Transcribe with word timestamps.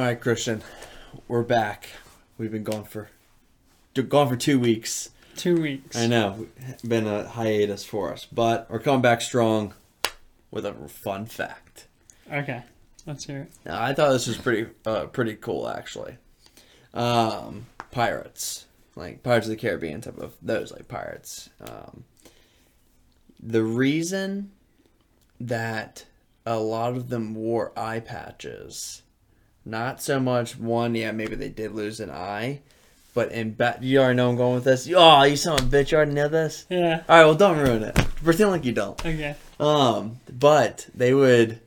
All 0.00 0.06
right, 0.06 0.18
Christian, 0.18 0.62
we're 1.28 1.42
back. 1.42 1.90
We've 2.38 2.50
been 2.50 2.64
gone 2.64 2.84
for 2.84 3.10
gone 3.92 4.30
for 4.30 4.36
two 4.36 4.58
weeks. 4.58 5.10
Two 5.36 5.60
weeks. 5.60 5.94
I 5.94 6.06
know, 6.06 6.46
been 6.82 7.06
a 7.06 7.28
hiatus 7.28 7.84
for 7.84 8.10
us, 8.10 8.24
but 8.24 8.66
we're 8.70 8.78
coming 8.78 9.02
back 9.02 9.20
strong 9.20 9.74
with 10.50 10.64
a 10.64 10.72
fun 10.88 11.26
fact. 11.26 11.86
Okay, 12.32 12.62
let's 13.06 13.26
hear 13.26 13.40
it. 13.40 13.52
Now, 13.66 13.82
I 13.82 13.92
thought 13.92 14.12
this 14.12 14.26
was 14.26 14.38
pretty 14.38 14.70
uh, 14.86 15.04
pretty 15.08 15.34
cool 15.34 15.68
actually. 15.68 16.16
Um, 16.94 17.66
pirates, 17.90 18.64
like 18.96 19.22
Pirates 19.22 19.48
of 19.48 19.50
the 19.50 19.56
Caribbean 19.56 20.00
type 20.00 20.16
of 20.16 20.32
those 20.40 20.72
like 20.72 20.88
pirates. 20.88 21.50
Um, 21.60 22.04
the 23.38 23.62
reason 23.62 24.52
that 25.38 26.06
a 26.46 26.58
lot 26.58 26.96
of 26.96 27.10
them 27.10 27.34
wore 27.34 27.78
eye 27.78 28.00
patches, 28.00 29.02
not 29.64 30.02
so 30.02 30.20
much 30.20 30.58
one, 30.58 30.94
yeah, 30.94 31.12
maybe 31.12 31.34
they 31.34 31.48
did 31.48 31.72
lose 31.72 32.00
an 32.00 32.10
eye, 32.10 32.60
but 33.14 33.32
in 33.32 33.52
bat, 33.52 33.82
you 33.82 33.98
already 33.98 34.16
know 34.16 34.30
I'm 34.30 34.36
going 34.36 34.54
with 34.54 34.64
this. 34.64 34.88
Oh, 34.94 35.22
you 35.22 35.36
son 35.36 35.58
of 35.58 35.72
a 35.72 35.76
bitch, 35.76 35.90
you 35.90 35.96
already 35.96 36.12
know 36.12 36.28
this. 36.28 36.66
Yeah. 36.68 37.02
All 37.08 37.16
right, 37.16 37.24
well, 37.24 37.34
don't 37.34 37.58
ruin 37.58 37.82
it. 37.82 37.94
Pretend 38.22 38.50
like 38.50 38.64
you 38.64 38.72
don't. 38.72 38.98
Okay. 39.04 39.34
Um, 39.58 40.20
but 40.30 40.88
they 40.94 41.12
would 41.12 41.60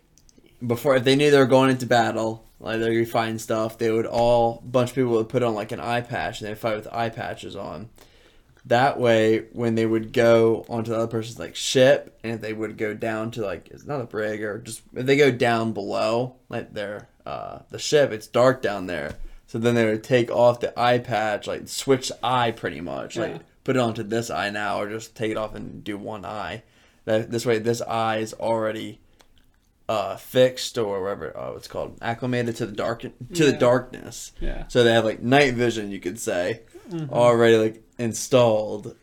before 0.65 0.95
if 0.95 1.03
they 1.03 1.15
knew 1.15 1.31
they 1.31 1.37
were 1.37 1.45
going 1.45 1.69
into 1.69 1.85
battle, 1.85 2.45
like 2.59 2.79
they're 2.79 2.93
gonna 2.93 3.05
find 3.05 3.39
stuff, 3.39 3.77
they 3.77 3.91
would 3.91 4.05
all 4.05 4.61
bunch 4.65 4.91
of 4.91 4.95
people 4.95 5.11
would 5.11 5.29
put 5.29 5.43
on 5.43 5.53
like 5.53 5.71
an 5.71 5.79
eye 5.79 6.01
patch 6.01 6.41
and 6.41 6.49
they'd 6.49 6.57
fight 6.57 6.75
with 6.75 6.93
eye 6.93 7.09
patches 7.09 7.55
on. 7.55 7.89
That 8.65 8.97
way, 8.97 9.47
when 9.51 9.75
they 9.75 9.85
would 9.85 10.13
go 10.13 10.65
onto 10.69 10.91
the 10.91 10.97
other 10.97 11.07
person's 11.07 11.37
like 11.37 11.55
ship, 11.55 12.17
and 12.23 12.33
if 12.35 12.41
they 12.41 12.53
would 12.53 12.77
go 12.77 12.93
down 12.93 13.31
to 13.31 13.41
like 13.41 13.67
it's 13.69 13.85
not 13.85 13.99
a 13.99 14.05
brig 14.05 14.41
or 14.41 14.59
just 14.59 14.81
if 14.93 15.05
they 15.05 15.17
go 15.17 15.31
down 15.31 15.73
below 15.73 16.35
like 16.47 16.73
their 16.73 17.09
uh 17.25 17.59
the 17.69 17.79
ship, 17.79 18.11
it's 18.11 18.27
dark 18.27 18.61
down 18.61 18.87
there. 18.87 19.15
So 19.47 19.59
then 19.59 19.75
they 19.75 19.85
would 19.85 20.03
take 20.03 20.31
off 20.31 20.59
the 20.61 20.77
eye 20.79 20.97
patch, 20.99 21.45
like 21.47 21.67
switch 21.67 22.11
eye 22.23 22.51
pretty 22.51 22.81
much, 22.81 23.15
Yeah. 23.15 23.23
like 23.23 23.41
put 23.63 23.75
it 23.75 23.79
onto 23.79 24.03
this 24.03 24.29
eye 24.29 24.49
now, 24.49 24.81
or 24.81 24.89
just 24.89 25.15
take 25.15 25.31
it 25.31 25.37
off 25.37 25.53
and 25.55 25.83
do 25.83 25.97
one 25.97 26.25
eye. 26.25 26.63
That 27.05 27.31
this 27.31 27.45
way, 27.45 27.59
this 27.59 27.81
eye 27.81 28.17
is 28.17 28.33
already 28.33 28.99
uh 29.89 30.15
fixed 30.15 30.77
or 30.77 31.01
whatever 31.03 31.33
oh 31.37 31.55
it's 31.57 31.67
called 31.67 31.97
acclimated 32.01 32.55
to 32.55 32.65
the 32.65 32.71
dark 32.71 33.01
to 33.01 33.45
the 33.45 33.51
darkness. 33.51 34.31
Yeah. 34.39 34.65
So 34.69 34.83
they 34.83 34.93
have 34.93 35.03
like 35.05 35.21
night 35.21 35.53
vision, 35.55 35.91
you 35.91 35.99
could 35.99 36.19
say, 36.19 36.61
Mm-hmm. 36.89 37.13
already 37.13 37.55
like 37.57 37.81
installed, 37.97 38.95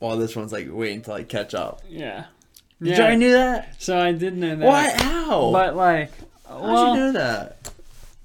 while 0.00 0.16
this 0.16 0.34
one's 0.36 0.52
like 0.52 0.66
waiting 0.70 1.02
to 1.02 1.10
like 1.10 1.28
catch 1.28 1.54
up. 1.54 1.82
Yeah. 1.88 2.24
Did 2.80 2.88
you 2.88 2.94
Yeah. 2.94 3.00
already 3.00 3.16
knew 3.16 3.32
that? 3.32 3.74
So 3.82 3.98
I 3.98 4.12
did 4.12 4.36
know 4.36 4.56
that. 4.56 4.66
What? 4.66 5.00
How? 5.00 5.52
But 5.52 5.76
like, 5.76 6.10
How'd 6.48 6.62
well, 6.62 6.94
you 6.94 7.00
know 7.00 7.12
that? 7.12 7.70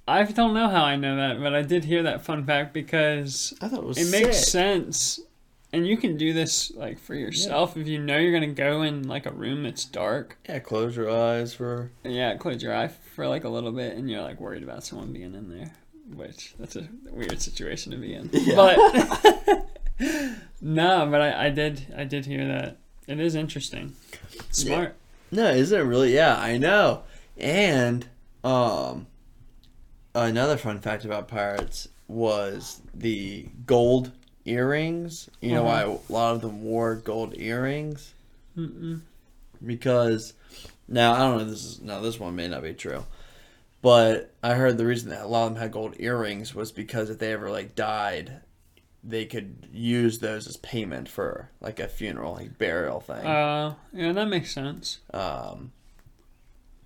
I 0.08 0.24
don't 0.24 0.54
know 0.54 0.70
how 0.70 0.84
I 0.84 0.96
know 0.96 1.16
that, 1.16 1.40
but 1.42 1.54
I 1.54 1.62
did 1.62 1.86
hear 1.86 2.04
that 2.04 2.26
fun 2.26 2.46
fact 2.46 2.74
because 2.74 3.54
I 3.62 3.68
thought 3.68 3.80
it 3.80 3.86
was. 3.86 3.98
it 3.98 4.12
makes 4.12 4.48
sense. 4.48 5.20
And 5.72 5.88
you 5.88 5.98
can 5.98 6.18
do 6.18 6.34
this 6.34 6.72
like 6.76 7.00
for 7.00 7.16
yourself 7.16 7.76
if 7.78 7.88
you 7.88 7.98
know 7.98 8.18
you're 8.18 8.32
gonna 8.32 8.54
go 8.54 8.84
in 8.84 9.08
like 9.08 9.26
a 9.26 9.32
room 9.32 9.64
that's 9.64 9.86
dark. 9.86 10.38
Yeah, 10.48 10.60
close 10.60 10.96
your 10.96 11.10
eyes 11.10 11.54
for. 11.54 11.90
Yeah, 12.04 12.36
close 12.36 12.62
your 12.62 12.76
eye 12.76 12.90
for 12.90 13.28
like 13.28 13.44
a 13.44 13.50
little 13.50 13.72
bit, 13.72 13.98
and 13.98 14.10
you're 14.10 14.22
like 14.22 14.40
worried 14.40 14.62
about 14.62 14.84
someone 14.84 15.12
being 15.12 15.34
in 15.34 15.50
there, 15.50 15.72
which 16.14 16.54
that's 16.60 16.76
a 16.76 16.88
weird 17.10 17.42
situation 17.42 17.92
to 17.92 17.98
be 17.98 18.14
in. 18.14 18.30
Yeah. 18.34 18.56
But 18.56 19.66
no, 20.62 21.08
but 21.10 21.22
I, 21.22 21.46
I 21.46 21.50
did 21.50 21.94
I 21.98 22.04
did 22.04 22.26
hear 22.28 22.46
that. 22.48 22.78
It 23.08 23.20
is 23.20 23.34
interesting. 23.34 23.96
Smart. 24.52 24.96
No, 25.32 25.50
isn't 25.50 25.78
it 25.80 25.84
really? 25.84 26.14
Yeah, 26.14 26.38
I 26.38 26.58
know. 26.58 27.02
And 27.38 28.06
um, 28.44 29.08
another 30.16 30.58
fun 30.58 30.80
fact 30.80 31.06
about 31.06 31.28
pirates 31.28 31.88
was 32.08 32.82
the 32.94 33.48
gold 33.66 34.12
earrings. 34.46 35.30
You 35.42 35.54
know 35.56 35.64
why 35.64 35.84
Uh-huh. 35.84 35.98
a 36.10 36.12
lot 36.14 36.36
of 36.36 36.42
them 36.42 36.64
wore 36.64 36.96
gold 36.96 37.34
earrings? 37.38 38.14
Mm-mm. 38.58 39.02
because 39.66 40.34
now 40.88 41.14
I 41.14 41.20
don't 41.20 41.38
know 41.40 41.46
this 41.46 41.64
is 41.66 41.82
now 41.82 42.02
this 42.02 42.20
one 42.20 42.36
may 42.36 42.48
not 42.48 42.62
be 42.62 42.74
true, 42.74 43.04
but 43.82 44.32
I 44.44 44.54
heard 44.54 44.78
the 44.78 44.86
reason 44.86 45.10
that 45.10 45.24
a 45.24 45.28
lot 45.28 45.48
of 45.48 45.54
them 45.54 45.62
had 45.64 45.72
gold 45.72 45.96
earrings 45.98 46.54
was 46.54 46.72
because 46.72 47.10
if 47.10 47.18
they 47.18 47.32
ever 47.34 47.50
like 47.50 47.74
died, 47.74 48.42
they 49.04 49.26
could 49.26 49.68
use 49.74 50.20
those 50.20 50.48
as 50.48 50.58
payment 50.58 51.10
for 51.10 51.50
like 51.62 51.80
a 51.80 51.88
funeral, 51.88 52.34
like 52.34 52.60
burial 52.60 53.00
thing. 53.00 53.26
Uh, 53.26 53.74
yeah, 53.92 54.12
that 54.12 54.28
makes 54.28 54.54
sense. 54.54 55.00
um, 55.16 55.72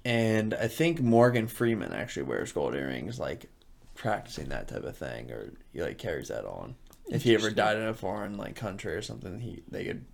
and 0.08 0.54
I 0.54 0.70
think 0.70 1.02
Morgan 1.02 1.48
Freeman 1.48 1.92
actually 1.92 2.24
wears 2.24 2.54
gold 2.54 2.74
earrings, 2.76 3.20
like 3.20 3.50
practicing 3.94 4.48
that 4.50 4.70
type 4.70 4.86
of 4.86 4.96
thing, 4.96 5.30
or 5.32 5.52
he 5.74 5.82
like 5.82 5.98
carries 5.98 6.30
that 6.30 6.46
on. 6.46 6.76
If 7.10 7.24
he 7.24 7.36
ever 7.36 7.50
died 7.52 7.76
in 7.76 7.84
a 7.84 7.94
foreign 7.94 8.38
like 8.38 8.56
country 8.56 8.94
or 8.94 9.02
something, 9.02 9.42
he 9.42 9.64
they 9.70 9.84
could 9.84 10.06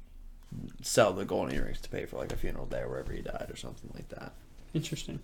sell 0.82 1.14
the 1.14 1.26
gold 1.26 1.53
earrings 1.53 1.80
to 1.82 1.90
pay 1.90 2.08
for 2.08 2.18
like 2.18 2.34
a 2.34 2.36
funeral 2.36 2.66
there 2.66 2.90
wherever 2.90 3.14
he 3.14 3.22
died 3.22 3.46
or 3.52 3.56
something 3.56 3.92
like 3.94 4.09
that. 4.09 4.34
Interesting. 4.74 5.20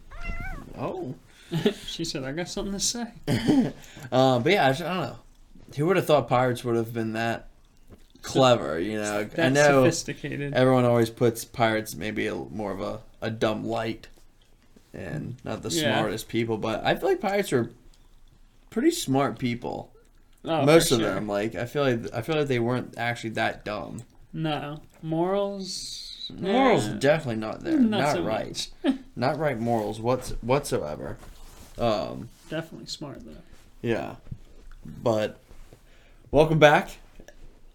Oh, 0.77 1.15
she 1.87 2.05
said, 2.05 2.23
"I 2.23 2.31
got 2.31 2.47
something 2.47 2.73
to 2.73 2.79
say." 2.79 3.07
uh, 4.11 4.37
but 4.37 4.51
yeah, 4.51 4.67
I, 4.67 4.69
just, 4.69 4.83
I 4.83 4.93
don't 4.93 5.01
know. 5.01 5.15
Who 5.77 5.87
would 5.87 5.95
have 5.95 6.05
thought 6.05 6.27
pirates 6.27 6.63
would 6.63 6.75
have 6.75 6.93
been 6.93 7.13
that 7.13 7.49
clever? 8.21 8.79
You 8.79 8.99
know, 9.01 9.21
I 9.21 9.23
That's 9.23 9.55
know 9.55 9.85
sophisticated. 9.85 10.53
everyone 10.53 10.85
always 10.85 11.09
puts 11.09 11.43
pirates 11.43 11.95
maybe 11.95 12.27
a, 12.27 12.35
more 12.35 12.71
of 12.71 12.81
a, 12.81 12.99
a 13.19 13.31
dumb 13.31 13.65
light 13.65 14.09
and 14.93 15.35
not 15.43 15.61
the 15.63 15.69
Yeah. 15.69 15.97
smartest 15.99 16.27
people, 16.27 16.57
but 16.57 16.83
I 16.85 16.95
feel 16.95 17.09
like 17.09 17.21
pirates 17.21 17.53
are 17.53 17.71
pretty 18.69 18.91
smart 18.91 19.37
people. 19.39 19.91
Oh, 20.45 20.65
Most 20.65 20.91
of 20.91 20.99
sure. 20.99 21.13
them, 21.13 21.27
like 21.27 21.55
I 21.55 21.65
feel 21.65 21.83
like 21.83 22.13
I 22.13 22.21
feel 22.21 22.37
like 22.37 22.47
they 22.47 22.59
weren't 22.59 22.95
actually 22.97 23.31
that 23.31 23.65
dumb. 23.65 24.03
No 24.31 24.81
morals. 25.01 26.31
Morals 26.37 26.87
eh, 26.87 26.93
definitely 26.99 27.37
not 27.41 27.61
there, 27.61 27.79
not 27.79 27.99
not, 28.01 28.15
so 28.15 28.23
right, 28.23 28.67
not 29.15 29.37
right 29.39 29.59
morals 29.59 29.99
what's 29.99 30.29
whatsoever. 30.41 31.17
Um, 31.77 32.29
Definitely 32.49 32.87
smart 32.87 33.25
though. 33.25 33.41
Yeah. 33.81 34.15
But 34.85 35.37
welcome 36.31 36.59
back. 36.59 36.97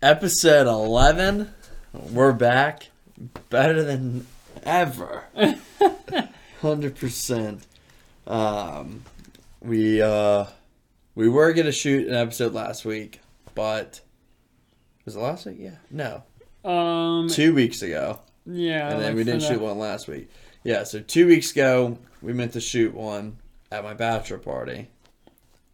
Episode 0.03 0.67
11. 0.67 1.53
We're 2.13 2.33
back. 2.33 2.89
Better 3.51 3.83
than 3.83 4.27
ever. 4.65 5.25
100%. 6.65 7.61
Um 8.27 9.05
we 9.61 10.01
uh 10.03 10.47
we 11.15 11.29
were 11.29 11.53
going 11.53 11.67
to 11.67 11.73
shoot 11.73 12.09
an 12.09 12.15
episode 12.15 12.53
last 12.55 12.85
week, 12.85 13.21
but 13.55 14.01
was 15.05 15.15
it 15.15 15.21
last 15.21 15.47
week? 15.47 15.57
Yeah. 15.61 15.77
No. 15.91 16.23
Um. 16.69 17.29
2 17.29 17.55
weeks 17.55 17.83
ago. 17.83 18.21
Yeah. 18.47 18.89
and 18.91 19.01
then 19.01 19.09
like 19.09 19.17
we 19.17 19.25
didn't 19.25 19.43
shoot 19.43 19.61
one 19.61 19.79
last 19.79 20.09
week. 20.09 20.31
Yeah, 20.65 20.85
so 20.85 21.01
2 21.01 21.27
weeks 21.27 21.53
ago 21.53 21.99
we 22.23 22.33
meant 22.33 22.55
to 22.55 22.61
shoot 22.61 22.95
one 22.95 23.37
at 23.71 23.85
my 23.85 23.93
bachelor 23.95 24.39
party. 24.39 24.89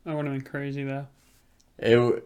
That 0.04 0.16
would 0.16 0.26
have 0.26 0.34
been 0.34 0.42
crazy 0.44 0.82
though. 0.84 1.06
It 1.78 1.94
w- 1.94 2.22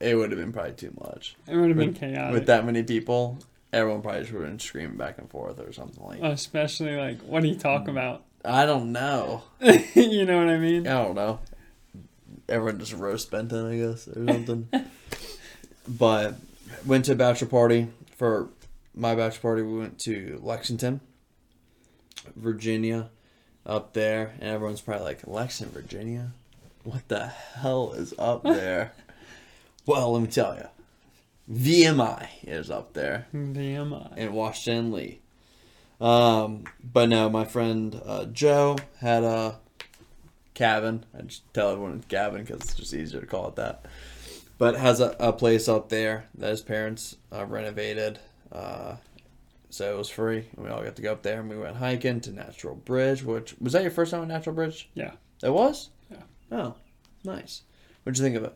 it 0.00 0.16
would 0.16 0.30
have 0.32 0.40
been 0.40 0.52
probably 0.52 0.72
too 0.72 0.92
much 1.00 1.36
It 1.46 1.54
would 1.56 1.68
have 1.68 1.76
been 1.76 1.94
chaotic. 1.94 2.32
with 2.32 2.46
that 2.46 2.66
many 2.66 2.82
people. 2.82 3.38
Everyone 3.72 4.02
probably 4.02 4.20
just 4.22 4.32
would 4.32 4.42
have 4.42 4.50
been 4.50 4.58
screaming 4.58 4.96
back 4.96 5.18
and 5.18 5.30
forth 5.30 5.60
or 5.60 5.72
something 5.72 6.04
like. 6.04 6.20
that. 6.20 6.32
Especially 6.32 6.96
like, 6.96 7.20
what 7.22 7.42
do 7.42 7.48
you 7.48 7.54
talk 7.56 7.84
Mm. 7.84 7.90
about? 7.90 8.24
I 8.44 8.66
don't 8.66 8.90
know. 8.92 9.42
you 9.60 10.24
know 10.24 10.38
what 10.38 10.48
I 10.48 10.58
mean? 10.58 10.86
I 10.86 11.04
don't 11.04 11.14
know. 11.14 11.40
Everyone 12.48 12.78
just 12.80 12.94
roast 12.94 13.30
Benton, 13.30 13.66
I 13.66 13.76
guess, 13.76 14.08
or 14.08 14.26
something. 14.26 14.68
but 15.88 16.36
went 16.86 17.04
to 17.04 17.12
a 17.12 17.16
bachelor 17.16 17.48
party 17.48 17.88
for 18.16 18.48
my 18.94 19.14
bachelor 19.14 19.40
party. 19.40 19.62
We 19.62 19.78
went 19.78 19.98
to 20.00 20.40
Lexington, 20.42 21.00
Virginia, 22.34 23.10
up 23.66 23.92
there, 23.92 24.34
and 24.40 24.50
everyone's 24.50 24.80
probably 24.80 25.04
like, 25.04 25.26
Lexington, 25.26 25.74
Virginia, 25.74 26.32
what 26.82 27.06
the 27.08 27.26
hell 27.26 27.92
is 27.92 28.14
up 28.18 28.42
there? 28.44 28.92
well, 29.86 30.12
let 30.12 30.22
me 30.22 30.28
tell 30.28 30.54
you, 30.56 30.66
VMI 31.50 32.28
is 32.44 32.70
up 32.70 32.92
there 32.92 33.26
VMI. 33.34 34.16
in 34.16 34.32
Washington 34.32 34.92
Lee. 34.92 35.20
Um, 36.00 36.64
but 36.82 37.08
no, 37.08 37.28
my 37.28 37.44
friend 37.44 38.00
uh, 38.04 38.24
Joe 38.26 38.76
had 39.00 39.24
a 39.24 39.58
cabin. 40.54 41.04
I 41.16 41.22
just 41.22 41.42
tell 41.52 41.70
everyone 41.70 41.96
it's 41.96 42.06
cabin 42.06 42.42
because 42.44 42.60
it's 42.62 42.74
just 42.74 42.94
easier 42.94 43.20
to 43.20 43.26
call 43.26 43.48
it 43.48 43.56
that. 43.56 43.84
But 44.58 44.76
has 44.76 45.00
a, 45.00 45.16
a 45.18 45.32
place 45.32 45.68
up 45.68 45.88
there 45.88 46.26
that 46.36 46.50
his 46.50 46.60
parents 46.60 47.16
uh, 47.32 47.44
renovated. 47.46 48.18
Uh, 48.52 48.96
so 49.70 49.94
it 49.94 49.98
was 49.98 50.08
free. 50.08 50.46
And 50.56 50.64
we 50.64 50.70
all 50.70 50.82
got 50.82 50.96
to 50.96 51.02
go 51.02 51.12
up 51.12 51.22
there 51.22 51.40
and 51.40 51.48
we 51.48 51.56
went 51.58 51.76
hiking 51.76 52.20
to 52.22 52.32
Natural 52.32 52.74
Bridge, 52.74 53.22
which 53.22 53.54
was 53.60 53.72
that 53.72 53.82
your 53.82 53.90
first 53.90 54.10
time 54.10 54.22
at 54.22 54.28
Natural 54.28 54.54
Bridge? 54.54 54.88
Yeah. 54.94 55.12
It 55.42 55.50
was? 55.52 55.90
Yeah. 56.10 56.22
Oh, 56.52 56.74
nice. 57.24 57.62
What'd 58.02 58.18
you 58.18 58.24
think 58.24 58.36
of 58.36 58.44
it? 58.44 58.54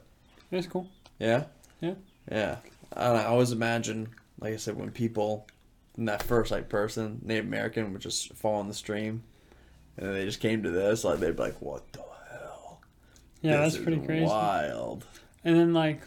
It 0.50 0.56
was 0.56 0.66
cool. 0.66 0.88
Yeah? 1.18 1.44
Yeah. 1.80 1.94
Yeah. 2.30 2.56
I, 2.94 3.08
know, 3.08 3.14
I 3.14 3.24
always 3.24 3.52
imagine, 3.52 4.08
like 4.40 4.54
I 4.54 4.56
said, 4.56 4.76
when 4.76 4.90
people, 4.90 5.46
in 5.96 6.06
that 6.06 6.22
first 6.22 6.50
like 6.50 6.68
person, 6.68 7.20
Native 7.24 7.46
American, 7.46 7.92
would 7.92 8.02
just 8.02 8.32
fall 8.34 8.60
in 8.60 8.68
the 8.68 8.74
stream, 8.74 9.22
and 9.96 10.14
they 10.14 10.24
just 10.24 10.40
came 10.40 10.62
to 10.62 10.70
this, 10.70 11.04
like 11.04 11.18
they'd 11.20 11.36
be 11.36 11.42
like, 11.42 11.60
"What 11.60 11.90
the 11.92 12.02
hell?" 12.30 12.80
Yeah, 13.42 13.62
This 13.62 13.74
that's 13.74 13.84
pretty 13.84 14.04
crazy. 14.04 14.26
Wild. 14.26 15.04
And 15.44 15.56
then 15.56 15.74
like 15.74 16.00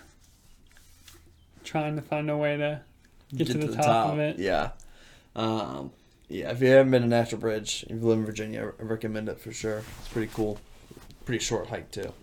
trying 1.63 1.95
to 1.95 2.01
find 2.01 2.30
a 2.30 2.38
way 2.38 2.57
to 2.57 2.81
get, 3.36 3.48
to, 3.48 3.57
the, 3.57 3.75
top, 3.75 4.13
of 4.13 4.19
it. 4.19 4.39
Yeah. 4.39 4.72
Um, 5.36 5.92
yeah, 6.30 6.51
if 6.51 6.62
you 6.62 6.69
haven't 6.69 6.92
been 6.92 7.04
to 7.04 7.07
Natural 7.07 7.39
Bridge, 7.39 7.86
if 7.89 8.01
you 8.01 8.07
live 8.07 8.19
in 8.19 8.25
Virginia, 8.25 8.72
I 8.80 8.84
recommend 8.84 9.30
it 9.30 9.39
for 9.39 9.51
sure. 9.51 9.84
It's 10.00 10.07
pretty 10.10 10.31
cool. 10.34 10.60
Pretty 11.25 11.44
short 11.44 11.68
hike 11.68 11.92
too. 11.92 12.13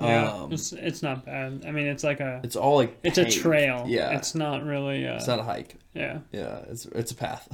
Yeah, 0.00 0.32
Um, 0.32 0.52
it's 0.52 0.72
it's 0.72 1.02
not 1.02 1.24
bad. 1.24 1.64
I 1.66 1.70
mean, 1.70 1.86
it's 1.86 2.04
like 2.04 2.20
a 2.20 2.40
it's 2.44 2.56
all 2.56 2.76
like 2.76 2.98
it's 3.02 3.18
a 3.18 3.24
trail. 3.28 3.84
Yeah, 3.88 4.16
it's 4.16 4.34
not 4.34 4.64
really. 4.64 5.06
Uh, 5.06 5.16
it's 5.16 5.26
not 5.26 5.38
a 5.38 5.42
hike. 5.42 5.76
yeah, 5.94 6.20
Yeah, 6.32 6.60
it's 6.70 6.86
it's 6.86 7.10
a 7.12 7.14
path. 7.14 7.48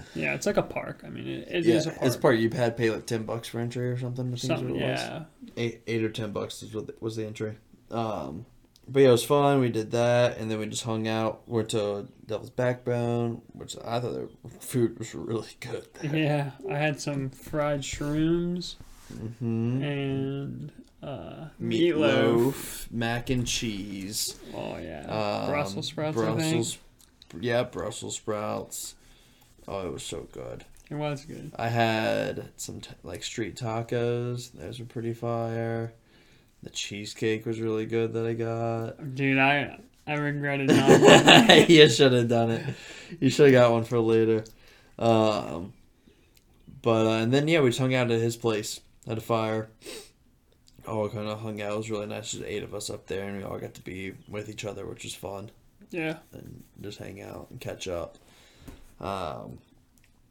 yeah, 0.14 0.34
it's 0.34 0.46
like 0.46 0.56
a 0.56 0.62
park. 0.62 1.02
I 1.06 1.10
mean, 1.10 1.26
it, 1.26 1.48
it 1.48 1.66
is 1.66 1.86
yeah, 1.86 1.92
a 1.92 1.94
park. 1.94 2.06
it's 2.06 2.16
part. 2.16 2.38
You 2.38 2.50
had 2.50 2.76
to 2.76 2.82
pay 2.82 2.90
like 2.90 3.06
ten 3.06 3.24
bucks 3.24 3.48
for 3.48 3.60
entry 3.60 3.88
or 3.90 3.98
something. 3.98 4.26
I 4.26 4.36
think 4.36 4.40
Something, 4.40 4.74
what 4.74 4.82
it 4.82 4.90
was. 4.90 5.00
yeah. 5.00 5.24
eight 5.56 5.82
eight 5.86 6.02
or 6.04 6.10
ten 6.10 6.32
bucks 6.32 6.62
is 6.62 6.74
what 6.74 6.86
the, 6.86 6.94
was 7.00 7.16
the 7.16 7.26
entry. 7.26 7.56
Um, 7.90 8.46
but 8.86 9.00
yeah, 9.00 9.08
it 9.08 9.12
was 9.12 9.24
fun. 9.24 9.60
We 9.60 9.70
did 9.70 9.92
that, 9.92 10.36
and 10.38 10.50
then 10.50 10.58
we 10.58 10.66
just 10.66 10.84
hung 10.84 11.08
out. 11.08 11.48
Went 11.48 11.70
to 11.70 12.06
Devil's 12.26 12.50
Backbone, 12.50 13.40
which 13.52 13.76
I 13.82 13.98
thought 14.00 14.12
their 14.12 14.28
food 14.60 14.98
was 14.98 15.14
really 15.14 15.48
good. 15.60 15.86
There. 16.02 16.14
Yeah, 16.16 16.50
I 16.70 16.76
had 16.76 17.00
some 17.00 17.30
fried 17.30 17.80
shrooms 17.80 18.74
Mm-hmm. 19.12 19.82
and 19.82 20.72
uh, 21.02 21.48
Meatloaf, 21.60 22.52
meatloaf. 22.52 22.90
mac 22.90 23.30
and 23.30 23.46
cheese, 23.46 24.38
Oh 24.54 24.78
yeah, 24.78 25.00
um, 25.02 25.50
Brussels 25.50 25.86
sprouts. 25.88 26.16
I 26.18 26.24
think 26.24 26.36
Brussels, 26.38 26.78
yeah, 27.40 27.62
Brussels 27.64 28.16
sprouts. 28.16 28.94
Oh, 29.68 29.86
it 29.86 29.92
was 29.92 30.02
so 30.02 30.26
good. 30.32 30.64
it 30.90 30.94
was 30.94 31.24
good. 31.24 31.52
I 31.56 31.68
had 31.68 32.48
some 32.56 32.80
t- 32.80 32.90
like 33.02 33.22
street 33.22 33.56
tacos. 33.56 34.52
Those 34.52 34.78
were 34.80 34.86
pretty 34.86 35.12
fire. 35.12 35.92
The 36.62 36.70
cheesecake 36.70 37.44
was 37.44 37.60
really 37.60 37.84
good 37.86 38.14
that 38.14 38.26
I 38.26 38.32
got. 38.32 39.14
Dude, 39.14 39.38
I 39.38 39.78
I 40.06 40.14
regretted 40.14 40.68
not. 40.68 41.68
you 41.68 41.88
should 41.90 42.12
have 42.14 42.28
done 42.28 42.50
it. 42.50 42.74
You 43.20 43.28
should 43.30 43.52
have 43.52 43.60
got 43.62 43.72
one 43.72 43.84
for 43.84 43.98
later. 44.00 44.44
Um, 44.98 45.72
but 46.80 47.06
uh, 47.06 47.22
and 47.22 47.32
then 47.32 47.48
yeah, 47.48 47.60
we 47.60 47.68
just 47.68 47.78
hung 47.80 47.94
out 47.94 48.10
at 48.10 48.20
his 48.20 48.36
place. 48.36 48.80
Had 49.06 49.18
a 49.18 49.22
fire. 49.22 49.68
All 50.86 51.08
kind 51.08 51.28
of 51.28 51.40
hung 51.40 51.60
out. 51.62 51.72
It 51.72 51.76
was 51.76 51.90
really 51.90 52.06
nice. 52.06 52.32
Just 52.32 52.44
eight 52.44 52.62
of 52.62 52.74
us 52.74 52.90
up 52.90 53.06
there, 53.06 53.28
and 53.28 53.38
we 53.38 53.44
all 53.44 53.58
got 53.58 53.74
to 53.74 53.80
be 53.80 54.14
with 54.28 54.48
each 54.48 54.64
other, 54.64 54.86
which 54.86 55.04
was 55.04 55.14
fun, 55.14 55.50
yeah, 55.90 56.18
and 56.32 56.62
just 56.80 56.98
hang 56.98 57.22
out 57.22 57.48
and 57.50 57.60
catch 57.60 57.88
up. 57.88 58.18
Um, 59.00 59.58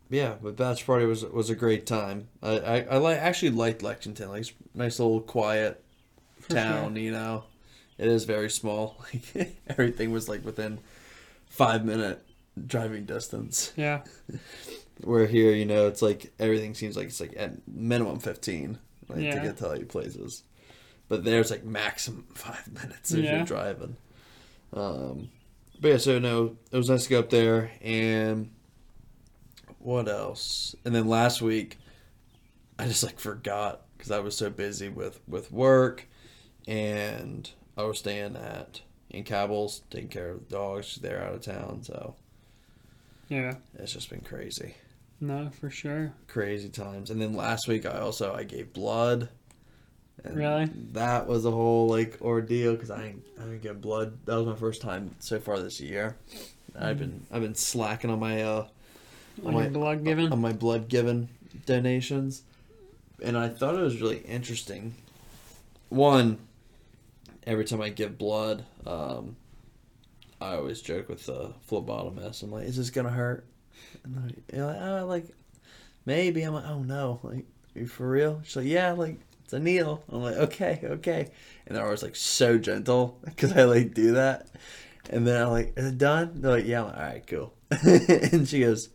yeah, 0.10 0.36
but 0.42 0.56
bachelor 0.56 0.86
party 0.86 1.06
was 1.06 1.24
was 1.26 1.50
a 1.50 1.56
great 1.56 1.88
time. 1.88 2.28
I 2.42 2.60
I, 2.60 2.80
I 2.82 2.98
like 2.98 3.18
actually 3.18 3.52
liked 3.52 3.82
Lexington. 3.82 4.30
Like 4.30 4.42
it's 4.42 4.54
a 4.74 4.78
nice 4.78 5.00
little 5.00 5.22
quiet 5.22 5.84
for 6.40 6.50
town, 6.54 6.96
you 6.98 7.12
know. 7.12 7.46
It 7.98 8.08
is 8.08 8.26
very 8.26 8.50
small. 8.50 9.04
Like 9.36 9.56
everything 9.68 10.12
was 10.12 10.30
like 10.30 10.46
within 10.46 10.80
five 11.48 11.84
minute 11.86 12.24
driving 12.68 13.06
distance. 13.06 13.74
Yeah, 13.76 14.02
Where 15.02 15.26
here, 15.28 15.52
you 15.52 15.66
know, 15.66 15.88
it's 15.88 16.02
like 16.02 16.32
everything 16.40 16.74
seems 16.76 16.96
like 16.96 17.08
it's 17.08 17.20
like 17.20 17.34
at 17.36 17.68
minimum 17.68 18.20
fifteen, 18.20 18.78
like 19.10 19.20
to 19.20 19.40
get 19.42 19.58
to 19.58 19.68
all 19.70 19.76
your 19.78 19.86
places. 19.88 20.44
But 21.10 21.24
there's 21.24 21.52
like 21.52 21.64
maximum 21.64 22.26
five 22.34 22.68
minutes 22.72 23.12
if 23.12 23.24
Yeah. 23.24 23.38
you're 23.38 23.46
driving. 23.46 23.98
Um, 24.72 25.30
but 25.80 25.88
yeah, 25.90 25.98
so 25.98 26.20
no, 26.20 26.58
it 26.72 26.78
was 26.78 26.90
nice 26.90 27.04
to 27.04 27.10
go 27.10 27.20
up 27.20 27.30
there 27.30 27.72
and 27.82 28.50
what 29.80 30.08
else? 30.08 30.76
And 30.86 30.96
then 30.96 31.08
last 31.08 31.42
week, 31.42 31.78
I 32.80 32.88
just 32.88 33.04
like 33.04 33.20
forgot 33.20 33.82
because 33.98 34.12
I 34.12 34.20
was 34.20 34.36
so 34.38 34.50
busy 34.50 34.90
with 34.90 35.20
with 35.28 35.52
work, 35.52 36.08
and 36.68 37.50
I 37.78 37.84
was 37.84 38.00
staying 38.00 38.36
at 38.38 38.82
in 39.10 39.24
Cabell's 39.26 39.82
taking 39.90 40.08
care 40.10 40.30
of 40.30 40.48
the 40.48 40.56
dogs. 40.56 40.96
They're 40.96 41.22
out 41.24 41.34
of 41.34 41.42
town, 41.42 41.84
so 41.84 42.16
yeah. 43.30 43.56
it's 43.78 43.94
just 43.94 44.10
been 44.10 44.22
crazy, 44.22 44.76
No, 45.20 45.50
for 45.60 45.70
sure. 45.70 46.14
crazy 46.28 46.70
times. 46.70 47.10
And 47.10 47.22
then 47.22 47.34
last 47.34 47.68
week, 47.68 47.86
I 47.86 48.00
also 48.00 48.34
I 48.34 48.44
gave 48.44 48.74
blood. 48.74 49.30
Really? 50.24 50.70
That 50.94 51.28
was 51.28 51.46
a 51.46 51.52
whole 51.52 51.88
like 51.88 52.18
ordeal 52.22 52.74
because 52.74 52.92
I 52.92 53.02
didn't, 53.02 53.24
I 53.40 53.44
didn't 53.44 53.62
get 53.62 53.82
blood. 53.82 54.18
That 54.26 54.36
was 54.38 54.46
my 54.46 54.56
first 54.56 54.82
time 54.82 55.16
so 55.20 55.40
far 55.40 55.60
this 55.60 55.80
year. 55.82 56.16
I've 56.80 56.98
been 57.00 57.26
I've 57.32 57.42
been 57.42 57.56
slacking 57.56 58.10
on 58.10 58.20
my 58.20 58.42
uh 58.44 58.68
On 59.46 59.54
my- 59.54 59.68
blood 59.70 60.04
given. 60.04 60.32
on 60.32 60.40
my 60.42 60.54
blood 60.54 60.88
given 60.88 61.30
donations, 61.66 62.44
and 63.22 63.38
I 63.38 63.50
thought 63.50 63.76
it 63.76 63.82
was 63.82 64.02
really 64.02 64.20
interesting. 64.20 64.94
One, 65.90 66.38
every 67.46 67.66
time 67.66 67.82
I 67.82 67.90
give 67.90 68.18
blood, 68.18 68.64
um, 68.86 69.36
I 70.42 70.56
always 70.56 70.82
joke 70.82 71.10
with 71.10 71.26
the 71.26 71.54
phlebotomist. 71.70 72.44
I'm 72.44 72.52
like, 72.52 72.66
"Is 72.66 72.78
this 72.78 72.90
gonna 72.90 73.10
hurt?" 73.12 73.46
And 74.04 74.16
they're 74.48 74.66
like, 74.66 74.76
like, 74.76 74.82
"Oh, 74.82 75.06
like 75.08 75.26
maybe." 76.06 76.44
I'm 76.44 76.54
like, 76.54 76.66
"Oh 76.66 76.84
no, 76.84 77.20
like 77.24 77.46
you 77.76 77.88
for 77.88 78.10
real?" 78.10 78.42
She's 78.44 78.56
like, 78.56 78.66
"Yeah, 78.66 78.92
like 78.92 79.20
it's 79.44 79.54
a 79.54 79.60
needle." 79.60 80.04
I'm 80.10 80.22
like, 80.22 80.36
"Okay, 80.36 80.80
okay," 80.84 81.30
and 81.68 81.76
they're 81.76 81.84
always 81.86 82.04
like 82.04 82.16
so 82.16 82.58
gentle 82.58 83.20
because 83.26 83.54
I 83.54 83.64
like 83.64 83.94
do 83.94 84.14
that. 84.14 84.48
And 85.10 85.26
then 85.28 85.42
I'm 85.42 85.50
like, 85.52 85.74
"Is 85.78 85.86
it 85.86 85.98
done?" 85.98 86.42
They're 86.42 86.52
like, 86.52 86.66
"Yeah." 86.66 86.82
I'm 86.82 86.88
like, 86.88 86.98
"All 86.98 87.04
right, 87.04 87.28
cool." 87.28 87.54
and 88.32 88.48
she 88.48 88.60
goes, 88.60 88.90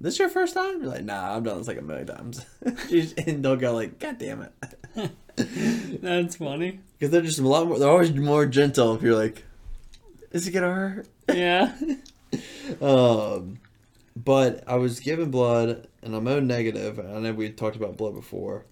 this 0.00 0.18
your 0.18 0.28
first 0.28 0.54
time? 0.54 0.80
You're 0.80 0.90
like, 0.90 1.04
nah, 1.04 1.36
I've 1.36 1.44
done 1.44 1.58
this 1.58 1.68
like 1.68 1.78
a 1.78 1.82
million 1.82 2.06
times. 2.06 2.44
She's- 2.88 3.12
and 3.12 3.44
they'll 3.44 3.56
go 3.56 3.72
like, 3.72 3.98
God 3.98 4.18
damn 4.18 4.42
it. 4.42 6.00
That's 6.02 6.36
funny. 6.36 6.80
Because 6.98 7.12
they're 7.12 7.22
just 7.22 7.38
a 7.38 7.46
lot 7.46 7.66
more, 7.68 7.78
they're 7.78 7.88
always 7.88 8.12
more 8.12 8.46
gentle 8.46 8.94
if 8.94 9.02
you're 9.02 9.14
like, 9.14 9.44
is 10.32 10.46
it 10.48 10.52
gonna 10.52 10.72
hurt? 10.72 11.08
Yeah. 11.32 11.74
Um, 12.80 13.58
but 14.16 14.62
I 14.66 14.76
was 14.76 15.00
given 15.00 15.30
blood 15.30 15.88
and 16.02 16.14
I'm 16.14 16.26
O 16.28 16.40
negative. 16.40 16.98
I 16.98 17.18
know 17.20 17.32
we 17.32 17.50
talked 17.50 17.76
about 17.76 17.96
blood 17.96 18.14
before, 18.14 18.66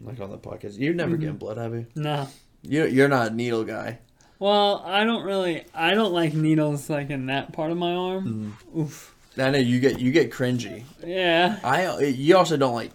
like 0.00 0.20
on 0.20 0.30
the 0.30 0.38
podcast. 0.38 0.78
You've 0.78 0.96
never 0.96 1.16
Mhm. 1.16 1.20
given 1.20 1.36
blood, 1.36 1.56
have 1.58 1.74
you? 1.74 1.86
no. 1.94 2.28
you? 2.62 2.86
You're 2.86 3.08
not 3.08 3.32
a 3.32 3.34
needle 3.34 3.64
guy. 3.64 3.98
Well, 4.38 4.82
I 4.84 5.04
don't 5.04 5.24
really. 5.24 5.64
I 5.74 5.94
don't 5.94 6.12
like 6.12 6.34
needles 6.34 6.90
like 6.90 7.10
in 7.10 7.26
that 7.26 7.52
part 7.52 7.70
of 7.70 7.76
my 7.78 7.92
arm. 7.94 8.56
Mm. 8.74 8.80
Oof. 8.80 9.14
I 9.38 9.50
know 9.50 9.58
you 9.58 9.80
get 9.80 10.00
you 10.00 10.12
get 10.12 10.30
cringy. 10.30 10.84
Yeah. 11.04 11.58
I 11.64 11.98
you 12.04 12.36
also 12.36 12.56
don't 12.56 12.74
like 12.74 12.90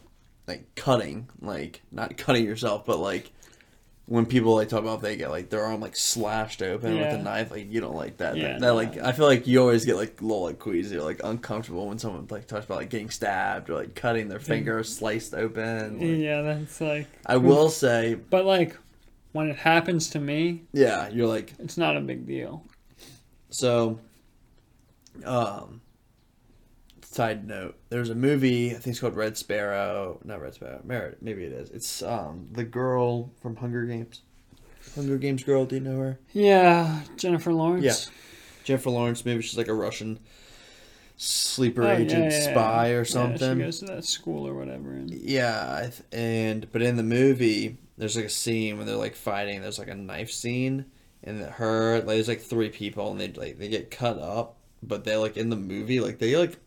like 0.48 0.74
cutting, 0.76 1.28
like 1.42 1.82
not 1.92 2.18
cutting 2.18 2.44
yourself, 2.46 2.86
but 2.86 3.00
like 3.00 3.32
when 4.10 4.26
people 4.26 4.56
like 4.56 4.70
talk 4.70 4.80
about 4.80 5.04
they 5.04 5.16
get 5.16 5.30
like 5.30 5.52
their 5.52 5.64
arm 5.64 5.80
like 5.82 5.96
slashed 5.96 6.64
open 6.64 6.98
with 6.98 7.14
a 7.14 7.20
knife, 7.20 7.52
like 7.52 7.72
you 7.72 7.80
don't 7.80 7.96
like 7.96 8.18
that. 8.18 8.36
Yeah, 8.36 8.54
that, 8.54 8.62
no. 8.62 8.74
like 8.74 8.98
I 8.98 9.12
feel 9.12 9.28
like 9.28 9.46
you 9.46 9.62
always 9.62 9.86
get 9.86 9.98
like 9.98 10.20
a 10.20 10.24
little 10.24 10.44
like 10.44 10.58
queasy 10.58 10.98
or 10.98 11.04
like 11.04 11.22
uncomfortable 11.24 11.88
when 11.88 12.00
someone 12.00 12.26
like 12.28 12.48
talks 12.48 12.66
about 12.66 12.80
like 12.80 12.90
getting 12.90 13.12
stabbed 13.12 13.70
or 13.70 13.76
like 13.76 13.94
cutting 13.94 14.28
their 14.28 14.40
finger 14.40 14.84
sliced 14.84 15.36
open. 15.36 16.00
Like, 16.00 16.20
Yeah, 16.20 16.42
that's 16.42 16.82
like. 16.82 17.08
I 17.24 17.38
will 17.38 17.70
say, 17.70 18.16
But 18.16 18.46
like, 18.46 18.76
when 19.32 19.48
it 19.48 19.58
happens 19.58 20.10
to 20.10 20.20
me, 20.20 20.64
yeah, 20.74 21.08
you're 21.10 21.28
like 21.28 21.54
it's 21.60 21.78
not 21.78 21.96
a 21.96 22.02
big 22.02 22.26
deal. 22.26 22.66
So, 23.52 24.00
um, 25.24 25.82
side 27.12 27.48
note, 27.48 27.76
there's 27.90 28.10
a 28.10 28.16
movie 28.16 28.70
I 28.72 28.74
think 28.76 28.88
it's 28.88 29.00
called 29.00 29.16
Red 29.16 29.38
Sparrow. 29.38 30.20
Not 30.24 30.42
Red 30.42 30.54
Sparrow. 30.54 30.82
Merit, 30.84 31.18
maybe 31.22 31.44
it 31.44 31.52
is. 31.52 31.70
It's 31.72 32.02
um 32.04 32.48
the 32.52 32.64
girl 32.64 33.32
from 33.42 33.56
Hunger 33.58 33.86
Games. 33.86 34.22
Hunger 34.96 35.18
Games 35.18 35.44
girl. 35.44 35.66
Do 35.66 35.76
you 35.76 35.82
know 35.82 35.98
her? 36.00 36.20
Yeah, 36.34 37.02
Jennifer 37.18 37.54
Lawrence. 37.54 37.84
Yeah. 37.86 38.14
Jennifer 38.64 38.90
Lawrence. 38.92 39.26
Maybe 39.26 39.42
she's 39.42 39.58
like 39.58 39.68
a 39.68 39.74
Russian 39.74 40.20
sleeper 41.18 41.84
Oh, 41.84 41.92
agent, 41.92 42.32
yeah, 42.32 42.40
yeah. 42.40 42.52
spy 42.52 42.90
or 42.92 42.98
Yeah, 43.00 43.04
something. 43.04 43.58
she 43.58 43.64
goes 43.64 43.80
to 43.80 43.86
that 43.86 44.06
school 44.06 44.48
or 44.48 44.54
whatever. 44.54 44.92
And 44.92 45.10
Yeah, 45.12 45.90
and 46.12 46.72
but 46.72 46.82
in 46.82 46.96
the 46.96 47.04
movie, 47.04 47.78
there's 47.98 48.16
like 48.16 48.26
a 48.26 48.30
scene 48.30 48.78
where 48.78 48.86
they're 48.86 48.96
like 48.96 49.16
fighting. 49.16 49.62
There's 49.62 49.80
like 49.80 49.90
a 49.90 49.96
knife 49.96 50.32
scene, 50.32 50.86
and 51.24 51.42
her 51.42 51.98
like 51.98 52.06
there's 52.06 52.28
like 52.28 52.42
three 52.42 52.70
people, 52.70 53.12
and 53.12 53.20
they 53.20 53.28
like 53.30 53.58
they 53.58 53.68
get 53.68 53.92
cut 53.92 54.18
up, 54.20 54.56
but 54.82 55.04
they 55.04 55.16
like 55.18 55.36
in 55.38 55.50
the 55.50 55.56
movie 55.58 56.00
like 56.00 56.20
they 56.20 56.36
like 56.38 56.58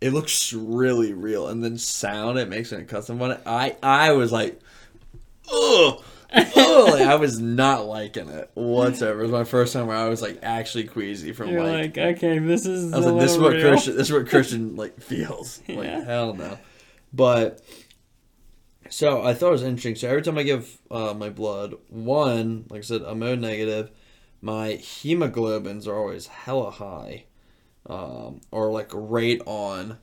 it 0.00 0.12
looks 0.12 0.52
really 0.52 1.12
real, 1.12 1.48
and 1.48 1.62
then 1.62 1.78
sound 1.78 2.38
it 2.38 2.48
makes 2.48 2.70
when 2.70 2.80
it 2.80 2.88
cuts 2.88 3.06
someone. 3.06 3.38
I 3.46 3.76
I 3.82 4.12
was 4.12 4.32
like, 4.32 4.60
ugh. 5.52 6.02
Ugh, 6.30 6.44
like, 6.90 7.06
I 7.06 7.14
was 7.14 7.40
not 7.40 7.86
liking 7.86 8.28
it 8.28 8.50
whatsoever. 8.52 9.20
It 9.20 9.22
was 9.22 9.32
my 9.32 9.44
first 9.44 9.72
time 9.72 9.86
where 9.86 9.96
I 9.96 10.08
was 10.08 10.20
like 10.20 10.40
actually 10.42 10.84
queasy 10.84 11.32
from 11.32 11.48
you're 11.48 11.62
like 11.62 11.96
like, 11.96 12.16
okay, 12.16 12.38
this 12.38 12.66
is. 12.66 12.92
I 12.92 12.98
was 12.98 13.06
like, 13.06 13.18
this 13.18 13.32
is 13.32 13.38
what 13.38 13.54
real. 13.54 13.70
Christian, 13.70 13.96
this 13.96 14.08
is 14.08 14.12
what 14.12 14.28
Christian 14.28 14.76
like 14.76 15.00
feels. 15.00 15.62
Yeah. 15.68 15.76
Like 15.76 16.04
hell 16.04 16.34
no. 16.34 16.58
But 17.14 17.62
so 18.90 19.22
I 19.22 19.32
thought 19.34 19.48
it 19.48 19.52
was 19.52 19.62
interesting. 19.62 19.96
So 19.96 20.08
every 20.08 20.22
time 20.22 20.36
I 20.38 20.42
give 20.42 20.78
uh, 20.90 21.14
my 21.14 21.30
blood, 21.30 21.74
one, 21.88 22.66
like 22.68 22.80
I 22.80 22.82
said, 22.82 23.02
I'm 23.02 23.22
O 23.22 23.34
negative. 23.34 23.90
My 24.40 24.72
hemoglobins 24.74 25.86
are 25.86 25.96
always 25.96 26.26
hella 26.26 26.70
high, 26.70 27.24
um, 27.86 28.40
or 28.50 28.70
like 28.70 28.90
right 28.92 29.40
on 29.46 29.98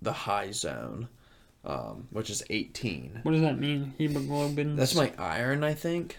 the 0.00 0.12
high 0.12 0.50
zone. 0.50 1.08
um, 1.64 2.08
which 2.10 2.28
is 2.28 2.42
18. 2.50 3.20
What 3.22 3.32
does 3.32 3.40
that 3.42 3.58
mean? 3.58 3.94
Hemoglobin. 3.98 4.74
That's 4.76 4.94
my 4.96 5.12
iron, 5.16 5.62
I 5.62 5.74
think. 5.74 6.18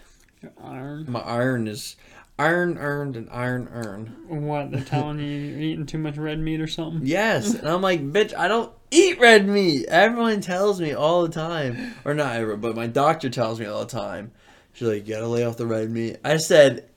iron. 0.62 1.04
My 1.08 1.20
iron 1.20 1.68
is 1.68 1.96
iron 2.38 2.78
earned 2.78 3.14
and 3.16 3.28
iron 3.30 3.68
earned. 3.70 4.08
What? 4.28 4.70
They're 4.72 4.80
telling 4.82 5.18
you 5.20 5.26
you're 5.26 5.60
eating 5.60 5.86
too 5.86 5.98
much 5.98 6.16
red 6.16 6.38
meat 6.40 6.60
or 6.62 6.66
something? 6.66 7.06
Yes, 7.06 7.54
and 7.54 7.68
I'm 7.68 7.82
like, 7.82 8.00
bitch, 8.10 8.34
I 8.34 8.48
don't 8.48 8.72
eat 8.90 9.20
red 9.20 9.46
meat. 9.46 9.84
Everyone 9.86 10.40
tells 10.40 10.80
me 10.80 10.94
all 10.94 11.22
the 11.22 11.28
time, 11.28 11.94
or 12.06 12.14
not 12.14 12.36
everyone, 12.36 12.60
but 12.60 12.74
my 12.74 12.86
doctor 12.86 13.28
tells 13.28 13.60
me 13.60 13.66
all 13.66 13.84
the 13.84 13.92
time. 13.92 14.32
She's 14.72 14.88
like, 14.88 15.06
you 15.06 15.14
gotta 15.14 15.28
lay 15.28 15.44
off 15.44 15.56
the 15.58 15.66
red 15.66 15.90
meat. 15.90 16.16
I 16.24 16.38
said, 16.38 16.88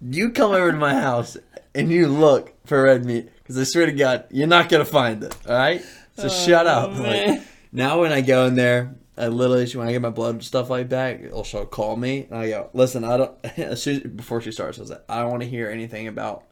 you 0.00 0.30
come 0.30 0.52
over 0.52 0.70
to 0.70 0.76
my 0.78 0.94
house 0.94 1.36
and 1.74 1.90
you 1.90 2.08
look 2.08 2.52
for 2.66 2.82
red 2.82 3.04
meat, 3.04 3.28
because 3.38 3.58
I 3.58 3.64
swear 3.64 3.86
to 3.86 3.92
God, 3.92 4.26
you're 4.30 4.46
not 4.46 4.68
gonna 4.68 4.84
find 4.84 5.22
it. 5.24 5.36
All 5.48 5.54
right, 5.54 5.82
so 6.16 6.24
oh, 6.24 6.28
shut 6.28 6.66
Oh, 6.66 6.70
up. 6.70 6.98
Like, 6.98 7.42
now 7.72 8.00
when 8.00 8.12
I 8.12 8.20
go 8.20 8.46
in 8.46 8.54
there, 8.54 8.94
I 9.16 9.28
literally 9.28 9.70
when 9.72 9.86
I 9.86 9.92
get 9.92 10.00
my 10.00 10.10
blood 10.10 10.42
stuff 10.42 10.70
like 10.70 10.88
back, 10.88 11.20
she'll 11.44 11.66
call 11.66 11.96
me 11.96 12.26
and 12.30 12.38
I 12.38 12.48
go, 12.48 12.70
listen, 12.72 13.04
I 13.04 13.16
don't. 13.18 13.44
As 13.58 13.82
soon, 13.82 14.16
before 14.16 14.40
she 14.40 14.50
starts, 14.50 14.78
I 14.78 14.80
was 14.80 14.90
like, 14.90 15.04
I 15.08 15.20
don't 15.20 15.30
want 15.30 15.42
to 15.42 15.48
hear 15.48 15.68
anything 15.68 16.08
about 16.08 16.44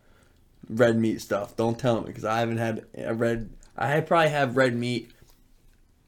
red 0.68 0.98
meat 0.98 1.20
stuff. 1.22 1.56
Don't 1.56 1.78
tell 1.78 2.00
me 2.00 2.06
because 2.06 2.24
I 2.24 2.40
haven't 2.40 2.58
had 2.58 2.84
a 2.96 3.14
red. 3.14 3.50
I 3.76 4.00
probably 4.00 4.30
have 4.30 4.56
red 4.56 4.76
meat, 4.76 5.10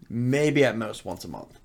maybe 0.08 0.64
at 0.64 0.76
most 0.76 1.04
once 1.04 1.24
a 1.24 1.28
month, 1.28 1.58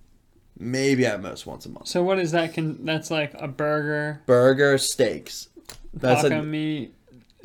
maybe 0.58 1.06
at 1.06 1.22
most 1.22 1.46
once 1.46 1.66
a 1.66 1.70
month. 1.70 1.88
So 1.88 2.04
what 2.04 2.20
is 2.20 2.32
that? 2.32 2.54
Can 2.54 2.86
that's 2.86 3.12
like 3.12 3.34
a 3.34 3.48
burger, 3.48 4.22
Burger, 4.26 4.78
steaks. 4.78 5.50
That's 5.94 6.24
a, 6.24 6.44
meat. 6.44 6.94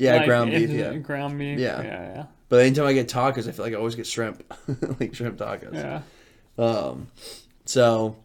Yeah, 0.01 0.17
like, 0.17 0.27
ground 0.27 0.51
beef. 0.51 0.71
Yeah, 0.71 0.95
ground 0.95 1.39
beef. 1.39 1.59
Yeah. 1.59 1.83
yeah, 1.83 2.15
yeah. 2.15 2.27
but 2.49 2.61
anytime 2.61 2.87
I 2.87 2.93
get 2.93 3.09
tacos, 3.09 3.49
I 3.49 3.53
feel 3.53 3.65
like 3.65 3.75
I 3.75 3.77
always 3.77 3.95
get 3.95 4.07
shrimp, 4.07 4.43
like 5.01 5.15
shrimp 5.15 5.39
tacos. 5.39 5.75
yeah. 5.75 6.03
Um, 6.59 7.09
so 7.65 8.17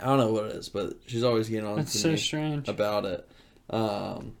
I 0.00 0.04
don't 0.06 0.18
know 0.18 0.32
what 0.32 0.44
it 0.44 0.56
is, 0.56 0.68
but 0.68 0.94
she's 1.06 1.24
always 1.24 1.48
getting 1.48 1.66
on 1.66 1.76
That's 1.76 1.92
to 1.92 1.98
so 1.98 2.10
me 2.10 2.16
strange. 2.16 2.68
about 2.68 3.04
it. 3.04 3.28
Um, 3.70 4.34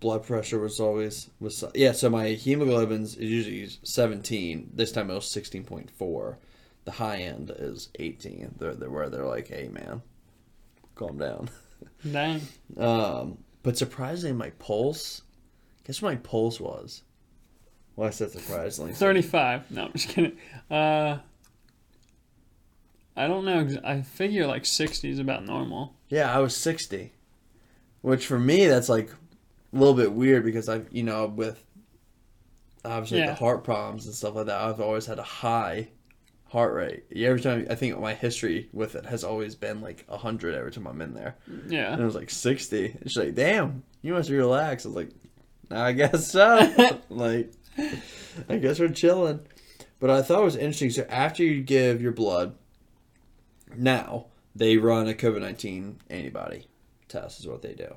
blood 0.00 0.24
pressure 0.24 0.58
was 0.58 0.80
always 0.80 1.30
was 1.40 1.62
yeah. 1.74 1.92
So 1.92 2.10
my 2.10 2.28
hemoglobin's 2.28 3.16
is 3.16 3.30
usually 3.30 3.68
seventeen. 3.82 4.70
This 4.74 4.92
time 4.92 5.10
it 5.10 5.14
was 5.14 5.30
sixteen 5.30 5.64
point 5.64 5.90
four. 5.90 6.38
The 6.84 6.92
high 6.92 7.18
end 7.18 7.52
is 7.56 7.90
eighteen. 7.98 8.54
They're, 8.58 8.74
they're 8.74 8.90
where 8.90 9.08
they're 9.08 9.26
like, 9.26 9.48
hey 9.48 9.68
man, 9.68 10.02
calm 10.94 11.18
down. 11.18 11.50
Dang. 12.10 12.40
Um, 12.76 13.38
but 13.62 13.76
surprisingly, 13.76 14.36
my 14.36 14.50
pulse. 14.50 15.22
Guess 15.84 16.02
what 16.02 16.10
my 16.14 16.16
pulse 16.20 16.60
was? 16.60 17.02
Well, 17.96 18.08
I 18.08 18.10
said 18.10 18.30
surprisingly. 18.30 18.92
Thirty-five. 18.92 19.70
No, 19.70 19.86
I'm 19.86 19.92
just 19.92 20.08
kidding. 20.08 20.36
Uh, 20.70 21.18
I 23.16 23.26
don't 23.26 23.44
know. 23.44 23.68
I 23.84 24.02
figure 24.02 24.46
like 24.46 24.64
sixty 24.64 25.10
is 25.10 25.18
about 25.18 25.44
normal. 25.44 25.94
Yeah, 26.08 26.34
I 26.34 26.38
was 26.40 26.56
60. 26.56 27.12
Which 28.02 28.26
for 28.26 28.38
me, 28.38 28.66
that's 28.66 28.88
like 28.88 29.10
a 29.10 29.76
little 29.76 29.94
bit 29.94 30.12
weird 30.12 30.44
because 30.44 30.68
I've, 30.68 30.88
you 30.90 31.02
know, 31.02 31.26
with 31.26 31.62
obviously 32.84 33.18
Yeah. 33.18 33.26
the 33.26 33.34
heart 33.34 33.62
problems 33.62 34.06
and 34.06 34.14
stuff 34.14 34.34
like 34.34 34.46
that, 34.46 34.60
I've 34.60 34.80
always 34.80 35.06
had 35.06 35.18
a 35.18 35.22
high 35.24 35.88
heart 36.48 36.72
rate. 36.74 37.04
Every 37.14 37.40
time, 37.40 37.66
I 37.70 37.74
think 37.74 37.98
my 38.00 38.14
history 38.14 38.68
with 38.72 38.94
it 38.96 39.04
has 39.06 39.22
always 39.22 39.54
been 39.54 39.80
like 39.82 40.04
100 40.08 40.54
every 40.54 40.72
time 40.72 40.86
I'm 40.86 41.00
in 41.02 41.14
there. 41.14 41.36
Yeah. 41.68 41.92
And 41.92 42.00
it 42.00 42.04
was 42.04 42.14
like 42.16 42.30
60. 42.30 42.96
It's 43.02 43.16
like, 43.16 43.34
damn, 43.34 43.82
you 44.02 44.14
must 44.14 44.30
relax. 44.30 44.84
I 44.86 44.88
was 44.88 44.96
like, 44.96 45.10
I 45.70 45.92
guess 45.92 46.30
so. 46.30 47.00
like, 47.10 47.52
I 48.48 48.56
guess 48.56 48.80
we're 48.80 48.88
chilling. 48.88 49.40
But 50.00 50.10
I 50.10 50.22
thought 50.22 50.40
it 50.40 50.44
was 50.44 50.56
interesting. 50.56 50.90
So 50.90 51.06
after 51.08 51.44
you 51.44 51.62
give 51.62 52.00
your 52.00 52.12
blood, 52.12 52.56
now 53.76 54.26
they 54.54 54.76
run 54.78 55.08
a 55.08 55.14
COVID 55.14 55.40
19 55.40 56.00
antibody 56.08 56.66
test, 57.08 57.40
is 57.40 57.46
what 57.46 57.62
they 57.62 57.74
do. 57.74 57.94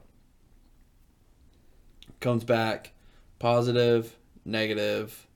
Comes 2.20 2.44
back 2.44 2.92
positive, 3.40 4.16
negative, 4.46 5.28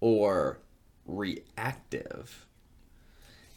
or 0.00 0.58
reactive. 1.06 2.46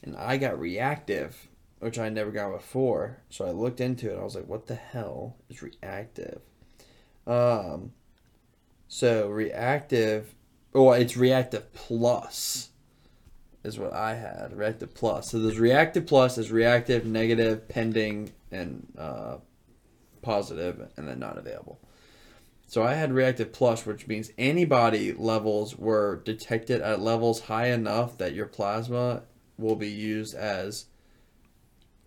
And 0.03 0.15
I 0.15 0.38
got 0.38 0.60
reactive, 0.60 1.48
which 1.79 1.98
I 1.98 2.10
never 2.10 2.31
got 2.31 2.51
before. 2.51 3.17
So 3.29 3.46
I 3.46 3.51
looked 3.51 3.81
into 3.81 4.12
it. 4.12 4.19
I 4.19 4.24
was 4.24 4.36
like, 4.36 4.48
what 4.48 4.67
the 4.67 4.75
hell 4.75 5.36
is 5.50 5.63
reactive? 5.63 6.41
Um, 7.25 7.93
so 8.88 9.29
reactive, 9.29 10.34
oh, 10.74 10.91
it's 10.91 11.17
reactive 11.17 11.74
plus 11.74 12.70
is 13.63 13.77
what 13.77 13.94
I 13.94 14.15
had. 14.15 14.56
Reactive 14.56 14.94
plus. 14.94 15.29
So 15.32 15.39
there's 15.39 15.60
reactive 15.60 16.08
plus, 16.08 16.36
there's 16.36 16.51
reactive, 16.51 17.06
negative, 17.06 17.67
pending, 17.67 18.32
and 18.51 18.88
uh, 18.98 19.38
positive, 20.22 20.89
and 20.96 21.08
then 21.08 21.20
not 21.20 21.38
available. 21.38 21.79
So 22.65 22.84
I 22.84 22.96
had 22.96 23.13
reactive 23.13 23.53
plus, 23.53 23.86
which 23.86 24.08
means 24.08 24.32
antibody 24.38 25.13
levels 25.13 25.77
were 25.77 26.22
detected 26.25 26.82
at 26.82 27.00
levels 27.00 27.41
high 27.41 27.67
enough 27.67 28.17
that 28.17 28.34
your 28.34 28.46
plasma 28.46 29.24
will 29.58 29.75
be 29.75 29.89
used 29.89 30.36
as 30.36 30.86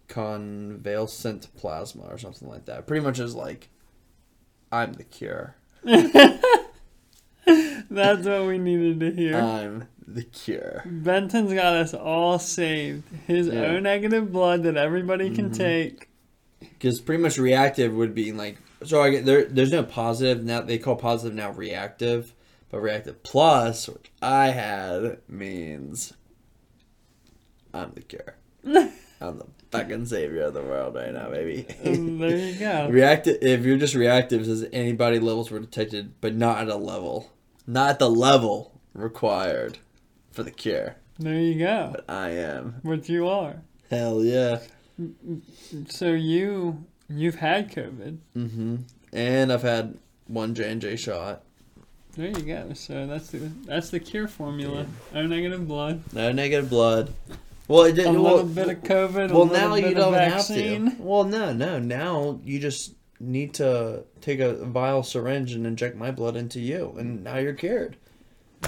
convalescent 0.08 1.48
plasma 1.56 2.04
or 2.04 2.18
something 2.18 2.48
like 2.48 2.66
that. 2.66 2.86
Pretty 2.86 3.04
much 3.04 3.18
is 3.18 3.34
like, 3.34 3.68
I'm 4.70 4.92
the 4.94 5.04
cure. 5.04 5.56
That's 7.90 8.26
what 8.26 8.46
we 8.46 8.58
needed 8.58 9.00
to 9.00 9.10
hear. 9.12 9.36
I'm 9.36 9.88
the 10.06 10.22
cure. 10.24 10.82
Benton's 10.86 11.52
got 11.52 11.74
us 11.74 11.94
all 11.94 12.38
saved. 12.38 13.04
His 13.26 13.46
Yeah. 13.48 13.66
O 13.66 13.80
negative 13.80 14.32
blood 14.32 14.62
that 14.64 14.76
everybody 14.76 15.30
can 15.34 15.50
Mhm. 15.50 15.56
take. 15.56 16.08
because 16.60 17.00
pretty 17.00 17.22
much 17.22 17.38
reactive 17.38 17.94
would 17.94 18.14
be 18.14 18.32
like 18.32 18.58
so 18.84 19.00
I 19.02 19.10
get 19.10 19.24
there 19.24 19.44
there's 19.46 19.72
no 19.72 19.82
positive 19.82 20.44
now 20.44 20.60
they 20.60 20.76
call 20.78 20.94
positive 20.96 21.34
now 21.34 21.52
reactive 21.52 22.34
but 22.70 22.80
reactive 22.80 23.22
plus 23.22 23.88
which 23.88 24.10
I 24.20 24.48
had 24.50 25.18
means 25.28 26.12
I'm 27.72 27.92
the 27.94 28.02
cure 28.02 28.34
I'm 28.66 29.38
the 29.38 29.46
fucking 29.70 30.06
savior 30.06 30.42
of 30.42 30.54
the 30.54 30.62
world 30.62 30.94
right 30.96 31.12
now 31.14 31.30
baby 31.30 31.62
there 31.82 32.36
you 32.36 32.58
go. 32.58 32.88
reactive 32.90 33.38
if 33.42 33.64
you're 33.64 33.76
just 33.78 33.94
reactive 33.94 34.44
says 34.44 34.62
antibody 34.64 35.18
levels 35.18 35.50
were 35.50 35.60
detected 35.60 36.12
but 36.20 36.34
not 36.34 36.58
at 36.58 36.68
a 36.68 36.76
level 36.76 37.30
not 37.70 37.90
at 37.90 37.98
the 37.98 38.10
level 38.10 38.80
required 38.94 39.78
for 40.32 40.42
the 40.42 40.50
cure 40.50 40.96
There 41.18 41.34
you 41.38 41.58
go. 41.58 41.90
but 41.94 42.04
I 42.08 42.30
am 42.30 42.76
What 42.82 43.08
you 43.08 43.28
are. 43.28 43.62
hell 43.90 44.22
yeah 44.24 44.58
So 45.88 46.12
you 46.12 46.84
you've 47.08 47.36
had 47.36 47.70
COVID. 47.72 48.18
Mm-hmm. 48.36 48.76
and 49.12 49.52
I've 49.52 49.62
had 49.62 49.96
one 50.26 50.54
J 50.54 50.70
and 50.70 50.80
J 50.80 50.96
shot 50.96 51.42
There 52.16 52.28
you 52.28 52.42
go. 52.42 52.72
So 52.74 53.06
that's 53.06 53.30
the 53.30 53.38
that's 53.66 53.90
the 53.90 54.00
cure 54.00 54.28
formula. 54.28 54.86
O 55.14 55.26
negative 55.26 55.66
blood. 55.66 56.02
No 56.12 56.32
negative 56.32 56.68
blood. 56.70 57.12
Well, 57.68 57.84
it 57.84 57.92
A 57.92 57.94
didn't. 57.94 58.20
little 58.22 58.38
Well, 58.38 58.46
bit 58.46 58.68
of 58.68 58.82
COVID. 58.82 59.30
well 59.30 59.48
a 59.48 59.52
now 59.52 59.74
you 59.76 59.94
don't 59.94 60.12
vaccine. 60.12 60.86
have 60.88 60.96
to. 60.98 61.02
Well, 61.02 61.22
no, 61.24 61.52
no. 61.52 61.78
Now 61.78 62.40
you 62.44 62.58
just 62.58 62.94
need 63.20 63.54
to 63.54 64.04
take 64.22 64.40
a 64.40 64.54
vial 64.64 65.02
syringe 65.02 65.52
and 65.52 65.66
inject 65.66 65.94
my 65.94 66.10
blood 66.10 66.36
into 66.36 66.58
you, 66.58 66.94
and 66.98 67.22
now 67.22 67.36
you're 67.36 67.52
cured. 67.52 67.96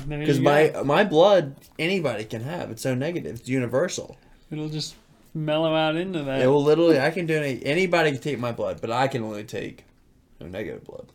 Because 0.06 0.40
my 0.40 0.68
go. 0.68 0.84
my 0.84 1.04
blood 1.04 1.56
anybody 1.78 2.24
can 2.24 2.42
have. 2.42 2.70
It's 2.70 2.82
so 2.82 2.94
negative. 2.94 3.40
It's 3.40 3.48
universal. 3.48 4.16
it'll 4.50 4.68
just 4.68 4.94
mellow 5.34 5.74
out 5.74 5.96
into 5.96 6.22
that. 6.22 6.42
It 6.42 6.46
will 6.46 6.62
literally. 6.62 7.00
I 7.00 7.10
can 7.10 7.26
donate. 7.26 7.62
Anybody 7.64 8.12
can 8.12 8.20
take 8.20 8.38
my 8.38 8.52
blood, 8.52 8.80
but 8.80 8.90
I 8.90 9.08
can 9.08 9.22
only 9.22 9.44
take 9.44 9.84
no 10.40 10.46
negative 10.46 10.84
blood. 10.84 11.12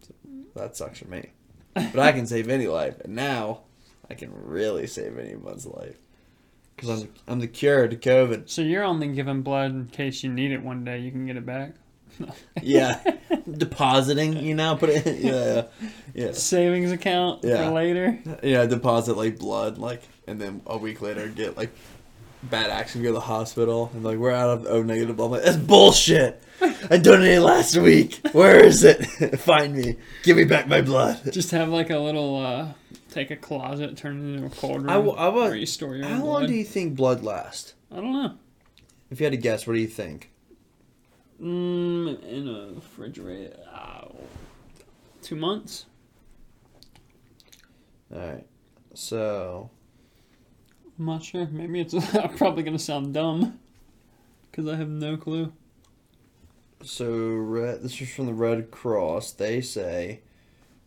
So 0.00 0.14
that 0.54 0.76
sucks 0.76 1.00
for 1.00 1.08
me. 1.08 1.30
But 1.74 1.98
I 1.98 2.12
can 2.12 2.26
save 2.26 2.48
any 2.48 2.66
life, 2.66 3.00
and 3.00 3.14
now 3.14 3.60
I 4.08 4.14
can 4.14 4.30
really 4.32 4.86
save 4.86 5.18
anyone's 5.18 5.66
life. 5.66 5.96
Because 6.74 7.02
I'm 7.02 7.08
I'm 7.28 7.38
the 7.40 7.46
cure 7.46 7.88
to 7.88 7.96
COVID. 7.96 8.48
so 8.48 8.62
you're 8.62 8.84
only 8.84 9.08
giving 9.08 9.42
blood 9.42 9.70
in 9.70 9.86
case 9.86 10.24
you 10.24 10.32
need 10.32 10.50
it 10.50 10.62
one 10.62 10.84
day. 10.84 10.98
You 10.98 11.10
can 11.10 11.26
get 11.26 11.36
it 11.36 11.44
back. 11.44 11.74
Yeah, 12.62 13.00
depositing. 13.56 14.36
You 14.38 14.54
know, 14.54 14.76
put 14.76 14.90
it. 14.90 15.18
Yeah, 15.20 15.64
yeah, 16.14 16.32
Savings 16.32 16.92
account 16.92 17.42
Yeah. 17.44 17.66
for 17.68 17.74
later. 17.74 18.18
yeah. 18.42 18.66
Deposit 18.66 19.16
like 19.16 19.38
blood, 19.38 19.78
like, 19.78 20.02
and 20.26 20.40
then 20.40 20.62
a 20.66 20.76
week 20.76 21.00
later 21.02 21.28
get 21.28 21.56
like 21.56 21.70
bad 22.42 22.70
action, 22.70 23.02
go 23.02 23.08
to 23.08 23.14
the 23.14 23.20
hospital, 23.20 23.90
and 23.94 24.04
like 24.04 24.18
we're 24.18 24.30
out 24.32 24.50
of 24.50 24.66
O 24.66 24.82
negative 24.82 25.16
blood. 25.16 25.26
I'm 25.26 25.32
like, 25.32 25.42
that's 25.44 25.56
bullshit. 25.56 26.42
I 26.90 26.98
donated 26.98 27.42
last 27.42 27.76
week. 27.76 28.20
Where 28.32 28.62
is 28.62 28.84
it? 28.84 28.98
Find 29.40 29.74
me. 29.74 29.96
Give 30.24 30.36
me 30.36 30.44
back 30.44 30.68
my 30.68 30.80
blood. 30.82 31.20
Just 31.32 31.50
have 31.52 31.68
like 31.70 31.90
a 31.90 31.98
little 31.98 32.36
uh 32.38 32.68
take 33.10 33.30
a 33.30 33.36
closet, 33.36 33.96
turn 33.96 34.18
it 34.18 34.34
into 34.36 34.46
a 34.46 34.50
cold 34.50 34.82
room 34.82 34.90
I 34.90 34.94
w- 34.94 35.14
I 35.14 35.28
wa- 35.28 35.44
where 35.46 35.54
you 35.56 35.66
store 35.66 35.96
your 35.96 36.06
How 36.06 36.16
own 36.16 36.20
long 36.20 36.46
do 36.46 36.52
you 36.54 36.64
think 36.64 36.94
blood 36.96 37.22
lasts? 37.24 37.74
I 37.90 37.96
don't 37.96 38.12
know. 38.12 38.34
If 39.10 39.18
you 39.20 39.24
had 39.24 39.32
to 39.32 39.36
guess, 39.38 39.66
what 39.66 39.72
do 39.74 39.80
you 39.80 39.88
think? 39.88 40.29
Mm, 41.40 42.22
in 42.22 42.48
a 42.48 42.74
refrigerator. 42.74 43.56
Oh, 43.74 44.14
two 45.22 45.36
months. 45.36 45.86
All 48.12 48.18
right. 48.20 48.46
So, 48.94 49.70
I'm 50.98 51.06
not 51.06 51.22
sure. 51.22 51.46
Maybe 51.46 51.80
it's 51.80 51.94
I'm 52.14 52.36
probably 52.36 52.62
gonna 52.62 52.78
sound 52.78 53.14
dumb 53.14 53.58
because 54.50 54.68
I 54.68 54.76
have 54.76 54.88
no 54.88 55.16
clue. 55.16 55.52
So 56.82 57.10
red. 57.10 57.82
This 57.82 58.00
is 58.00 58.12
from 58.12 58.26
the 58.26 58.34
Red 58.34 58.70
Cross. 58.70 59.32
They 59.32 59.60
say 59.60 60.20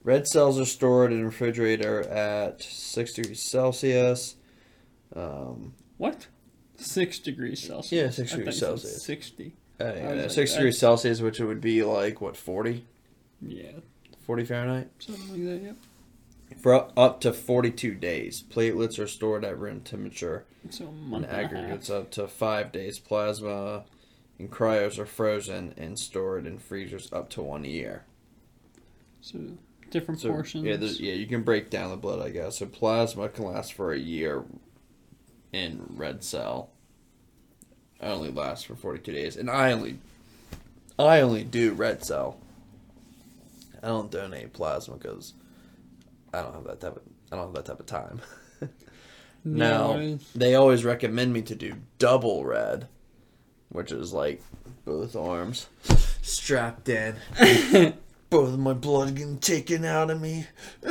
red 0.04 0.28
cells 0.28 0.60
are 0.60 0.66
stored 0.66 1.14
in 1.14 1.22
a 1.22 1.26
refrigerator 1.26 2.02
at 2.02 2.62
six 2.62 3.14
degrees 3.14 3.42
Celsius. 3.42 4.36
Um, 5.16 5.74
What? 5.98 6.28
Six 6.76 7.20
degrees 7.20 7.62
Celsius. 7.64 7.92
Yeah, 7.92 8.10
six 8.10 8.32
degrees 8.36 8.60
Celsius. 8.60 9.04
Sixty. 9.04 9.56
Uh, 9.82 9.94
yeah, 9.96 10.14
like, 10.14 10.30
six 10.32 10.54
I- 10.54 10.58
degrees 10.58 10.78
Celsius, 10.80 11.22
which 11.22 11.40
would 11.40 11.62
be 11.62 11.84
like 11.84 12.22
what 12.22 12.38
40? 12.38 12.86
Yeah, 13.42 13.72
40 14.26 14.46
Fahrenheit. 14.46 14.90
something 15.00 15.30
like 15.32 15.44
that. 15.62 15.66
Yep. 15.68 15.78
For 16.62 16.92
up- 16.98 17.20
to 17.22 17.34
42 17.34 17.96
days, 17.96 18.44
platelets 18.50 19.00
are 19.00 19.08
stored 19.08 19.44
at 19.44 19.58
room 19.60 19.82
temperature. 19.82 20.46
So 20.70 20.88
and 20.88 21.02
month 21.02 21.26
and, 21.26 21.34
a 21.34 21.36
half. 21.36 21.46
aggregates 21.46 21.90
up 21.90 22.12
to 22.12 22.28
five 22.28 22.72
days. 22.72 23.00
Plasma 23.00 23.84
and 24.40 24.50
cryos 24.52 24.98
are 25.00 25.06
frozen 25.06 25.74
and 25.78 25.98
stored 26.00 26.46
in 26.46 26.60
freezers 26.60 27.12
up 27.12 27.30
to 27.32 27.42
one 27.42 27.66
year. 27.66 28.06
So 29.22 29.40
different 29.90 30.22
So 30.22 30.30
portions. 30.30 30.64
yeah, 30.64 30.76
yeah, 31.10 31.16
you 31.16 31.28
can 31.28 31.44
break 31.44 31.70
down 31.70 31.90
the 31.90 31.98
blood, 31.98 32.22
I 32.22 32.30
guess. 32.30 32.60
So 32.60 32.66
plasma 32.68 33.30
can 33.30 33.46
last 33.46 33.74
for 33.74 33.92
a 33.92 34.00
year 34.00 34.44
in 35.52 35.84
red 35.90 36.24
cell. 36.24 36.70
Only 38.04 38.30
last 38.32 38.66
for 38.68 38.76
42 38.76 39.12
days, 39.12 39.38
and 39.38 39.50
I 39.50 39.72
only, 39.72 39.98
I 41.00 41.22
only 41.22 41.44
do 41.44 41.74
red 41.74 42.04
cell. 42.04 42.38
I 43.82 43.88
don't 43.88 44.12
donate 44.12 44.54
plasma 44.54 44.96
because 44.98 45.34
I 46.34 46.42
don't 46.42 46.54
have 46.54 46.64
that 46.66 46.80
type 46.82 46.96
of 46.98 47.02
I 47.32 47.36
don't 47.38 47.46
have 47.48 47.56
that 47.56 47.66
type 47.66 47.80
of 47.80 47.86
time. 47.86 48.22
Now 49.46 49.98
is- 49.98 50.26
they 50.34 50.56
always 50.56 50.86
recommend 50.86 51.34
me 51.34 51.42
to 51.42 51.56
do 51.56 51.74
double 52.00 52.46
red, 52.46 52.88
which 53.70 53.92
is 53.92 54.14
like 54.14 54.42
both 54.86 55.18
arms 55.18 55.68
strapped 56.22 56.88
in, 56.88 57.16
both 58.30 58.54
of 58.54 58.60
my 58.60 58.72
blood 58.72 59.16
getting 59.16 59.40
taken 59.40 59.84
out 59.86 60.10
of 60.10 60.22
me. 60.22 60.48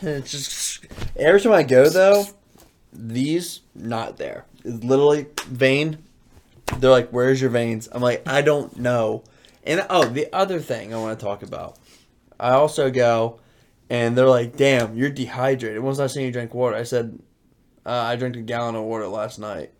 And 0.00 0.10
it's 0.10 0.30
just 0.30 0.86
every 1.16 1.40
time 1.40 1.52
I 1.52 1.64
go 1.64 1.88
though, 1.88 2.24
these 2.92 3.62
not 3.74 4.16
there. 4.16 4.44
It's 4.64 4.84
literally 4.84 5.26
vein. 5.48 5.98
They're 6.78 6.90
like, 6.90 7.10
"Where's 7.10 7.40
your 7.40 7.50
veins?" 7.50 7.88
I'm 7.92 8.02
like, 8.02 8.26
"I 8.28 8.42
don't 8.42 8.76
know." 8.78 9.24
And 9.64 9.84
oh, 9.90 10.04
the 10.04 10.32
other 10.32 10.60
thing 10.60 10.92
I 10.92 10.98
want 10.98 11.18
to 11.18 11.24
talk 11.24 11.42
about, 11.42 11.78
I 12.38 12.50
also 12.50 12.90
go, 12.90 13.40
and 13.88 14.16
they're 14.16 14.28
like, 14.28 14.56
"Damn, 14.56 14.96
you're 14.96 15.10
dehydrated." 15.10 15.80
Once 15.80 15.98
I 15.98 16.06
time 16.06 16.24
you 16.24 16.32
drank 16.32 16.54
water? 16.54 16.76
I 16.76 16.82
said, 16.82 17.18
uh, 17.84 17.90
"I 17.90 18.16
drank 18.16 18.36
a 18.36 18.42
gallon 18.42 18.74
of 18.74 18.84
water 18.84 19.06
last 19.06 19.38
night." 19.38 19.72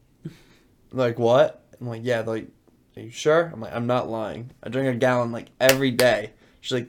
Like, 0.93 1.19
what? 1.19 1.65
I'm 1.81 1.89
like, 1.89 2.03
"Yeah." 2.05 2.23
They're 2.23 2.35
like, 2.37 2.49
"Are 2.97 3.03
you 3.03 3.11
sure?" 3.11 3.51
I'm 3.53 3.61
like, 3.61 3.75
"I'm 3.75 3.87
not 3.87 4.09
lying. 4.09 4.53
I 4.63 4.69
drink 4.69 4.89
a 4.89 4.99
gallon 4.99 5.33
like 5.33 5.49
every 5.61 5.91
day." 5.91 6.31
She's 6.61 6.73
like, 6.73 6.89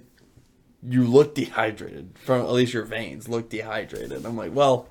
"You 0.87 1.05
look 1.05 1.35
dehydrated. 1.35 2.17
From 2.19 2.41
at 2.41 2.51
least 2.51 2.73
your 2.73 2.85
veins 2.85 3.27
look 3.27 3.49
dehydrated." 3.49 4.25
I'm 4.25 4.37
like, 4.37 4.53
"Well, 4.55 4.87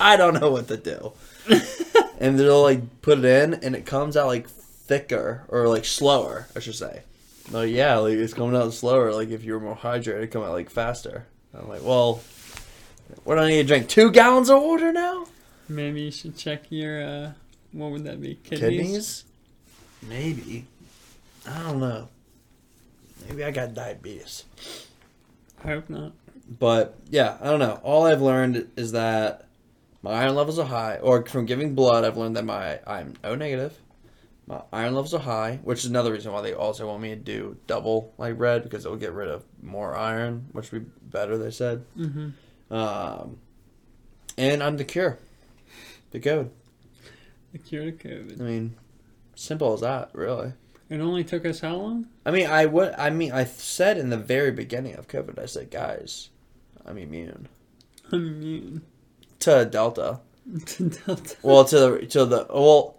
I 0.00 0.16
don't 0.16 0.40
know 0.40 0.50
what 0.50 0.68
to 0.68 0.76
do." 0.76 1.12
and 2.18 2.38
they'll 2.38 2.62
like 2.62 3.02
put 3.02 3.18
it 3.18 3.24
in, 3.24 3.54
and 3.54 3.74
it 3.74 3.86
comes 3.86 4.16
out 4.16 4.26
like 4.26 4.48
thicker 4.48 5.44
or 5.48 5.68
like 5.68 5.84
slower, 5.84 6.48
I 6.54 6.60
should 6.60 6.74
say. 6.74 7.02
Like 7.50 7.70
yeah, 7.70 7.96
like 7.96 8.14
it's 8.14 8.34
coming 8.34 8.56
out 8.56 8.72
slower. 8.72 9.12
Like 9.12 9.30
if 9.30 9.44
you 9.44 9.52
were 9.54 9.60
more 9.60 9.76
hydrated, 9.76 10.16
it'd 10.16 10.30
come 10.30 10.42
out 10.42 10.52
like 10.52 10.70
faster. 10.70 11.26
I'm 11.54 11.68
like, 11.68 11.82
well, 11.82 12.20
what 13.24 13.36
do 13.36 13.42
I 13.42 13.48
need 13.48 13.62
to 13.62 13.64
drink? 13.64 13.88
Two 13.88 14.10
gallons 14.10 14.50
of 14.50 14.62
water 14.62 14.92
now? 14.92 15.26
Maybe 15.68 16.02
you 16.02 16.10
should 16.10 16.36
check 16.36 16.64
your 16.70 17.02
uh, 17.02 17.32
what 17.72 17.90
would 17.90 18.04
that 18.04 18.20
be? 18.20 18.36
Kidneys. 18.36 18.60
Kidneys? 18.60 19.24
Maybe. 20.08 20.66
I 21.48 21.62
don't 21.62 21.80
know. 21.80 22.08
Maybe 23.28 23.44
I 23.44 23.50
got 23.50 23.74
diabetes. 23.74 24.44
I 25.64 25.68
hope 25.68 25.90
not. 25.90 26.12
But 26.58 26.96
yeah, 27.10 27.38
I 27.40 27.46
don't 27.46 27.58
know. 27.58 27.80
All 27.82 28.06
I've 28.06 28.22
learned 28.22 28.70
is 28.76 28.92
that 28.92 29.45
my 30.02 30.12
iron 30.12 30.34
levels 30.34 30.58
are 30.58 30.66
high, 30.66 30.96
or 30.96 31.24
from 31.24 31.46
giving 31.46 31.74
blood, 31.74 32.04
I've 32.04 32.16
learned 32.16 32.36
that 32.36 32.44
my 32.44 32.80
I'm 32.86 33.14
O 33.24 33.34
negative. 33.34 33.78
My 34.46 34.62
iron 34.72 34.94
levels 34.94 35.12
are 35.12 35.20
high, 35.20 35.58
which 35.64 35.80
is 35.80 35.86
another 35.86 36.12
reason 36.12 36.32
why 36.32 36.40
they 36.40 36.54
also 36.54 36.86
want 36.86 37.02
me 37.02 37.10
to 37.10 37.16
do 37.16 37.56
double 37.66 38.14
like 38.16 38.38
red 38.38 38.62
because 38.62 38.84
it'll 38.84 38.96
get 38.96 39.12
rid 39.12 39.28
of 39.28 39.44
more 39.60 39.96
iron, 39.96 40.46
which 40.52 40.70
would 40.70 40.84
be 40.84 41.08
better. 41.10 41.36
They 41.36 41.50
said. 41.50 41.84
Mm-hmm. 41.98 42.72
Um, 42.72 43.38
and 44.38 44.62
I'm 44.62 44.76
the 44.76 44.84
cure. 44.84 45.18
The 46.12 46.20
code. 46.20 46.50
The 47.52 47.58
cure 47.58 47.90
to 47.90 47.92
COVID. 47.92 48.40
I 48.40 48.44
mean, 48.44 48.76
simple 49.34 49.72
as 49.72 49.80
that, 49.80 50.10
really. 50.12 50.52
It 50.88 51.00
only 51.00 51.24
took 51.24 51.44
us 51.44 51.60
how 51.60 51.74
long? 51.74 52.06
I 52.24 52.30
mean, 52.30 52.46
I 52.46 52.66
would. 52.66 52.94
I 52.96 53.10
mean, 53.10 53.32
I 53.32 53.44
said 53.44 53.98
in 53.98 54.10
the 54.10 54.16
very 54.16 54.52
beginning 54.52 54.94
of 54.94 55.08
COVID, 55.08 55.38
I 55.40 55.46
said, 55.46 55.70
guys, 55.70 56.30
I'm 56.84 56.98
immune 56.98 57.48
I'm 58.12 58.26
immune 58.28 58.82
to 59.40 59.64
Delta. 59.64 60.20
to 60.66 60.88
Delta. 60.90 61.36
Well, 61.42 61.64
to 61.64 61.78
the 61.78 62.06
to 62.06 62.24
the 62.24 62.46
well, 62.52 62.96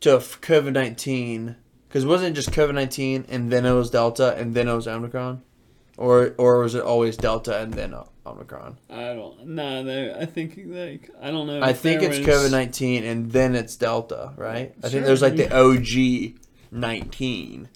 to 0.00 0.10
COVID 0.18 0.72
nineteen 0.72 1.56
because 1.88 2.04
wasn't 2.06 2.30
it 2.30 2.34
just 2.34 2.50
COVID 2.50 2.74
nineteen 2.74 3.24
and 3.28 3.50
then 3.50 3.64
it 3.66 3.72
was 3.72 3.90
Delta 3.90 4.34
and 4.36 4.54
then 4.54 4.68
it 4.68 4.74
was 4.74 4.86
Omicron, 4.88 5.42
or 5.96 6.34
or 6.38 6.60
was 6.60 6.74
it 6.74 6.82
always 6.82 7.16
Delta 7.16 7.60
and 7.60 7.72
then 7.74 7.94
Omicron? 8.26 8.78
I 8.88 9.14
don't. 9.14 9.46
Nah, 9.48 9.82
they, 9.82 10.12
I 10.14 10.26
think 10.26 10.58
like 10.66 11.10
I 11.20 11.30
don't 11.30 11.46
know. 11.46 11.60
I 11.62 11.72
think 11.72 12.02
it's 12.02 12.18
was- 12.18 12.26
COVID 12.26 12.50
nineteen 12.50 13.04
and 13.04 13.32
then 13.32 13.54
it's 13.54 13.76
Delta, 13.76 14.32
right? 14.36 14.74
I 14.82 14.88
think 14.88 15.04
there's 15.06 15.22
like 15.22 15.36
the. 15.36 15.52
OG 15.54 16.38
nineteen, 16.70 17.68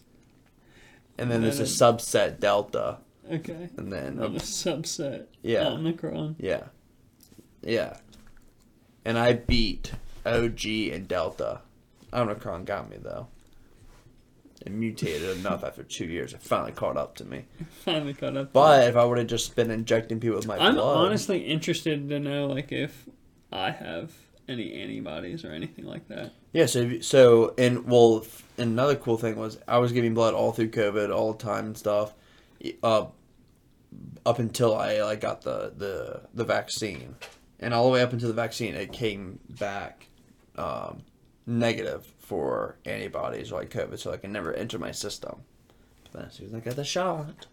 and 1.17 1.31
then 1.31 1.43
there's 1.43 1.61
a 1.61 1.65
subset 1.65 2.41
Delta, 2.41 2.99
Okay. 3.31 3.69
and 3.77 3.93
then 3.93 4.19
Of 4.19 4.35
a 4.37 4.39
subset. 4.39 5.27
yeah. 5.43 5.69
Omicron. 5.69 6.37
Yeah. 6.39 6.65
Yeah. 7.63 7.97
And 9.05 9.19
I 9.19 9.35
beat 9.35 9.93
OG 10.27 10.65
and 10.93 11.09
Delta. 11.09 11.61
Omicron 12.13 12.65
got 12.65 12.89
me 12.91 12.97
though. 13.01 13.29
It 14.67 14.73
mutated 14.73 15.39
enough 15.39 15.63
after 15.63 15.85
two 15.85 16.07
years. 16.07 16.33
It 16.33 16.43
finally 16.43 16.73
caught 16.73 16.97
up 16.97 17.15
to 17.17 17.25
me. 17.25 17.45
Finally 17.85 18.15
caught 18.15 18.37
up. 18.37 18.49
to 18.49 18.53
But 18.53 18.89
if 18.89 18.97
I 18.97 19.05
would 19.05 19.19
have 19.19 19.29
just 19.29 19.55
been 19.55 19.71
injecting 19.71 20.19
people 20.19 20.37
with 20.37 20.47
my 20.49 20.57
blood 20.57 20.69
I'm 20.69 20.75
blood, 20.75 20.97
honestly 21.07 21.39
interested 21.47 22.09
to 22.09 22.19
know 22.19 22.47
like 22.47 22.73
if 22.73 23.07
I 23.53 23.71
have 23.71 24.13
any 24.49 24.75
antibodies 24.75 25.45
or 25.45 25.53
anything 25.53 25.85
like 25.85 26.09
that. 26.09 26.33
yeah. 26.53 26.67
So 26.67 26.99
so 27.01 27.55
and 27.57 27.87
well, 27.87 28.27
and 28.57 28.73
another 28.73 28.97
cool 28.97 29.17
thing 29.17 29.37
was 29.37 29.59
I 29.69 29.79
was 29.79 29.93
giving 29.93 30.15
blood 30.15 30.35
all 30.35 30.53
through 30.53 30.71
COVID, 30.71 31.15
all 31.15 31.33
the 31.35 31.39
time 31.39 31.67
and 31.67 31.79
stuff. 31.79 32.15
Uh, 32.83 33.07
up 34.27 34.39
until 34.39 34.77
I 34.77 35.01
like 35.03 35.21
got 35.21 35.43
the 35.43 35.73
the 35.77 36.23
the 36.35 36.45
vaccine, 36.45 37.15
and 37.61 37.75
all 37.75 37.85
the 37.85 37.91
way 37.91 38.03
up 38.03 38.13
until 38.13 38.29
the 38.29 38.35
vaccine, 38.35 38.75
it 38.75 38.93
came 38.93 39.39
back 39.49 40.07
um, 40.57 41.03
negative 41.47 42.07
for 42.19 42.77
antibodies 42.85 43.53
like 43.53 43.71
COVID, 43.71 43.99
so 43.99 44.13
I 44.13 44.17
can 44.17 44.33
never 44.33 44.53
enter 44.53 44.79
my 44.79 44.93
system. 44.93 45.41
But 46.05 46.13
then 46.13 46.25
as 46.29 46.35
soon 46.35 46.47
as 46.47 46.55
I 46.55 46.61
got 46.61 46.77
the 46.77 46.85
shot, 46.85 47.47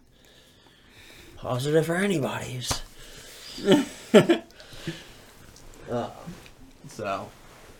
positive 1.36 1.86
for 1.86 1.96
antibodies. 1.96 2.82
Uh, 5.90 6.10
so, 6.88 7.28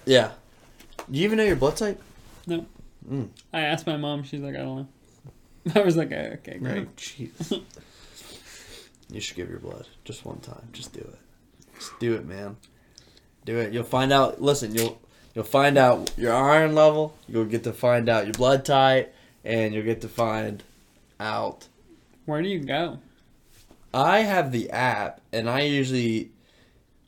yeah. 0.04 0.32
Do 1.10 1.18
you 1.18 1.24
even 1.24 1.38
know 1.38 1.44
your 1.44 1.56
blood 1.56 1.76
type? 1.76 2.00
No. 2.46 2.66
Mm. 3.08 3.28
I 3.52 3.62
asked 3.62 3.86
my 3.86 3.96
mom. 3.96 4.22
She's 4.22 4.40
like, 4.40 4.54
I 4.54 4.58
don't 4.58 4.76
know. 4.76 4.88
I 5.74 5.80
was 5.80 5.96
like, 5.96 6.12
okay, 6.12 6.58
great. 6.58 6.86
Oh, 6.86 6.90
jeez. 6.96 7.62
you 9.10 9.20
should 9.20 9.36
give 9.36 9.50
your 9.50 9.58
blood 9.58 9.86
just 10.04 10.24
one 10.24 10.38
time. 10.38 10.68
Just 10.72 10.92
do 10.92 11.00
it. 11.00 11.18
Just 11.78 11.98
do 11.98 12.14
it, 12.14 12.26
man. 12.26 12.56
Do 13.44 13.58
it. 13.58 13.72
You'll 13.72 13.84
find 13.84 14.12
out. 14.12 14.40
Listen, 14.40 14.74
you'll 14.74 15.00
you'll 15.34 15.44
find 15.44 15.78
out 15.78 16.10
your 16.16 16.34
iron 16.34 16.74
level. 16.74 17.16
You'll 17.28 17.44
get 17.44 17.64
to 17.64 17.72
find 17.72 18.08
out 18.08 18.24
your 18.24 18.34
blood 18.34 18.64
type, 18.64 19.14
and 19.44 19.72
you'll 19.74 19.84
get 19.84 20.00
to 20.02 20.08
find 20.08 20.62
out. 21.20 21.68
Where 22.24 22.42
do 22.42 22.48
you 22.48 22.60
go? 22.60 22.98
I 23.94 24.20
have 24.20 24.52
the 24.52 24.70
app, 24.70 25.20
and 25.32 25.48
I 25.48 25.60
usually, 25.62 26.30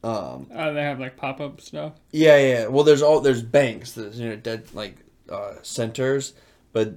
um, 0.04 0.46
Oh, 0.54 0.72
they 0.72 0.80
have 0.82 1.00
like 1.00 1.16
pop 1.16 1.40
up 1.40 1.60
stuff. 1.60 1.92
yeah, 2.12 2.36
yeah. 2.38 2.66
Well, 2.68 2.84
there's 2.84 3.02
all 3.02 3.20
there's 3.20 3.42
banks, 3.42 3.92
there's 3.92 4.18
you 4.18 4.28
know 4.28 4.36
dead 4.36 4.72
like 4.74 4.96
uh, 5.28 5.54
centers, 5.62 6.34
but 6.72 6.94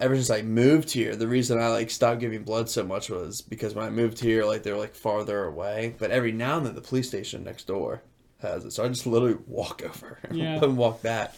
ever 0.00 0.14
since 0.16 0.30
I 0.30 0.42
moved 0.42 0.90
here, 0.90 1.14
the 1.16 1.28
reason 1.28 1.58
I 1.60 1.68
like 1.68 1.90
stopped 1.90 2.20
giving 2.20 2.42
blood 2.42 2.68
so 2.68 2.84
much 2.84 3.10
was 3.10 3.40
because 3.42 3.74
when 3.74 3.84
I 3.84 3.90
moved 3.90 4.18
here, 4.20 4.44
like 4.44 4.62
they 4.62 4.72
were 4.72 4.78
like 4.78 4.94
farther 4.94 5.44
away. 5.44 5.94
But 5.98 6.10
every 6.10 6.32
now 6.32 6.56
and 6.58 6.66
then, 6.66 6.74
the 6.74 6.80
police 6.80 7.08
station 7.08 7.44
next 7.44 7.66
door 7.66 8.02
has 8.40 8.64
it, 8.64 8.72
so 8.72 8.84
I 8.84 8.88
just 8.88 9.06
literally 9.06 9.38
walk 9.46 9.82
over 9.84 10.18
Yeah. 10.32 10.62
and 10.62 10.76
walk 10.76 11.02
back. 11.02 11.34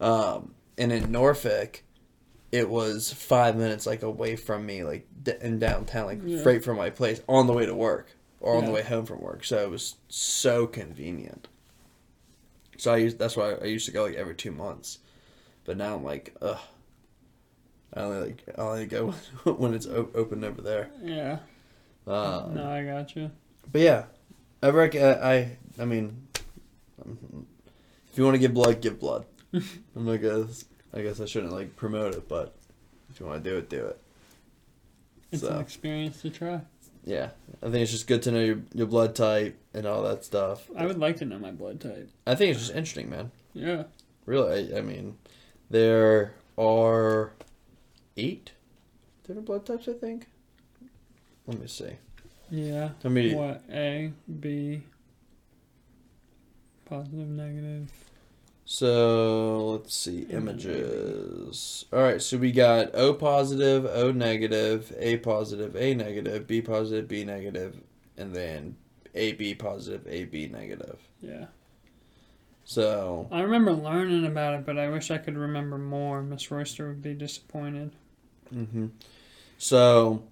Um, 0.00 0.54
and 0.76 0.90
in 0.92 1.12
Norfolk, 1.12 1.82
it 2.50 2.68
was 2.68 3.12
five 3.12 3.56
minutes 3.56 3.86
like 3.86 4.02
away 4.02 4.36
from 4.36 4.66
me, 4.66 4.82
like 4.84 5.06
d- 5.22 5.32
in 5.40 5.58
downtown, 5.58 6.06
like 6.06 6.20
Yeah. 6.24 6.42
right 6.44 6.62
from 6.64 6.76
my 6.76 6.90
place, 6.90 7.20
on 7.28 7.46
the 7.46 7.52
way 7.52 7.66
to 7.66 7.74
work 7.74 8.08
or 8.40 8.56
on 8.56 8.64
the 8.64 8.70
way 8.72 8.82
home 8.82 9.06
from 9.06 9.20
work. 9.20 9.44
So 9.44 9.58
it 9.58 9.70
was 9.70 9.96
so 10.08 10.66
convenient. 10.66 11.48
So 12.76 12.92
I 12.92 12.96
used 12.98 13.18
that's 13.18 13.36
why 13.36 13.52
I 13.54 13.64
used 13.66 13.86
to 13.86 13.92
go 13.92 14.02
like 14.04 14.14
every 14.16 14.34
two 14.34 14.50
months, 14.50 14.98
but 15.64 15.76
now 15.76 15.94
I'm 15.94 16.04
like, 16.04 16.34
ugh. 16.42 16.58
I 17.94 18.00
only 18.00 18.20
like 18.20 18.44
I 18.58 18.60
only 18.60 18.86
go 18.86 19.10
when 19.44 19.74
it's 19.74 19.86
open 19.86 20.44
over 20.44 20.60
there. 20.60 20.90
Yeah. 21.02 21.38
Um, 22.06 22.54
no, 22.54 22.70
I 22.70 22.84
got 22.84 23.14
you. 23.16 23.30
But 23.70 23.80
yeah, 23.80 24.04
I 24.62 24.68
I 24.68 25.56
I 25.78 25.84
mean, 25.84 26.26
if 26.98 28.18
you 28.18 28.24
want 28.24 28.34
to 28.34 28.38
give 28.38 28.54
blood, 28.54 28.80
give 28.80 28.98
blood. 29.00 29.24
I'm 29.52 30.06
like, 30.06 30.24
uh, 30.24 30.44
I 30.92 31.02
guess 31.02 31.20
I 31.20 31.26
shouldn't 31.26 31.52
like 31.52 31.76
promote 31.76 32.14
it, 32.14 32.28
but 32.28 32.54
if 33.10 33.20
you 33.20 33.26
want 33.26 33.42
to 33.44 33.50
do 33.50 33.56
it, 33.56 33.68
do 33.68 33.86
it. 33.86 33.98
It's 35.32 35.42
So. 35.42 35.48
an 35.48 35.60
experience 35.60 36.20
to 36.22 36.30
try. 36.30 36.60
Yeah, 37.06 37.30
I 37.62 37.66
think 37.66 37.76
it's 37.82 37.90
just 37.92 38.06
good 38.06 38.22
to 38.22 38.32
know 38.32 38.40
your 38.40 38.58
your 38.72 38.86
blood 38.86 39.14
type 39.14 39.58
and 39.74 39.86
all 39.86 40.02
that 40.04 40.24
stuff. 40.24 40.68
I 40.76 40.86
would 40.86 40.98
like 40.98 41.16
to 41.18 41.24
know 41.24 41.38
my 41.38 41.50
blood 41.50 41.80
type. 41.80 42.10
I 42.26 42.34
think 42.34 42.50
it's 42.52 42.60
just 42.60 42.70
interesting, 42.74 43.10
man. 43.10 43.30
Yeah. 43.52 43.84
Really, 44.26 44.72
I, 44.74 44.78
I 44.78 44.80
mean, 44.80 45.16
there 45.68 46.32
are 46.56 47.32
eight 48.16 48.52
different 49.26 49.46
blood 49.46 49.66
types. 49.66 49.88
I 49.88 49.92
think. 49.92 50.26
Let 51.46 51.60
me 51.60 51.66
see. 51.66 51.92
Yeah. 52.50 52.90
How 53.02 53.08
many? 53.10 53.34
What? 53.34 53.62
A, 53.70 54.12
B, 54.40 54.82
positive, 56.84 57.28
negative. 57.28 57.90
So 58.64 59.66
let's 59.72 59.94
see 59.94 60.22
mm-hmm. 60.22 60.36
images. 60.36 61.84
All 61.92 62.02
right, 62.02 62.22
so 62.22 62.38
we 62.38 62.50
got 62.50 62.94
O 62.94 63.12
positive, 63.12 63.84
O 63.84 64.10
negative, 64.10 64.92
A 64.98 65.18
positive, 65.18 65.76
A 65.76 65.94
negative, 65.94 66.46
B 66.46 66.62
positive, 66.62 67.06
B 67.06 67.24
negative, 67.24 67.76
and 68.16 68.34
then 68.34 68.76
AB 69.14 69.54
positive, 69.56 70.06
AB 70.06 70.48
negative. 70.48 70.98
Yeah. 71.20 71.46
So 72.64 73.28
I 73.30 73.42
remember 73.42 73.72
learning 73.72 74.24
about 74.24 74.54
it, 74.54 74.64
but 74.64 74.78
I 74.78 74.88
wish 74.88 75.10
I 75.10 75.18
could 75.18 75.36
remember 75.36 75.76
more. 75.76 76.22
Miss 76.22 76.50
Royster 76.50 76.88
would 76.88 77.02
be 77.02 77.12
disappointed. 77.12 77.92
Hmm 78.50 78.86
So 79.58 80.22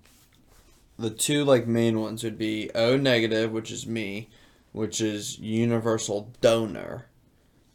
the 0.99 1.11
two 1.11 1.45
like 1.45 1.67
main 1.67 2.01
ones 2.01 2.23
would 2.25 2.39
be 2.39 2.71
O 2.75 2.97
negative, 2.97 3.53
which 3.53 3.71
is 3.71 3.87
me, 3.87 4.29
which 4.73 5.01
is 5.01 5.39
universal 5.39 6.31
donor. 6.41 7.07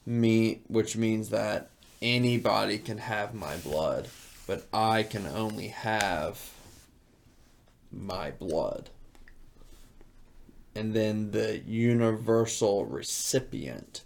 Me, 0.05 0.61
which 0.67 0.95
means 0.95 1.29
that 1.29 1.69
anybody 2.01 2.77
can 2.77 2.97
have 2.99 3.33
my 3.33 3.57
blood, 3.57 4.07
but 4.45 4.65
I 4.71 5.03
can 5.03 5.25
only 5.27 5.67
have 5.67 6.51
my 7.91 8.31
blood. 8.31 8.89
And 10.75 10.93
then 10.93 11.31
the 11.31 11.57
universal 11.59 12.85
recipient 12.85 14.03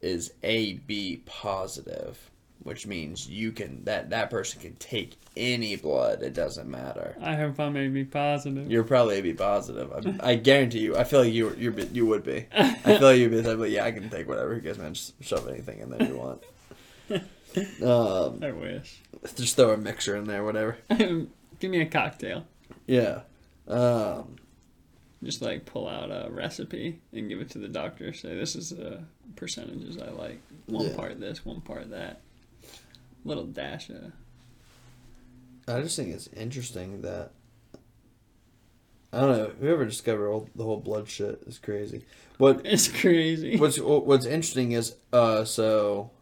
is 0.00 0.32
AB 0.42 1.22
positive, 1.24 2.30
which 2.66 2.86
means 2.86 3.28
you 3.28 3.52
can 3.52 3.84
that 3.84 4.10
that 4.10 4.28
person 4.30 4.60
can 4.60 4.74
take 4.76 5.16
any 5.36 5.76
blood. 5.76 6.22
It 6.22 6.34
doesn't 6.34 6.70
matter. 6.70 7.16
I 7.22 7.34
hope 7.36 7.58
I 7.60 7.68
may 7.70 7.88
be 7.88 8.04
positive. 8.04 8.70
You're 8.70 8.84
probably 8.84 9.16
AB 9.16 9.32
positive. 9.34 10.18
I, 10.20 10.30
I 10.32 10.34
guarantee 10.34 10.80
you. 10.80 10.96
I 10.96 11.04
feel 11.04 11.20
like 11.22 11.32
you 11.32 11.54
you 11.56 11.74
you 11.92 12.06
would 12.06 12.24
be. 12.24 12.46
I 12.52 12.74
feel 12.98 13.00
like 13.08 13.18
you'd 13.18 13.30
be 13.30 13.42
but 13.42 13.70
yeah, 13.70 13.84
I 13.84 13.92
can 13.92 14.10
take 14.10 14.28
whatever. 14.28 14.54
you 14.54 14.60
guys 14.60 14.76
man? 14.78 14.94
Just 14.94 15.14
shove 15.22 15.48
anything 15.48 15.80
in 15.80 15.90
there 15.90 16.02
you 16.06 16.16
want. 16.16 16.42
Um, 17.82 18.40
I 18.42 18.52
wish. 18.52 19.00
just 19.34 19.56
throw 19.56 19.70
a 19.72 19.78
mixer 19.78 20.14
in 20.14 20.24
there, 20.24 20.44
whatever. 20.44 20.76
Give 20.90 21.70
me 21.70 21.80
a 21.80 21.86
cocktail. 21.86 22.44
Yeah. 22.86 23.20
Um, 23.66 24.36
Just 25.22 25.40
like 25.40 25.64
pull 25.64 25.88
out 25.88 26.10
a 26.10 26.28
recipe 26.30 27.00
and 27.14 27.30
give 27.30 27.40
it 27.40 27.48
to 27.52 27.58
the 27.58 27.68
doctor. 27.68 28.12
Say 28.12 28.36
this 28.36 28.56
is 28.56 28.70
the 28.70 29.00
percentages 29.36 29.96
I 29.96 30.10
like. 30.10 30.40
One 30.66 30.88
Yeah. 30.88 30.96
part 30.96 31.18
this, 31.18 31.46
one 31.46 31.62
part 31.62 31.88
that. 31.90 32.20
Little 33.26 33.46
dash 33.46 33.90
of. 33.90 34.12
I 35.66 35.80
just 35.80 35.96
think 35.96 36.14
it's 36.14 36.28
interesting 36.28 37.02
that 37.02 37.32
I 39.12 39.20
don't 39.20 39.36
know. 39.36 39.50
Whoever 39.60 39.84
discovered 39.84 40.28
all, 40.28 40.48
the 40.54 40.62
whole 40.62 40.78
blood 40.78 41.08
shit 41.08 41.42
is 41.44 41.58
crazy. 41.58 42.04
What 42.38 42.60
It's 42.64 42.86
crazy. 42.86 43.56
What's 43.56 43.80
What's 43.80 44.26
interesting 44.26 44.70
is 44.72 44.94
uh 45.12 45.44
so 45.44 46.12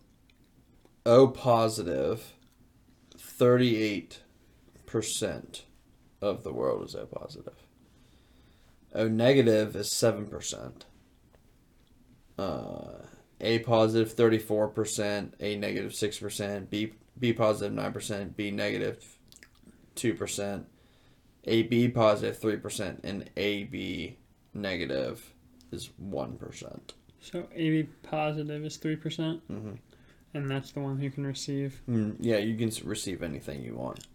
O 1.04 1.28
positive, 1.28 2.32
thirty 3.18 3.76
eight 3.82 4.20
percent 4.86 5.64
of 6.22 6.42
the 6.42 6.54
world 6.54 6.86
is 6.86 6.94
O 6.94 7.04
positive. 7.04 7.66
O 8.94 9.08
negative 9.08 9.76
is 9.76 9.92
seven 9.92 10.26
percent. 10.26 10.86
Uh, 12.38 13.02
A 13.40 13.58
positive 13.60 13.66
positive 14.08 14.12
thirty 14.12 14.38
four 14.38 14.68
percent, 14.68 15.34
A 15.40 15.56
negative 15.56 15.60
negative 15.60 15.94
six 15.94 16.18
percent, 16.18 16.70
B 16.70 16.92
B 17.18 17.32
positive 17.32 17.72
nine 17.72 17.92
percent, 17.92 18.36
B 18.36 18.50
negative 18.50 18.94
negative 18.96 19.18
two 19.94 20.14
percent, 20.14 20.66
AB 21.44 21.88
positive 21.88 21.94
positive 21.94 22.38
three 22.38 22.56
percent, 22.56 23.00
and 23.04 23.28
AB 23.36 24.16
negative 24.54 25.34
is 25.72 25.90
one 25.98 26.36
percent. 26.36 26.94
So 27.20 27.48
AB 27.54 27.88
positive 28.02 28.64
is 28.64 28.76
three 28.76 28.96
percent, 28.96 29.46
Mm-hmm. 29.50 29.74
and 30.34 30.50
that's 30.50 30.72
the 30.72 30.80
one 30.80 31.00
you 31.00 31.10
can 31.10 31.26
receive. 31.26 31.80
Mm, 31.88 32.16
yeah, 32.20 32.36
you 32.36 32.56
can 32.56 32.70
receive 32.88 33.22
anything 33.22 33.62
you 33.62 33.74
want. 33.74 34.06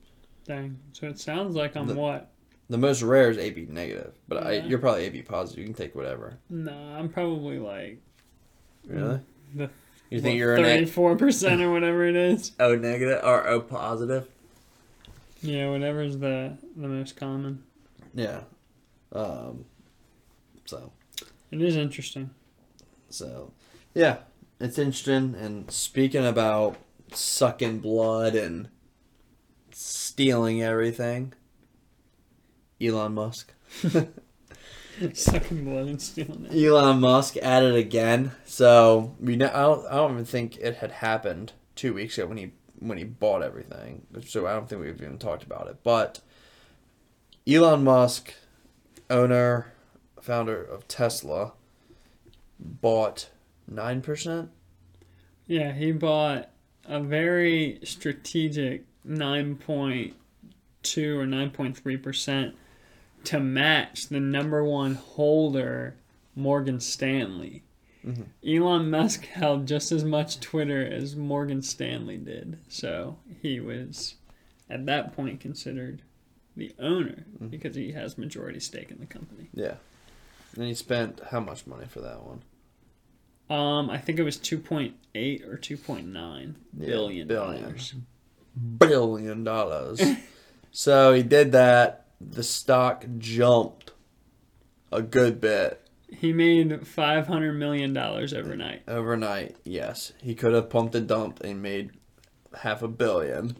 Dang. 0.45 0.79
So 0.93 1.07
it 1.07 1.19
sounds 1.19 1.55
like 1.55 1.75
I'm 1.75 1.87
The- 1.87 1.95
what? 1.95 2.31
The 2.69 2.77
most 2.77 3.01
rare 3.01 3.31
is 3.31 3.39
AB 3.39 3.65
negative, 3.71 4.13
but 4.27 4.45
I, 4.45 4.51
you're 4.59 4.77
probably 4.77 5.05
AB 5.05 5.23
positive. 5.23 5.57
You 5.59 5.65
can 5.65 5.73
take 5.73 5.95
whatever. 5.95 6.37
Nah, 6.51 6.97
I'm 6.99 7.09
probably 7.09 7.57
like 7.57 7.99
Really? 8.85 9.19
the 9.55 9.69
You 10.09 10.21
think 10.21 10.37
you're 10.39 10.57
thirty-four 10.57 11.15
percent 11.17 11.61
or 11.61 11.71
whatever 11.71 12.05
it 12.05 12.15
is. 12.15 12.51
O 12.59 12.75
negative 12.75 13.19
or 13.23 13.47
O 13.47 13.61
positive? 13.61 14.27
Yeah, 15.41 15.69
whatever's 15.69 16.17
the 16.17 16.57
the 16.75 16.87
most 16.87 17.15
common. 17.15 17.63
Yeah. 18.13 18.41
Um. 19.11 19.65
So 20.65 20.91
It 21.51 21.61
is 21.61 21.75
interesting. 21.75 22.29
so, 23.09 23.51
yeah, 23.95 24.17
it's 24.59 24.77
interesting. 24.77 25.35
And 25.35 25.69
speaking 25.71 26.25
about 26.25 26.77
sucking 27.13 27.79
blood 27.79 28.35
and 28.35 28.69
stealing 29.71 30.61
everything, 30.61 31.33
Elon 32.81 33.13
Musk. 33.13 33.53
Sucking 35.13 35.63
blood 35.65 35.87
and 35.87 36.01
stealing 36.01 36.47
it. 36.49 36.65
Elon 36.65 36.99
Musk 36.99 37.37
at 37.41 37.63
it 37.63 37.75
again. 37.75 38.31
So 38.45 39.15
we 39.19 39.35
know, 39.35 39.47
I 39.47 39.61
don't 39.61 39.85
I 39.87 39.95
don't 39.95 40.11
even 40.13 40.25
think 40.25 40.57
it 40.57 40.77
had 40.77 40.91
happened 40.91 41.53
two 41.75 41.93
weeks 41.93 42.17
ago 42.17 42.27
when 42.27 42.37
he 42.37 42.51
when 42.79 42.97
he 42.97 43.03
bought 43.03 43.43
everything. 43.43 44.05
So 44.25 44.47
I 44.47 44.53
don't 44.53 44.67
think 44.67 44.81
we've 44.81 45.01
even 45.01 45.17
talked 45.17 45.43
about 45.43 45.67
it. 45.67 45.77
But 45.83 46.19
Elon 47.47 47.83
Musk, 47.83 48.33
owner, 49.09 49.73
founder 50.21 50.61
of 50.61 50.87
Tesla, 50.87 51.53
bought 52.59 53.29
nine 53.67 54.01
percent. 54.01 54.49
Yeah, 55.47 55.71
he 55.71 55.91
bought 55.91 56.49
a 56.85 56.99
very 56.99 57.79
strategic 57.83 58.85
nine 59.03 59.55
point 59.55 60.15
two 60.83 61.19
or 61.19 61.25
nine 61.25 61.51
point 61.51 61.77
three 61.77 61.97
percent 61.97 62.55
to 63.25 63.39
match 63.39 64.07
the 64.07 64.19
number 64.19 64.63
one 64.63 64.95
holder, 64.95 65.95
Morgan 66.35 66.79
Stanley. 66.79 67.63
Mhm. 68.05 68.27
Elon 68.47 68.89
Musk 68.89 69.25
held 69.25 69.67
just 69.67 69.91
as 69.91 70.03
much 70.05 70.39
Twitter 70.39 70.85
as 70.85 71.15
Morgan 71.15 71.61
Stanley 71.61 72.17
did, 72.17 72.57
so 72.69 73.17
he 73.41 73.59
was 73.59 74.15
at 74.69 74.85
that 74.85 75.13
point 75.13 75.39
considered 75.41 76.01
the 76.55 76.73
owner 76.79 77.25
Mhm. 77.41 77.49
because 77.51 77.75
he 77.75 77.91
has 77.91 78.17
majority 78.17 78.59
stake 78.59 78.89
in 78.91 78.99
the 78.99 79.05
company. 79.05 79.49
Yeah. 79.53 79.75
And 80.55 80.65
he 80.65 80.73
spent 80.73 81.19
how 81.31 81.39
much 81.41 81.67
money 81.67 81.85
for 81.87 81.99
that 82.01 82.23
one? 82.23 82.41
Um, 83.49 83.89
I 83.89 83.97
think 83.97 84.19
it 84.19 84.23
was 84.23 84.37
two 84.37 84.59
point 84.59 84.95
eight 85.15 85.43
or 85.43 85.57
two 85.57 85.75
point 85.77 86.07
nine 86.07 86.55
Yeah, 86.77 86.87
billion 86.87 87.27
billion. 87.27 87.63
dollars. 87.63 87.95
Billion 88.77 89.43
dollars. 89.43 90.01
so 90.71 91.13
he 91.13 91.23
did 91.23 91.51
that. 91.51 92.05
The 92.21 92.43
stock 92.43 93.05
jumped 93.17 93.91
a 94.91 95.01
good 95.01 95.39
bit. 95.39 95.81
He 96.11 96.33
made 96.33 96.87
five 96.87 97.27
hundred 97.27 97.53
million 97.53 97.93
dollars 97.93 98.33
overnight. 98.33 98.81
Overnight, 98.87 99.55
yes. 99.63 100.11
He 100.21 100.33
could 100.35 100.53
have 100.53 100.69
pumped 100.69 100.95
and 100.95 101.07
dumped 101.07 101.41
and 101.41 101.61
made 101.61 101.91
half 102.57 102.81
a 102.81 102.87
billion. 102.87 103.55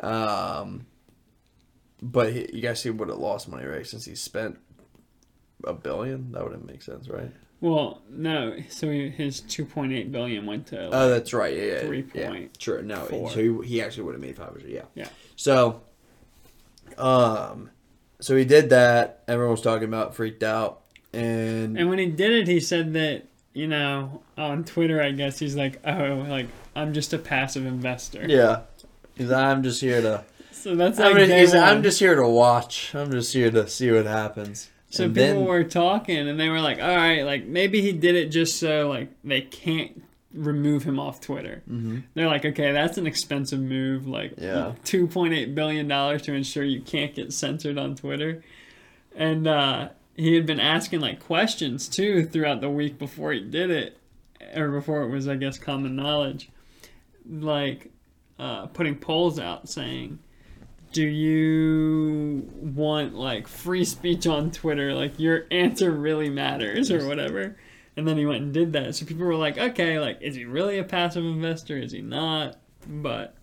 Um, 0.00 0.86
but 2.02 2.32
he, 2.32 2.48
you 2.52 2.60
guys 2.60 2.80
see 2.82 2.90
would 2.90 3.08
have 3.08 3.18
lost 3.18 3.48
money, 3.48 3.64
right? 3.64 3.86
Since 3.86 4.04
he 4.04 4.14
spent 4.14 4.58
a 5.64 5.72
billion? 5.72 6.32
That 6.32 6.44
wouldn't 6.44 6.66
make 6.66 6.82
sense, 6.82 7.08
right? 7.08 7.32
Well, 7.60 8.02
no. 8.08 8.54
So 8.68 8.90
he, 8.90 9.08
his 9.08 9.40
two 9.40 9.64
point 9.64 9.92
eight 9.92 10.12
billion 10.12 10.46
went 10.46 10.68
to. 10.68 10.76
Like, 10.76 10.90
Oh, 10.92 11.08
that's 11.08 11.32
right. 11.32 11.56
Yeah, 11.56 11.62
yeah. 11.64 11.80
Three 11.80 12.04
yeah. 12.14 12.28
point 12.28 12.62
Sure. 12.62 12.82
No, 12.82 13.06
four. 13.06 13.30
so 13.30 13.40
he, 13.62 13.66
he 13.66 13.82
actually 13.82 14.04
would 14.04 14.14
have 14.14 14.20
made 14.20 14.36
500, 14.36 14.68
yeah. 14.68 14.82
Yeah. 14.94 15.08
So, 15.34 15.80
um, 16.96 17.70
so 18.20 18.36
he 18.36 18.44
did 18.44 18.70
that. 18.70 19.22
Everyone 19.28 19.52
was 19.52 19.62
talking 19.62 19.88
about, 19.88 20.14
freaked 20.14 20.42
out. 20.42 20.80
And, 21.12 21.78
and 21.78 21.88
when 21.88 21.98
he 21.98 22.06
did 22.06 22.32
it, 22.32 22.48
he 22.48 22.60
said 22.60 22.92
that 22.94 23.24
you 23.58 23.66
know, 23.66 24.22
on 24.36 24.62
Twitter, 24.62 25.02
I 25.02 25.10
guess 25.10 25.40
he's 25.40 25.56
like, 25.56 25.80
oh, 25.84 26.24
like 26.28 26.46
I'm 26.76 26.94
just 26.94 27.12
a 27.12 27.18
passive 27.18 27.66
investor. 27.66 28.24
Yeah. 28.28 28.60
He's 29.16 29.30
like, 29.30 29.44
I'm 29.44 29.64
just 29.64 29.80
here 29.80 30.00
to. 30.00 30.24
So 30.52 30.76
that's 30.76 31.00
I'm, 31.00 31.16
day 31.16 31.40
he's 31.40 31.52
like, 31.54 31.62
I'm 31.64 31.82
just 31.82 31.98
here 31.98 32.14
to 32.14 32.28
watch. 32.28 32.94
I'm 32.94 33.10
just 33.10 33.32
here 33.32 33.50
to 33.50 33.66
see 33.66 33.90
what 33.90 34.06
happens. 34.06 34.70
So 34.90 35.04
And 35.04 35.14
people 35.14 35.26
then- 35.40 35.44
were 35.44 35.64
talking, 35.64 36.28
and 36.28 36.38
they 36.38 36.48
were 36.48 36.60
like, 36.60 36.80
all 36.80 36.94
right, 36.96 37.22
like 37.22 37.46
maybe 37.46 37.82
he 37.82 37.90
did 37.92 38.14
it 38.14 38.28
just 38.28 38.60
so 38.60 38.88
like 38.88 39.08
they 39.24 39.40
can't 39.40 40.04
remove 40.34 40.82
him 40.84 40.98
off 41.00 41.20
Twitter. 41.20 41.62
Mhm. 41.70 42.02
They're 42.14 42.26
like, 42.28 42.44
okay, 42.44 42.72
that's 42.72 42.98
an 42.98 43.06
expensive 43.06 43.60
move, 43.60 44.06
like 44.06 44.34
Yeah. 44.38 44.74
two 44.84 45.06
point 45.06 45.32
eight 45.34 45.54
billion 45.54 45.88
dollars 45.88 46.22
to 46.22 46.34
ensure 46.34 46.64
you 46.64 46.80
can't 46.82 47.14
get 47.14 47.32
censored 47.32 47.78
on 47.78 47.94
Twitter. 47.94 48.42
And 49.16 49.46
uh, 49.48 49.88
he 50.16 50.34
had 50.34 50.44
been 50.46 50.60
asking 50.60 51.00
like 51.00 51.18
questions 51.20 51.88
too 51.88 52.24
throughout 52.26 52.60
the 52.60 52.68
week 52.70 52.98
before 52.98 53.32
he 53.32 53.40
did 53.40 53.70
it, 53.70 53.96
or 54.54 54.68
before 54.70 55.02
it 55.02 55.08
was, 55.08 55.26
I 55.26 55.36
guess, 55.36 55.58
common 55.58 55.96
knowledge. 55.96 56.50
Like 57.28 57.90
uh, 58.38 58.66
putting 58.66 58.96
polls 58.96 59.38
out 59.38 59.68
saying, 59.68 60.18
"Do 60.92 61.02
you 61.06 62.48
want 62.60 63.14
like 63.14 63.48
free 63.48 63.84
speech 63.84 64.26
on 64.26 64.50
Twitter? 64.50 64.94
Like 64.94 65.18
your 65.18 65.46
answer 65.50 65.90
really 65.90 66.28
matters, 66.30 66.90
or 66.90 67.06
whatever." 67.08 67.56
And 67.98 68.06
then 68.06 68.16
he 68.16 68.24
went 68.26 68.42
and 68.44 68.54
did 68.54 68.72
that. 68.74 68.94
So 68.94 69.04
people 69.06 69.26
were 69.26 69.34
like, 69.34 69.58
"Okay, 69.58 69.98
like 69.98 70.22
is 70.22 70.36
he 70.36 70.44
really 70.44 70.78
a 70.78 70.84
passive 70.84 71.24
investor? 71.24 71.76
Is 71.76 71.90
he 71.90 72.00
not?" 72.00 72.56
But 72.86 73.34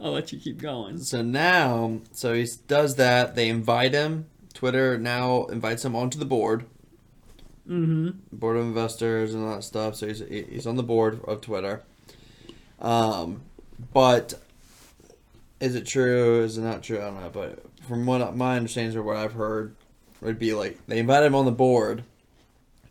I'll 0.00 0.12
let 0.12 0.32
you 0.32 0.38
keep 0.38 0.58
going. 0.58 0.96
So 0.98 1.20
now, 1.20 2.00
so 2.12 2.32
he 2.32 2.48
does 2.66 2.96
that. 2.96 3.34
They 3.34 3.50
invite 3.50 3.92
him. 3.92 4.26
Twitter 4.54 4.96
now 4.98 5.44
invites 5.44 5.84
him 5.84 5.94
onto 5.94 6.18
the 6.18 6.24
board, 6.24 6.64
Mm-hmm. 7.68 8.36
board 8.36 8.56
of 8.56 8.64
investors 8.64 9.34
and 9.34 9.44
all 9.44 9.56
that 9.56 9.62
stuff. 9.62 9.96
So 9.96 10.06
he's 10.06 10.20
he's 10.20 10.66
on 10.66 10.76
the 10.76 10.82
board 10.82 11.20
of 11.28 11.42
Twitter. 11.42 11.82
Um, 12.80 13.42
but 13.92 14.34
is 15.60 15.74
it 15.74 15.86
true? 15.86 16.42
Is 16.42 16.56
it 16.56 16.62
not 16.62 16.82
true? 16.82 16.98
I 16.98 17.02
don't 17.02 17.20
know. 17.20 17.30
But 17.30 17.62
from 17.86 18.06
what 18.06 18.34
my 18.34 18.56
understanding 18.56 18.96
or 18.96 19.02
what 19.02 19.18
I've 19.18 19.34
heard, 19.34 19.74
would 20.22 20.38
be 20.38 20.54
like 20.54 20.78
they 20.86 20.98
invite 20.98 21.24
him 21.24 21.34
on 21.34 21.44
the 21.44 21.52
board 21.52 22.04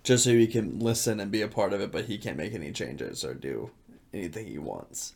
just 0.03 0.23
so 0.23 0.31
he 0.31 0.47
can 0.47 0.79
listen 0.79 1.19
and 1.19 1.31
be 1.31 1.41
a 1.41 1.47
part 1.47 1.73
of 1.73 1.81
it, 1.81 1.91
but 1.91 2.05
he 2.05 2.17
can't 2.17 2.37
make 2.37 2.53
any 2.53 2.71
changes 2.71 3.23
or 3.23 3.33
do 3.33 3.71
anything 4.13 4.47
he 4.47 4.57
wants. 4.57 5.13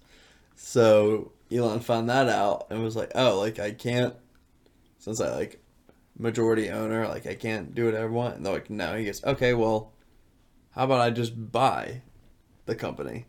So 0.56 1.32
Elon 1.52 1.80
found 1.80 2.10
that 2.10 2.30
out 2.30 2.68
and 2.70 2.84
was 2.84 2.96
like, 2.96 3.12
"Oh, 3.16 3.40
like 3.40 3.60
I 3.60 3.72
can't, 3.72 4.16
since 5.00 5.20
I 5.20 5.36
like 5.36 5.62
majority 6.18 6.70
owner, 6.70 7.08
like 7.08 7.28
I 7.28 7.36
can't 7.36 7.76
do 7.76 7.86
whatever 7.86 8.06
I 8.06 8.10
want." 8.10 8.36
And 8.38 8.46
they're 8.46 8.54
like, 8.54 8.70
"No." 8.70 8.96
He 8.96 9.06
goes, 9.06 9.24
"Okay, 9.24 9.54
well, 9.54 9.92
how 10.72 10.86
about 10.86 11.02
I 11.02 11.10
just 11.10 11.52
buy 11.52 12.02
the 12.66 12.76
company?" 12.76 13.26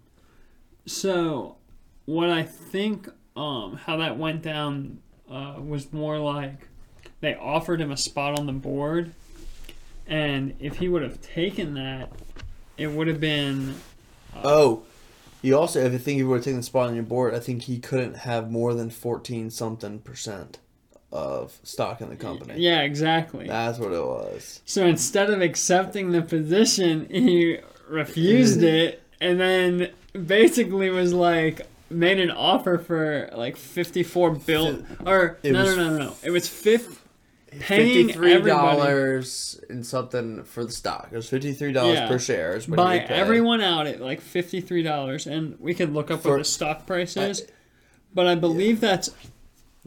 So, 0.86 1.56
what 2.04 2.30
I 2.30 2.42
think 2.44 3.08
um, 3.36 3.76
how 3.76 3.96
that 3.96 4.18
went 4.18 4.42
down 4.42 5.00
uh, 5.30 5.56
was 5.58 5.92
more 5.92 6.18
like 6.18 6.68
they 7.20 7.34
offered 7.34 7.80
him 7.80 7.90
a 7.90 7.96
spot 7.96 8.38
on 8.38 8.46
the 8.46 8.52
board, 8.52 9.14
and 10.06 10.54
if 10.60 10.76
he 10.76 10.88
would 10.88 11.02
have 11.02 11.20
taken 11.20 11.74
that, 11.74 12.10
it 12.76 12.88
would 12.88 13.06
have 13.08 13.20
been 13.20 13.74
uh, 14.34 14.40
Oh, 14.44 14.82
you 15.42 15.56
also, 15.56 15.80
if 15.80 15.92
I 15.94 15.98
think 15.98 16.16
he 16.16 16.22
would 16.24 16.36
have 16.36 16.44
taken 16.44 16.58
the 16.58 16.62
spot 16.64 16.88
on 16.88 16.94
your 16.94 17.04
board, 17.04 17.34
I 17.34 17.38
think 17.40 17.62
he 17.62 17.78
couldn't 17.78 18.16
have 18.18 18.50
more 18.50 18.74
than 18.74 18.90
fourteen 18.90 19.50
something 19.50 19.98
percent 20.00 20.58
of 21.12 21.58
stock 21.62 22.00
in 22.00 22.08
the 22.10 22.16
company. 22.16 22.54
yeah, 22.56 22.82
exactly. 22.82 23.46
That's 23.46 23.78
what 23.78 23.92
it 23.92 24.04
was. 24.04 24.60
So 24.64 24.84
instead 24.86 25.30
of 25.30 25.40
accepting 25.40 26.10
the 26.10 26.20
position, 26.22 27.06
he 27.08 27.58
refused 27.88 28.62
it, 28.64 29.02
and 29.20 29.38
then 29.40 29.90
basically 30.26 30.90
was 30.90 31.12
like 31.12 31.62
made 31.88 32.18
an 32.18 32.30
offer 32.32 32.78
for 32.78 33.30
like 33.34 33.56
fifty 33.56 34.02
four 34.02 34.30
bill 34.30 34.82
or 35.04 35.38
It 35.44 35.52
no, 35.52 35.62
was 35.64 35.76
no 35.76 35.90
no 35.90 35.98
no 35.98 36.14
it 36.24 36.30
was 36.30 36.48
fifth 36.48 37.00
paying 37.60 38.06
Fifty-three 38.08 38.42
dollars 38.42 39.60
and 39.68 39.84
something 39.86 40.44
for 40.44 40.64
the 40.64 40.72
stock. 40.72 41.08
It 41.12 41.16
was 41.16 41.28
fifty-three 41.28 41.72
dollars 41.72 41.94
Yeah. 41.98 42.08
per 42.08 42.18
share. 42.18 42.56
Is 42.56 42.68
what 42.68 42.76
buy 42.76 42.94
he 42.94 42.98
would 43.00 43.08
pay. 43.08 43.14
everyone 43.14 43.60
out 43.60 43.86
at 43.86 44.00
like 44.00 44.20
fifty 44.20 44.60
three 44.60 44.82
dollars, 44.82 45.26
and 45.26 45.58
we 45.60 45.74
can 45.74 45.92
look 45.94 46.10
up 46.10 46.22
For- 46.22 46.30
what 46.32 46.38
the 46.38 46.44
stock 46.44 46.86
price 46.86 47.16
is, 47.16 47.46
but 48.14 48.26
I 48.26 48.34
believe 48.34 48.80
that's 48.80 49.10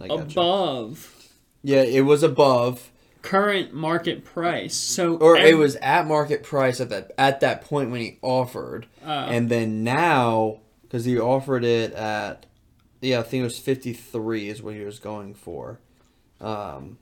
I 0.01 0.07
gotcha. 0.07 0.23
above 0.23 1.15
Yeah, 1.63 1.81
it 1.81 2.01
was 2.01 2.23
above, 2.23 2.89
current 3.21 3.73
market 3.73 4.23
price. 4.23 4.75
So 4.75 5.15
or 5.17 5.35
it 5.37 5.57
was 5.57 5.75
at 5.77 6.07
market 6.07 6.43
price 6.43 6.79
at 6.79 6.89
that 6.89 7.11
at 7.17 7.39
that 7.41 7.61
point 7.65 7.91
when 7.91 8.01
he 8.01 8.17
offered, 8.21 8.87
uh, 9.05 9.27
and 9.29 9.49
then 9.49 9.83
now 9.83 10.59
because 10.83 11.05
he 11.05 11.19
offered 11.19 11.63
it 11.63 11.93
at, 11.93 12.45
yeah, 13.01 13.19
I 13.19 13.23
think 13.23 13.41
it 13.41 13.43
was 13.43 13.59
fifty-three 13.59 14.49
is 14.49 14.63
what 14.63 14.73
he 14.73 14.83
was 14.83 14.97
going 14.99 15.33
for, 15.35 15.79
um, 16.41 16.97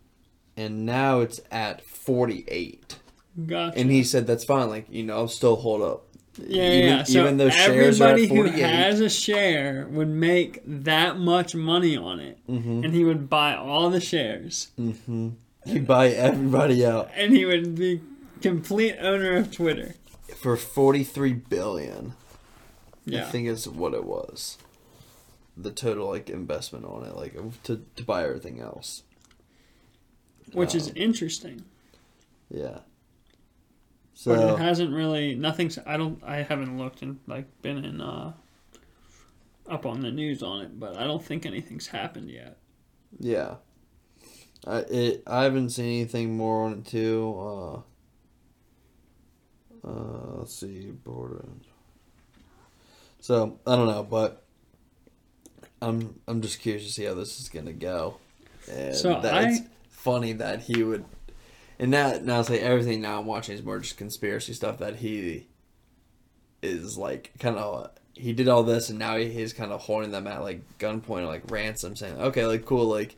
and 0.58 0.86
now 0.86 1.22
it's 1.22 1.39
at 1.52 1.86
forty-eight. 1.86 2.98
gotcha. 3.46 3.80
And 3.80 3.89
he 3.89 4.04
said 4.04 4.28
that's 4.28 4.43
fine. 4.43 4.70
Like 4.70 4.88
you 4.89 5.04
know, 5.04 5.15
I'll 5.15 5.28
still 5.28 5.56
hold 5.56 5.82
up. 5.82 6.04
Yeah, 6.39 6.70
even, 6.70 6.89
yeah. 6.89 7.04
So 7.04 7.22
even 7.22 7.38
though 7.38 7.50
shares 7.50 8.02
are 8.02 8.10
everybody 8.10 8.28
who 8.28 8.62
has 8.62 9.00
a 9.00 9.10
share 9.10 9.88
would 9.89 10.10
make 10.10 10.62
that 10.65 11.17
much 11.17 11.56
money 11.56 11.98
on 11.98 12.20
it, 12.20 12.38
mm-hmm. 12.48 12.84
and 12.84 12.93
he 12.93 13.04
would 13.04 13.30
buy 13.30 13.56
all 13.56 13.89
the 13.89 14.02
shares, 14.02 14.70
Mm-hmm. 14.80 15.30
You 15.65 15.82
buy 15.82 16.10
everybody 16.10 16.86
out 16.86 17.10
and 17.13 17.36
he 17.36 17.43
would 17.43 17.76
be 17.76 18.00
complete 18.41 18.96
owner 19.02 19.36
of 19.36 19.52
Twitter. 19.52 19.96
for 20.38 20.56
forty-three 20.56 21.34
billion. 21.34 22.13
Yeah. 23.06 23.22
I 23.22 23.26
think 23.26 23.48
is 23.48 23.67
what 23.67 23.93
it 23.93 24.06
was. 24.06 24.58
The 25.58 25.72
total 25.72 26.10
like 26.10 26.30
investment 26.30 26.86
on 26.86 27.04
it, 27.04 27.15
like 27.15 27.34
to 27.63 27.84
to 27.96 28.04
buy 28.04 28.24
everything 28.24 28.62
else. 28.62 29.04
Which 30.53 30.73
is 30.75 30.88
Um, 30.89 30.93
interesting. 30.97 31.63
Yeah. 32.49 32.79
But 32.79 32.83
So 34.13 34.55
it 34.55 34.60
hasn't 34.60 34.91
really 34.93 35.36
nothing's. 35.36 35.77
I 35.86 35.95
don't. 35.97 36.23
I 36.23 36.38
haven't 36.41 36.77
looked 36.77 37.01
and 37.01 37.19
like 37.27 37.45
been 37.62 37.83
in 37.86 38.01
uh 38.01 38.33
up 39.69 39.86
on 39.86 39.99
the 40.01 40.12
news 40.12 40.41
on 40.41 40.62
it, 40.63 40.79
but 40.79 40.97
I 40.97 41.03
don't 41.03 41.23
think 41.23 41.45
anything's 41.45 41.88
happened 41.88 42.29
yet. 42.31 42.57
yeah, 43.19 43.55
I 44.65 44.77
it 44.79 45.23
I 45.27 45.43
haven't 45.43 45.69
seen 45.69 45.99
anything 46.01 46.36
more 46.36 46.65
on 46.65 46.73
it 46.79 46.86
too. 46.86 47.83
Uh, 49.86 49.88
uh 49.88 50.38
let's 50.39 50.55
see, 50.55 50.89
border. 50.91 51.45
So 53.19 53.60
I 53.67 53.75
don't 53.75 53.88
know, 53.88 54.03
but 54.03 54.43
I'm 55.81 56.19
I'm 56.27 56.41
just 56.41 56.60
curious 56.60 56.86
to 56.86 56.91
see 56.91 57.03
how 57.03 57.13
this 57.13 57.39
is 57.39 57.49
gonna 57.49 57.73
go. 57.73 58.17
And 58.71 58.95
So 58.95 59.13
I- 59.15 59.65
funny 60.08 60.32
that 60.32 60.62
he 60.62 60.84
would, 60.84 61.04
and 61.78 61.91
now 61.91 62.17
now 62.24 62.41
say 62.41 62.54
like 62.54 62.62
everything 62.62 63.02
now 63.02 63.20
I'm 63.20 63.26
watching 63.26 63.56
is 63.56 63.62
more 63.62 63.80
just 63.80 63.98
conspiracy 63.98 64.54
stuff 64.54 64.78
that 64.78 64.96
he 64.96 65.48
is 66.62 66.98
like 66.98 67.34
kind 67.39 67.58
of 67.58 67.91
he 68.13 68.32
did 68.32 68.48
all 68.48 68.63
this 68.63 68.89
and 68.89 68.98
now 68.98 69.17
he, 69.17 69.30
he's 69.30 69.52
kind 69.52 69.74
of 69.74 69.82
holding 69.82 70.12
them 70.12 70.26
at 70.26 70.41
like 70.41 70.62
gunpoint 70.80 71.24
or 71.24 71.26
like 71.26 71.52
ransom 71.52 71.98
saying 71.98 72.17
okay 72.17 72.46
like 72.46 72.65
cool 72.65 72.86
like 72.86 73.17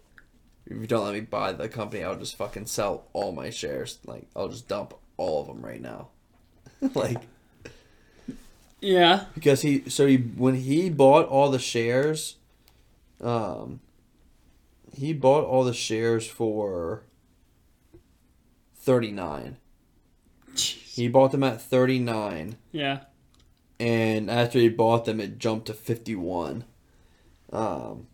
if 0.65 0.78
you 0.78 0.88
don't 0.88 1.06
let 1.06 1.13
me 1.13 1.21
buy 1.21 1.52
the 1.52 1.69
company 1.69 2.04
I'll 2.04 2.15
just 2.17 2.36
fucking 2.36 2.65
sell 2.65 3.06
all 3.13 3.34
my 3.34 3.52
shares 3.52 3.99
like 4.08 4.25
I'll 4.36 4.49
just 4.49 4.67
dump 4.67 4.95
all 5.15 5.41
of 5.41 5.47
them 5.47 5.63
right 5.63 5.82
now. 5.82 6.08
Like 6.95 7.21
Yeah, 8.82 9.25
because 9.36 9.62
he 9.62 9.88
so 9.89 10.08
he 10.08 10.17
when 10.17 10.56
he 10.56 10.89
bought 10.89 11.28
all 11.28 11.52
the 11.52 11.60
shares 11.60 12.38
um 13.21 13.82
he 14.93 15.13
bought 15.13 15.43
all 15.45 15.63
the 15.63 15.73
shares 15.73 16.28
for 16.28 17.04
39 18.75 19.58
he 20.56 21.08
bought 21.08 21.32
them 21.32 21.43
at 21.43 21.62
39 21.62 22.58
yeah. 22.71 23.02
and 23.80 24.30
after 24.30 24.60
he 24.60 24.69
bought 24.69 25.06
them 25.06 25.19
it 25.19 25.38
jumped 25.38 25.67
to 25.67 25.73
51 25.73 26.65
um 27.54 28.08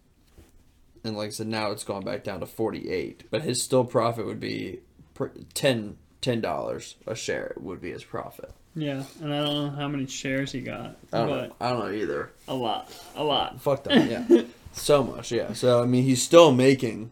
and 1.03 1.15
like 1.17 1.27
i 1.27 1.31
said 1.31 1.47
now 1.47 1.71
it's 1.71 1.83
gone 1.83 2.03
back 2.03 2.23
down 2.23 2.39
to 2.39 2.45
48 2.45 3.23
but 3.31 3.41
his 3.41 3.61
still 3.61 3.83
profit 3.85 4.25
would 4.25 4.39
be 4.39 4.79
pr- 5.13 5.27
10 5.53 5.97
ten 6.25 6.41
dollars 6.41 6.95
a 7.05 7.13
share 7.15 7.53
would 7.57 7.79
be 7.79 7.91
his 7.91 8.03
profit. 8.03 8.51
Yeah, 8.77 9.03
and 9.21 9.31
I 9.31 9.45
don't 9.45 9.53
know 9.53 9.69
how 9.69 9.87
many 9.87 10.07
shares 10.07 10.51
he 10.51 10.59
got, 10.61 10.97
i 11.13 11.19
don't 11.19 11.29
but 11.29 11.49
know 11.49 11.55
i 11.61 11.69
don't 11.69 11.79
know 11.79 11.91
either. 11.91 12.31
A 12.47 12.53
lot, 12.53 12.91
a 13.15 13.23
lot. 13.23 13.61
fuck 13.61 13.83
that 13.83 14.09
yeah 14.09 14.41
so 14.75 15.03
much 15.03 15.31
yeah 15.31 15.53
so 15.53 15.81
i 15.81 15.85
mean 15.85 16.03
he's 16.03 16.21
still 16.21 16.51
making 16.51 17.09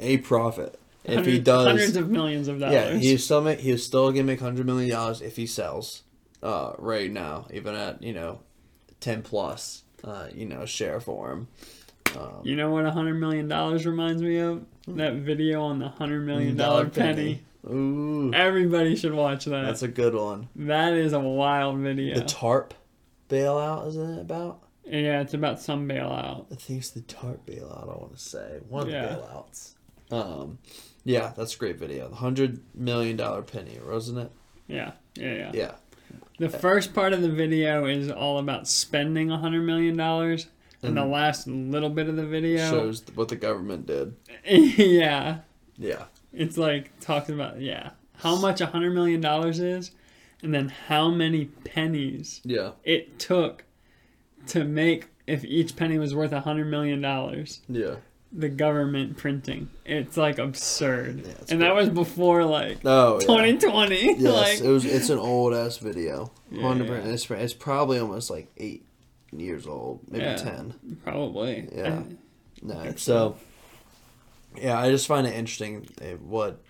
a 0.00 0.16
profit 0.18 0.78
if 1.04 1.26
he 1.26 1.38
does 1.38 1.66
hundreds 1.66 1.96
of 1.96 2.08
millions 2.08 2.48
of 2.48 2.58
dollars. 2.60 2.74
yeah 2.74 2.94
he's 2.94 3.24
still 3.24 3.40
make 3.40 3.58
he's 3.60 3.84
still 3.84 4.10
gonna 4.10 4.22
make 4.24 4.40
100 4.40 4.64
million 4.64 4.90
dollars 4.90 5.20
if 5.20 5.36
he 5.36 5.46
sells 5.46 6.02
uh 6.42 6.72
right 6.78 7.10
now 7.10 7.46
even 7.52 7.74
at 7.74 8.02
you 8.02 8.12
know 8.12 8.38
10 9.00 9.22
plus 9.22 9.82
uh 10.04 10.26
you 10.34 10.46
know 10.46 10.64
share 10.64 11.00
for 11.00 11.32
him 11.32 11.48
Um, 12.16 12.40
You 12.44 12.56
know 12.56 12.70
what 12.70 12.84
a 12.86 12.90
hundred 12.92 13.14
million 13.14 13.48
dollars 13.48 13.86
reminds 13.86 14.22
me 14.22 14.38
of? 14.38 14.64
That 14.88 15.14
video 15.14 15.62
on 15.64 15.78
the 15.78 15.88
hundred 15.88 16.26
million 16.26 16.56
dollar 16.56 16.86
penny. 16.88 17.42
Ooh, 17.70 18.32
Everybody 18.34 18.96
should 18.96 19.14
watch 19.14 19.44
that. 19.46 19.62
that's 19.64 19.82
a 19.82 19.88
good 19.88 20.14
one. 20.14 20.48
that 20.56 20.92
is 20.94 21.12
a 21.12 21.20
wild 21.20 21.78
video. 21.78 22.16
The 22.16 22.24
tarp 22.24 22.74
bailout, 23.30 23.86
isn't 23.88 24.18
it 24.18 24.20
about? 24.20 24.61
Yeah, 24.92 25.22
it's 25.22 25.32
about 25.34 25.58
some 25.60 25.88
bailout. 25.88 26.46
I 26.52 26.54
think 26.56 26.80
it's 26.80 26.90
the 26.90 27.00
TARP 27.00 27.46
bailout. 27.46 27.82
I 27.82 27.98
want 27.98 28.12
to 28.14 28.22
say 28.22 28.58
one 28.68 28.82
of 28.84 28.90
Yeah. 28.92 29.06
the 29.06 29.22
bailouts. 29.22 29.72
Um, 30.10 30.58
yeah, 31.04 31.32
that's 31.34 31.54
a 31.54 31.58
great 31.58 31.78
video. 31.78 32.08
The 32.08 32.16
hundred 32.16 32.60
million 32.74 33.16
dollar 33.16 33.40
penny, 33.42 33.78
wasn't 33.84 34.18
it? 34.18 34.30
Yeah, 34.68 34.92
yeah, 35.14 35.32
yeah. 35.34 35.50
Yeah. 35.54 35.72
The 36.38 36.50
first 36.50 36.92
part 36.92 37.14
of 37.14 37.22
the 37.22 37.30
video 37.30 37.86
is 37.86 38.10
all 38.10 38.38
about 38.38 38.68
spending 38.68 39.30
a 39.30 39.38
hundred 39.38 39.62
million 39.62 39.96
dollars, 39.96 40.48
and 40.82 40.96
the 40.96 41.04
last 41.06 41.46
little 41.46 41.88
bit 41.90 42.08
of 42.08 42.16
the 42.16 42.26
video, 42.26 42.68
shows 42.68 43.02
what 43.14 43.28
the 43.28 43.36
government 43.36 43.86
did. 43.86 44.14
yeah, 44.44 45.38
Yeah. 45.78 46.04
it's 46.34 46.58
like 46.58 46.98
talking 47.00 47.34
about 47.34 47.60
yeah 47.62 47.90
how 48.16 48.36
much 48.36 48.60
a 48.60 48.66
hundred 48.66 48.92
million 48.92 49.20
dollars 49.22 49.58
is, 49.58 49.92
and 50.42 50.52
then 50.52 50.68
how 50.68 51.10
many 51.10 51.46
pennies 51.46 52.42
Yeah. 52.44 52.72
it 52.84 53.18
took 53.18 53.64
to 54.48 54.64
make 54.64 55.08
if 55.26 55.44
each 55.44 55.76
penny 55.76 55.98
was 55.98 56.14
worth 56.14 56.32
a 56.32 56.40
hundred 56.40 56.66
million 56.66 57.00
dollars. 57.00 57.60
Yeah. 57.68 57.96
The 58.34 58.48
government 58.48 59.18
printing, 59.18 59.68
it's 59.84 60.16
like 60.16 60.38
absurd, 60.38 61.26
Yeah, 61.26 61.34
and 61.50 61.60
that 61.60 61.74
was 61.74 61.90
before 61.90 62.44
like 62.46 62.78
Oh, 62.82 63.14
yeah. 63.20 63.26
2020. 63.26 64.14
Yes, 64.18 64.32
like 64.32 64.60
it 64.66 64.72
was. 64.72 64.86
It's 64.86 65.10
an 65.10 65.18
old 65.18 65.52
ass 65.52 65.76
video. 65.76 66.32
Yeah, 66.50 66.62
Hundred 66.62 66.88
yeah. 66.88 67.00
percent. 67.02 67.12
It's, 67.12 67.30
it's 67.30 67.52
probably 67.54 67.98
almost 67.98 68.30
like 68.30 68.50
eight 68.56 68.86
years 69.32 69.66
old, 69.66 70.00
maybe 70.10 70.24
Yeah. 70.24 70.36
ten. 70.36 70.74
probably 71.04 71.68
Yeah. 71.74 72.04
No, 72.62 72.94
so 72.96 73.36
yeah, 74.56 74.78
I 74.78 74.90
just 74.90 75.06
find 75.06 75.26
it 75.26 75.34
interesting 75.34 75.86
eh, 76.00 76.14
what 76.14 76.62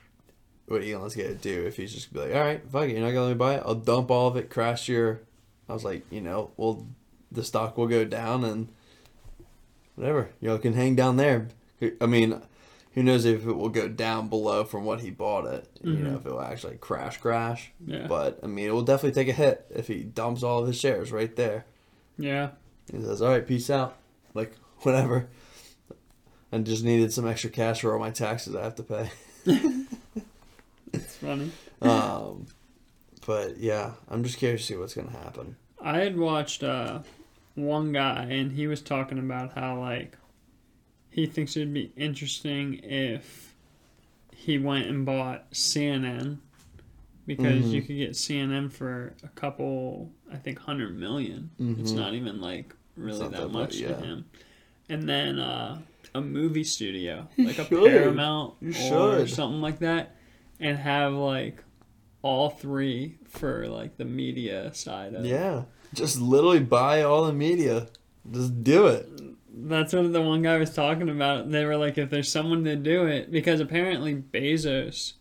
what 0.67 0.83
Elon's 0.83 1.15
gonna 1.15 1.35
do 1.35 1.67
if 1.67 1.77
he's 1.77 1.93
just 1.93 2.13
gonna 2.13 2.27
be 2.27 2.33
like, 2.33 2.41
all 2.41 2.47
right, 2.47 2.71
fuck 2.73 2.85
it, 2.89 2.91
you're 2.93 3.01
not 3.01 3.09
gonna 3.11 3.23
let 3.27 3.29
me 3.29 3.35
buy 3.35 3.55
it. 3.57 3.63
I'll 3.65 3.75
dump 3.77 4.11
all 4.11 4.27
of 4.29 4.37
it, 4.37 4.51
crash 4.51 4.89
your. 4.89 5.21
I 5.69 5.75
was 5.75 5.85
like, 5.85 6.03
you 6.11 6.21
know, 6.21 6.51
well, 6.57 6.87
the 7.33 7.43
stock 7.45 7.77
will 7.79 7.87
go 7.89 8.05
down 8.05 8.45
and 8.45 8.69
whatever 9.97 10.31
y'all 10.41 10.59
can 10.59 10.75
hang 10.75 10.95
down 10.95 11.17
there. 11.17 11.49
I 12.01 12.07
mean, 12.07 12.41
who 12.95 13.03
knows 13.03 13.25
if 13.25 13.47
it 13.47 13.53
will 13.53 13.69
go 13.71 13.89
down 13.89 14.29
below 14.29 14.65
from 14.65 14.85
what 14.85 15.01
he 15.01 15.11
bought 15.11 15.47
it? 15.47 15.69
You 15.83 15.95
know, 15.95 16.11
Mhm. 16.11 16.17
if 16.21 16.27
it 16.27 16.33
will 16.33 16.41
actually 16.43 16.77
crash, 16.77 17.19
crash. 17.19 17.73
Yeah. 17.85 18.07
But 18.07 18.39
I 18.43 18.47
mean, 18.47 18.67
it 18.67 18.73
will 18.73 18.83
definitely 18.83 19.21
take 19.21 19.33
a 19.33 19.37
hit 19.37 19.67
if 19.71 19.89
he 19.89 20.03
dumps 20.05 20.43
all 20.43 20.61
of 20.61 20.67
his 20.67 20.79
shares 20.79 21.11
right 21.13 21.35
there. 21.37 21.65
yeah. 22.19 22.51
He 22.91 23.01
says, 23.01 23.23
"All 23.23 23.31
right, 23.31 23.47
peace 23.47 23.71
out." 23.71 23.97
Like 24.35 24.53
whatever. 24.83 25.29
I 26.53 26.59
just 26.59 26.85
needed 26.85 27.13
some 27.13 27.27
extra 27.27 27.49
cash 27.49 27.81
for 27.81 27.93
all 27.95 27.99
my 27.99 28.11
taxes 28.11 28.55
I 28.55 28.63
have 28.63 28.75
to 28.77 28.83
pay. 28.83 29.11
It's 30.93 31.17
funny. 31.17 31.51
Um, 31.83 32.47
but 33.27 33.57
yeah, 33.57 33.95
I'm 34.09 34.23
just 34.23 34.39
curious 34.39 34.61
to 34.61 34.67
see 34.69 34.77
what's 34.79 34.95
gonna 34.95 35.11
happen. 35.11 35.57
I 35.81 35.99
had 35.99 36.17
watched 36.17 36.63
uh, 36.63 37.01
one 37.55 37.93
guy, 37.93 38.25
and 38.25 38.53
he 38.53 38.67
was 38.67 38.81
talking 38.81 39.19
about 39.19 39.53
how 39.55 39.79
like 39.81 40.17
he 41.11 41.27
thinks 41.27 41.57
it'd 41.57 41.73
be 41.75 41.93
interesting 41.97 42.81
if 42.83 43.55
he 44.35 44.59
went 44.59 44.87
and 44.87 45.05
bought 45.05 45.51
CNN 45.53 46.39
because 47.27 47.65
Mhm. 47.67 47.71
you 47.73 47.83
could 47.83 47.97
get 47.97 48.11
CNN 48.17 48.71
for 48.73 49.15
a 49.23 49.29
couple, 49.29 50.11
I 50.33 50.37
think, 50.37 50.59
hundred 50.59 50.99
million. 50.99 51.51
It's 51.59 51.93
Mhm. 51.93 51.97
not 51.97 52.15
even 52.15 52.41
like 52.41 52.75
really 52.97 53.19
that 53.21 53.33
that 53.33 53.49
much 53.51 53.53
much, 53.53 53.77
yeah. 53.77 53.89
to 53.89 54.05
him. 54.05 54.25
And 54.89 55.09
then 55.09 55.39
uh, 55.39 55.81
a 56.15 56.21
movie 56.21 56.65
studio, 56.65 57.29
like 57.39 57.59
a 57.59 57.65
should. 57.67 57.85
Paramount 57.93 58.55
You 58.61 58.71
or 58.71 58.73
should. 59.27 59.31
something 59.31 59.61
like 59.61 59.79
that, 59.81 60.17
and 60.59 60.77
have 60.79 61.13
like 61.13 61.63
all 62.23 62.51
three 62.51 63.19
for 63.25 63.69
like 63.69 63.97
the 63.99 64.05
media 64.05 64.73
side 64.75 65.15
of 65.15 65.25
it. 65.25 65.29
Just 65.95 66.21
literally 66.21 66.61
buy 66.61 67.03
all 67.03 67.25
the 67.27 67.33
media. 67.33 67.89
Just 68.31 68.63
do 68.65 68.87
it. 68.87 69.09
That's 69.55 69.93
what 69.93 70.13
the 70.13 70.23
one 70.23 70.43
guy 70.43 70.57
was 70.59 70.73
talking 70.75 71.09
about. 71.11 71.51
They 71.51 71.65
were 71.65 71.77
like, 71.77 71.99
if 71.99 72.09
there's 72.11 72.31
someone 72.31 72.65
to 72.65 72.77
do 72.77 73.07
it, 73.07 73.31
because 73.31 73.61
apparently 73.61 74.15
Bezos 74.15 75.15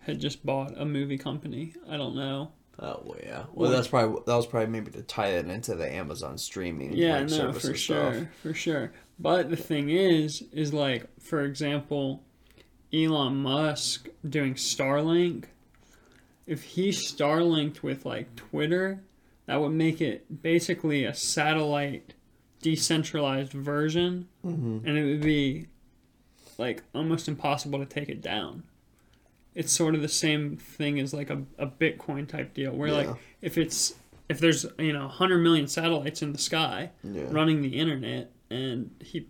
had 0.00 0.20
just 0.20 0.44
bought 0.46 0.72
a 0.80 0.84
movie 0.84 1.18
company. 1.18 1.74
I 1.88 1.96
don't 1.96 2.16
know. 2.16 2.52
Oh 2.78 3.00
well, 3.04 3.18
yeah. 3.22 3.38
Well, 3.38 3.48
Well- 3.54 3.70
that's 3.70 3.88
probably 3.88 4.22
that 4.26 4.34
was 4.36 4.46
probably 4.46 4.68
maybe 4.68 4.90
to 4.92 5.02
tie 5.02 5.28
it 5.28 5.46
into 5.48 5.74
the 5.74 5.90
Amazon 5.90 6.38
streaming. 6.38 6.92
Yeah, 6.94 7.20
like, 7.20 7.30
no, 7.30 7.52
for 7.52 7.74
sure, 7.74 8.12
stuff. 8.14 8.26
for 8.42 8.54
sure. 8.54 8.92
But 9.18 9.48
the 9.50 9.56
thing 9.56 9.88
is, 9.88 10.42
is 10.52 10.74
like, 10.74 11.06
for 11.20 11.42
example, 11.42 12.22
Elon 12.92 13.36
Musk 13.36 14.08
doing 14.28 14.54
Starlink. 14.54 15.44
If 16.46 16.62
he 16.62 16.90
Starlinked 16.90 17.82
with 17.82 18.04
like 18.04 18.36
Twitter, 18.36 19.02
that 19.46 19.60
would 19.60 19.72
make 19.72 20.00
it 20.00 20.42
basically 20.42 21.04
a 21.04 21.14
satellite 21.14 22.14
decentralized 22.62 23.52
version 23.52 24.28
hmm 24.42 24.78
and 24.84 24.98
it 24.98 25.04
would 25.04 25.20
be 25.22 25.66
like 26.58 26.82
almost 26.94 27.28
impossible 27.28 27.78
to 27.78 27.84
take 27.84 28.08
it 28.08 28.22
down. 28.22 28.62
It's 29.54 29.72
sort 29.72 29.94
of 29.94 30.00
the 30.02 30.08
same 30.08 30.56
thing 30.56 30.98
as 30.98 31.12
like 31.14 31.28
a, 31.30 31.42
a 31.58 31.66
Bitcoin 31.66 32.26
type 32.28 32.54
deal 32.54 32.72
where 32.72 32.90
like 32.92 33.08
if 33.42 33.56
it's 33.58 33.94
if 34.28 34.38
there's 34.40 34.64
you 34.78 34.92
know 34.92 35.02
100 35.06 35.38
million 35.38 35.66
satellites 35.68 36.22
in 36.22 36.32
the 36.32 36.38
sky 36.38 36.90
Yeah. 37.04 37.24
running 37.30 37.60
the 37.62 37.78
internet 37.78 38.30
and 38.50 38.90
he 39.00 39.26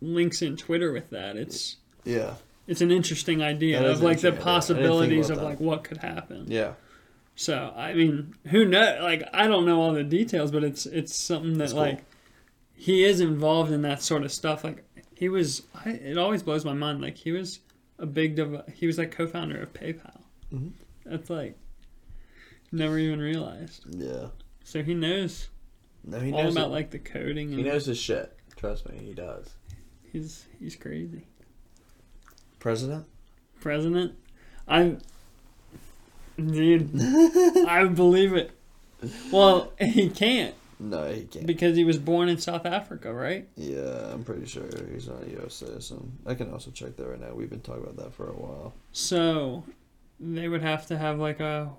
links 0.00 0.42
in 0.42 0.56
Twitter 0.56 0.92
with 0.92 1.10
that 1.10 1.36
it's 1.36 1.76
Yeah. 2.04 2.34
it's 2.68 2.80
an 2.80 2.90
interesting 2.92 3.42
idea 3.42 3.80
That 3.80 3.90
of 3.90 4.00
like 4.02 4.20
the 4.20 4.28
interesting 4.28 4.28
idea. 4.28 4.30
I 4.30 4.30
didn't 4.30 4.36
think 4.36 4.44
possibilities 4.44 5.30
of 5.30 5.36
that. 5.38 5.44
like 5.44 5.60
what 5.60 5.82
could 5.84 5.98
happen. 5.98 6.46
Yeah. 6.48 6.74
So 7.36 7.72
I 7.76 7.94
mean, 7.94 8.34
who 8.48 8.64
know? 8.64 8.98
Like 9.02 9.22
I 9.32 9.46
don't 9.46 9.66
know 9.66 9.80
all 9.80 9.92
the 9.92 10.04
details, 10.04 10.50
but 10.50 10.62
it's 10.64 10.86
it's 10.86 11.14
something 11.16 11.52
that 11.54 11.58
That's 11.58 11.72
cool. 11.72 11.82
like 11.82 12.04
he 12.74 13.04
is 13.04 13.20
involved 13.20 13.72
in 13.72 13.82
that 13.82 14.02
sort 14.02 14.22
of 14.24 14.32
stuff. 14.32 14.62
Like 14.64 14.84
he 15.16 15.28
was, 15.28 15.62
I, 15.84 15.90
it 15.90 16.18
always 16.18 16.42
blows 16.42 16.64
my 16.64 16.72
mind. 16.74 17.00
Like 17.00 17.16
he 17.16 17.30
was 17.32 17.60
a 17.98 18.06
big, 18.06 18.34
dev- 18.36 18.64
he 18.74 18.86
was 18.86 18.98
like 18.98 19.10
co-founder 19.12 19.60
of 19.62 19.72
PayPal. 19.72 20.20
Mhm. 20.52 20.72
That's 21.06 21.30
like 21.30 21.56
never 22.72 22.98
even 22.98 23.20
realized. 23.20 23.84
Yeah. 23.90 24.26
So 24.64 24.82
he 24.82 24.94
knows 24.94 25.48
No, 26.04 26.18
he 26.20 26.32
all 26.32 26.44
knows. 26.44 26.56
about 26.56 26.68
it. 26.68 26.72
like 26.72 26.90
the 26.90 26.98
coding 26.98 27.48
and 27.50 27.58
he 27.58 27.62
knows 27.64 27.86
his 27.86 27.98
shit. 27.98 28.36
Trust 28.56 28.88
me, 28.88 28.98
he 28.98 29.12
does. 29.14 29.50
he's 30.12 30.46
he's 30.58 30.74
crazy. 30.76 31.26
President. 32.58 33.06
President, 33.60 34.14
I, 34.68 34.96
dude, 36.36 36.90
I 37.66 37.84
believe 37.86 38.34
it. 38.34 38.50
Well, 39.30 39.72
he 39.78 40.08
can't 40.08 40.54
No, 40.80 41.10
he 41.12 41.24
can't. 41.24 41.46
because 41.46 41.76
he 41.76 41.84
was 41.84 41.98
born 41.98 42.28
in 42.28 42.38
South 42.38 42.64
Africa, 42.64 43.12
right? 43.12 43.48
Yeah, 43.56 44.12
I'm 44.12 44.24
pretty 44.24 44.46
sure 44.46 44.64
he's 44.92 45.08
not 45.08 45.22
a 45.24 45.30
U.S. 45.32 45.54
citizen. 45.54 46.18
I 46.24 46.34
can 46.34 46.50
also 46.52 46.70
check 46.70 46.96
that 46.96 47.06
right 47.06 47.20
now. 47.20 47.34
We've 47.34 47.50
been 47.50 47.60
talking 47.60 47.82
about 47.82 47.96
that 47.96 48.14
for 48.14 48.28
a 48.28 48.32
while. 48.32 48.72
So 48.92 49.64
they 50.18 50.48
would 50.48 50.62
have 50.62 50.86
to 50.86 50.96
have 50.98 51.18
like 51.18 51.40
a 51.40 51.70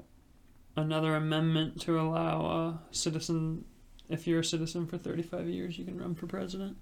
another 0.78 1.16
amendment 1.16 1.82
to 1.82 2.00
allow 2.00 2.46
a 2.46 2.80
citizen 2.92 3.66
if 4.10 4.28
you're 4.28 4.42
a 4.42 4.46
citizen 4.46 4.86
for 4.86 4.98
35 4.98 5.48
years 5.48 5.80
you 5.80 5.86
can 5.86 5.98
run 5.98 6.14
for 6.14 6.28
president. 6.28 6.78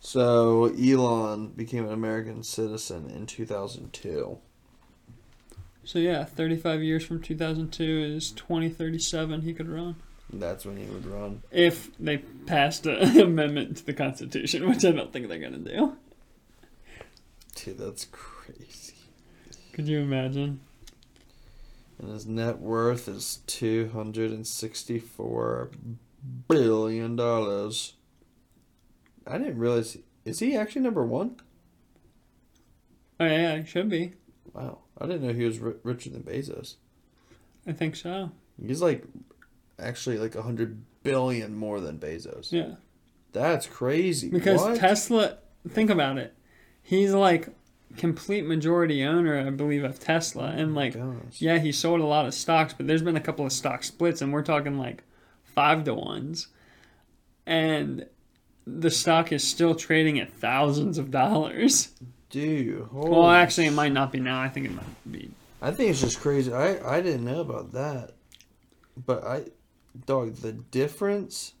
So 0.00 0.66
Elon 0.78 1.48
became 1.48 1.86
an 1.86 1.92
American 1.92 2.42
citizen 2.42 3.08
in 3.10 3.26
2002. 3.26 4.38
So 5.84 5.98
yeah, 5.98 6.24
35 6.24 6.82
years 6.82 7.04
from 7.04 7.20
2002 7.20 7.84
is 8.16 8.30
2037 8.32 9.42
he 9.42 9.52
could 9.52 9.68
run 9.68 9.96
That's 10.32 10.64
when 10.64 10.76
he 10.78 10.86
would 10.86 11.06
run. 11.06 11.42
if 11.50 11.90
they 11.98 12.18
passed 12.18 12.86
an 12.86 13.20
amendment 13.28 13.76
to 13.78 13.86
the 13.86 13.92
constitution, 13.92 14.68
which 14.68 14.84
I 14.84 14.92
don't 14.92 15.12
think 15.12 15.28
they're 15.28 15.38
going 15.38 15.64
to 15.64 15.70
do. 15.76 15.96
Dude, 17.56 17.78
that's 17.78 18.06
crazy. 18.10 18.94
Could 19.72 19.86
you 19.88 19.98
imagine? 20.00 20.60
And 21.98 22.10
his 22.10 22.26
net 22.26 22.58
worth 22.58 23.06
is 23.08 23.38
264 23.46 25.70
billion 26.48 27.16
dollars. 27.16 27.94
I 29.26 29.38
didn't 29.38 29.58
realize. 29.58 29.96
Is 30.24 30.40
he 30.40 30.56
actually 30.56 30.82
number 30.82 31.04
one? 31.04 31.36
Oh 33.20 33.26
yeah, 33.26 33.58
he 33.58 33.66
should 33.66 33.88
be. 33.88 34.12
Wow, 34.52 34.78
I 35.00 35.06
didn't 35.06 35.26
know 35.26 35.32
he 35.32 35.44
was 35.44 35.58
ri- 35.58 35.74
richer 35.82 36.10
than 36.10 36.22
Bezos. 36.22 36.76
I 37.66 37.72
think 37.72 37.96
so. 37.96 38.30
He's 38.64 38.82
like 38.82 39.04
actually 39.78 40.18
like 40.18 40.34
a 40.34 40.42
hundred 40.42 40.82
billion 41.02 41.56
more 41.56 41.80
than 41.80 41.98
Bezos. 41.98 42.52
Yeah. 42.52 42.74
That's 43.32 43.66
crazy. 43.66 44.28
Because 44.28 44.60
what? 44.60 44.76
Tesla, 44.76 45.38
think 45.68 45.90
about 45.90 46.18
it. 46.18 46.34
He's 46.82 47.12
like 47.12 47.48
complete 47.96 48.44
majority 48.44 49.04
owner, 49.04 49.38
I 49.38 49.50
believe, 49.50 49.84
of 49.84 49.98
Tesla, 49.98 50.52
oh 50.54 50.58
and 50.58 50.74
like, 50.74 50.96
yeah, 51.38 51.58
he 51.58 51.72
sold 51.72 52.00
a 52.00 52.06
lot 52.06 52.26
of 52.26 52.34
stocks, 52.34 52.72
but 52.72 52.86
there's 52.86 53.02
been 53.02 53.16
a 53.16 53.20
couple 53.20 53.46
of 53.46 53.52
stock 53.52 53.84
splits, 53.84 54.22
and 54.22 54.32
we're 54.32 54.42
talking 54.42 54.78
like 54.78 55.02
five 55.42 55.84
to 55.84 55.94
ones. 55.94 56.48
And 57.46 58.06
the 58.66 58.90
stock 58.90 59.32
is 59.32 59.46
still 59.46 59.74
trading 59.74 60.18
at 60.18 60.32
thousands 60.32 60.98
of 60.98 61.10
dollars. 61.10 61.90
Dude. 62.34 62.92
Well, 62.92 63.30
actually, 63.30 63.66
it 63.66 63.74
might 63.74 63.92
not 63.92 64.10
be 64.10 64.18
now. 64.18 64.40
I 64.40 64.48
think 64.48 64.66
it 64.66 64.72
might 64.74 65.12
be. 65.12 65.30
I 65.62 65.70
think 65.70 65.90
it's 65.90 66.00
just 66.00 66.20
crazy. 66.20 66.52
I 66.52 66.96
I 66.96 67.00
didn't 67.00 67.24
know 67.24 67.40
about 67.40 67.70
that, 67.74 68.10
but 68.96 69.22
I, 69.22 69.44
dog, 70.04 70.34
the 70.34 70.50
difference. 70.50 71.52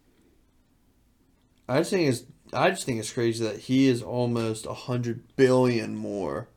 I 1.68 1.78
just 1.78 1.90
think 1.90 2.08
it's 2.08 2.24
I 2.52 2.70
just 2.70 2.86
think 2.86 2.98
it's 2.98 3.12
crazy 3.12 3.44
that 3.44 3.60
he 3.60 3.86
is 3.86 4.02
almost 4.02 4.66
a 4.66 4.74
hundred 4.74 5.36
billion 5.36 5.94
more 5.94 6.48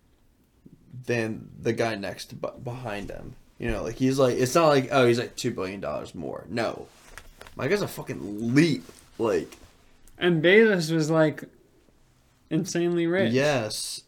than 1.05 1.51
the 1.61 1.73
guy 1.73 1.93
next 1.93 2.31
to, 2.31 2.35
behind 2.35 3.11
him. 3.11 3.35
You 3.59 3.69
know, 3.69 3.83
like 3.83 3.97
he's 3.97 4.17
like 4.17 4.37
it's 4.37 4.55
not 4.55 4.69
like 4.69 4.89
oh 4.91 5.05
he's 5.05 5.19
like 5.19 5.35
two 5.35 5.51
billion 5.51 5.79
dollars 5.79 6.15
more. 6.15 6.43
No, 6.49 6.87
my 7.55 7.67
guy's 7.67 7.83
a 7.83 7.87
fucking 7.87 8.55
leap. 8.55 8.83
Like 9.19 9.55
And 10.17 10.43
Bezos 10.43 10.91
was 10.91 11.11
like 11.11 11.43
insanely 12.49 13.05
rich. 13.05 13.31
yes, 13.31 14.01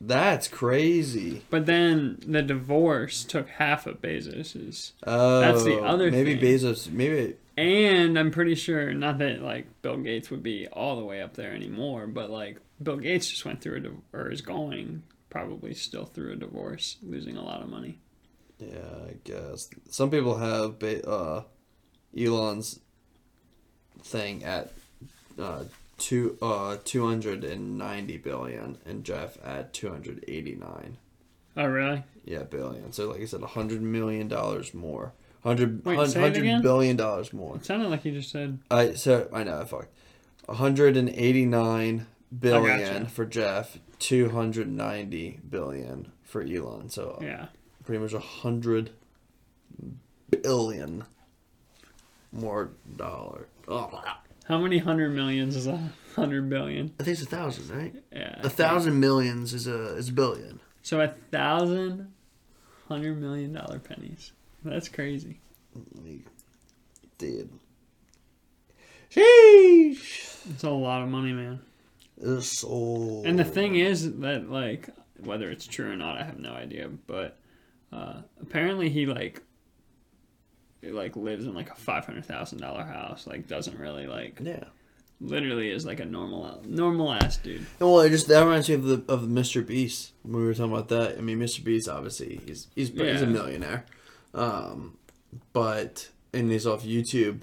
that's 0.00 0.48
crazy. 0.48 1.42
But 1.50 1.66
then 1.66 2.18
the 2.26 2.42
divorce 2.42 3.22
took 3.24 3.48
half 3.48 3.86
of 3.86 4.00
Bezos's. 4.00 4.92
Oh, 5.06 5.40
That's 5.40 5.64
the 5.64 5.80
other 5.82 6.10
maybe 6.10 6.36
thing. 6.36 6.42
Bezos. 6.58 6.90
Maybe 6.90 7.36
And 7.56 8.18
I'm 8.18 8.30
pretty 8.30 8.54
sure, 8.54 8.94
not 8.94 9.18
that 9.18 9.42
like 9.42 9.66
Bill 9.82 9.98
Gates 9.98 10.30
would 10.30 10.42
be 10.42 10.66
all 10.68 10.96
the 10.96 11.04
way 11.04 11.20
up 11.20 11.34
there 11.34 11.52
anymore, 11.52 12.06
but 12.06 12.30
like 12.30 12.58
Bill 12.82 12.96
Gates 12.96 13.28
just 13.28 13.44
went 13.44 13.60
through 13.60 13.76
a 13.76 13.80
div- 13.80 14.00
or 14.12 14.30
is 14.30 14.40
going 14.40 15.02
probably 15.28 15.74
still 15.74 16.06
through 16.06 16.32
a 16.32 16.36
divorce, 16.36 16.96
losing 17.02 17.36
a 17.36 17.44
lot 17.44 17.62
of 17.62 17.68
money. 17.68 17.98
Yeah, 18.58 18.78
I 19.08 19.14
guess 19.24 19.68
some 19.90 20.10
people 20.10 20.36
have 20.38 20.78
ba- 20.78 21.06
uh, 21.08 21.42
Elon's 22.18 22.80
thing 24.02 24.44
at 24.44 24.72
uh, 25.38 25.64
two 26.00 26.36
uh 26.42 26.78
two 26.84 27.06
hundred 27.06 27.44
and 27.44 27.78
ninety 27.78 28.16
billion, 28.16 28.78
and 28.84 29.04
Jeff 29.04 29.38
at 29.44 29.72
two 29.72 29.88
hundred 29.90 30.24
eighty 30.26 30.56
nine. 30.56 30.96
Oh 31.56 31.66
really? 31.66 32.02
Yeah, 32.24 32.42
billion. 32.42 32.92
So 32.92 33.10
like 33.10 33.20
I 33.20 33.24
said, 33.26 33.42
a 33.42 33.46
hundred 33.46 33.82
million 33.82 34.26
dollars 34.26 34.74
more. 34.74 35.12
Hundred 35.44 35.84
Wait, 35.84 36.08
say 36.10 36.26
it 36.26 36.36
again? 36.36 36.60
billion 36.62 36.96
dollars 36.96 37.32
more. 37.32 37.56
It 37.56 37.64
sounded 37.64 37.88
like 37.88 38.04
you 38.04 38.12
just 38.12 38.30
said. 38.30 38.58
I 38.70 38.94
so 38.94 39.28
I 39.32 39.44
know 39.44 39.60
I 39.60 39.64
fucked. 39.64 39.88
hundred 40.48 40.96
and 40.96 41.08
eighty 41.10 41.46
nine 41.46 42.06
billion 42.36 42.78
gotcha. 43.04 43.10
for 43.10 43.24
Jeff. 43.24 43.78
Two 43.98 44.30
hundred 44.30 44.68
ninety 44.68 45.38
billion 45.48 46.10
for 46.24 46.42
Elon. 46.42 46.88
So 46.90 47.18
Yeah. 47.22 47.46
pretty 47.84 48.02
much 48.02 48.12
a 48.12 48.18
hundred 48.20 48.90
billion 50.30 51.04
more 52.32 52.70
dollar. 52.96 53.46
Oh, 53.68 54.02
How 54.50 54.58
many 54.58 54.78
hundred 54.78 55.14
millions 55.14 55.54
is 55.54 55.68
a 55.68 55.92
hundred 56.16 56.50
billion? 56.50 56.92
I 56.98 57.04
think 57.04 57.12
it's 57.12 57.22
a 57.22 57.30
thousand, 57.30 57.70
right? 57.70 57.94
Yeah. 58.10 58.40
A 58.42 58.50
thousand 58.50 58.98
millions 58.98 59.54
is 59.54 59.68
a 59.68 59.94
is 59.94 60.08
a 60.08 60.12
billion. 60.12 60.58
So 60.82 61.00
a 61.00 61.14
thousand 61.30 62.12
hundred 62.88 63.20
million 63.20 63.52
dollar 63.52 63.78
pennies. 63.78 64.32
That's 64.64 64.88
crazy. 64.88 65.38
Dude. 67.16 67.48
Sheesh. 69.08 70.50
It's 70.50 70.64
a 70.64 70.70
lot 70.70 71.02
of 71.02 71.08
money, 71.08 71.32
man. 71.32 71.60
It's 72.20 72.48
so. 72.48 73.22
And 73.24 73.38
the 73.38 73.44
thing 73.44 73.76
is 73.76 74.16
that 74.18 74.50
like 74.50 74.88
whether 75.22 75.48
it's 75.48 75.68
true 75.68 75.92
or 75.92 75.96
not, 75.96 76.18
I 76.18 76.24
have 76.24 76.40
no 76.40 76.50
idea. 76.50 76.88
But 77.06 77.38
uh, 77.92 78.22
apparently 78.42 78.88
he 78.88 79.06
like 79.06 79.42
like 80.82 81.16
lives 81.16 81.44
in 81.46 81.54
like 81.54 81.70
a 81.70 81.74
five 81.74 82.04
hundred 82.06 82.24
thousand 82.24 82.60
dollar 82.60 82.82
house. 82.84 83.26
Like 83.26 83.46
doesn't 83.48 83.78
really 83.78 84.06
like 84.06 84.38
Yeah. 84.42 84.64
literally 85.20 85.70
is 85.70 85.84
like 85.84 86.00
a 86.00 86.04
normal 86.04 86.62
normal 86.66 87.12
ass 87.12 87.36
dude. 87.36 87.66
Well, 87.78 88.00
it 88.00 88.10
just 88.10 88.28
that 88.28 88.42
reminds 88.42 88.68
me 88.68 88.74
of 88.76 88.84
the 88.84 89.04
of 89.12 89.22
Mr. 89.22 89.66
Beast 89.66 90.12
when 90.22 90.40
we 90.40 90.46
were 90.46 90.54
talking 90.54 90.72
about 90.72 90.88
that. 90.88 91.18
I 91.18 91.20
mean, 91.20 91.38
Mr. 91.38 91.62
Beast 91.62 91.88
obviously 91.88 92.40
he's 92.46 92.68
he's 92.74 92.88
he's 92.90 93.22
a 93.22 93.26
millionaire, 93.26 93.84
um, 94.34 94.96
but 95.52 96.08
and 96.32 96.50
he's 96.50 96.66
off 96.66 96.84
YouTube, 96.84 97.40